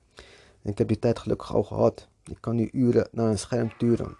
En 0.62 0.72
ik 0.72 0.78
heb 0.78 0.88
die 0.88 1.00
tijd 1.00 1.20
gelukkig 1.20 1.56
al 1.56 1.64
gehad. 1.64 2.08
Ik 2.30 2.38
kan 2.40 2.56
nu 2.56 2.70
uren 2.72 3.08
naar 3.12 3.30
een 3.30 3.40
scherm 3.40 3.78
turen. 3.78 4.18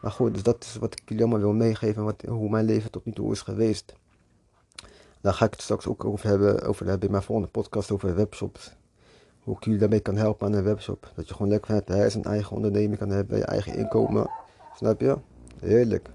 Maar 0.00 0.12
goed, 0.12 0.34
dus 0.34 0.42
dat 0.42 0.64
is 0.64 0.76
wat 0.76 0.92
ik 0.92 1.08
jullie 1.08 1.22
allemaal 1.22 1.40
wil 1.40 1.52
meegeven. 1.52 2.04
Wat, 2.04 2.22
hoe 2.28 2.50
mijn 2.50 2.64
leven 2.64 2.90
tot 2.90 3.04
nu 3.04 3.12
toe 3.12 3.32
is 3.32 3.42
geweest. 3.42 3.94
Daar 5.20 5.34
ga 5.34 5.44
ik 5.44 5.52
het 5.52 5.62
straks 5.62 5.86
ook 5.86 6.04
over 6.04 6.28
hebben, 6.28 6.62
over 6.62 6.86
hebben 6.86 7.06
in 7.06 7.10
mijn 7.10 7.22
volgende 7.22 7.50
podcast 7.50 7.90
over 7.90 8.14
webshops. 8.14 8.76
Hoe 9.40 9.56
ik 9.56 9.64
jullie 9.64 9.78
daarmee 9.78 10.00
kan 10.00 10.16
helpen 10.16 10.46
aan 10.46 10.52
een 10.52 10.64
webshop. 10.64 11.12
Dat 11.14 11.28
je 11.28 11.34
gewoon 11.34 11.48
lekker 11.48 11.66
vanuit 11.66 11.88
huis 11.88 12.14
een 12.14 12.24
eigen 12.24 12.56
onderneming 12.56 12.98
kan 12.98 13.10
hebben. 13.10 13.38
Je 13.38 13.44
eigen 13.44 13.74
inkomen. 13.74 14.30
Snap 14.76 15.00
je? 15.00 15.16
Heerlijk. 15.60 16.10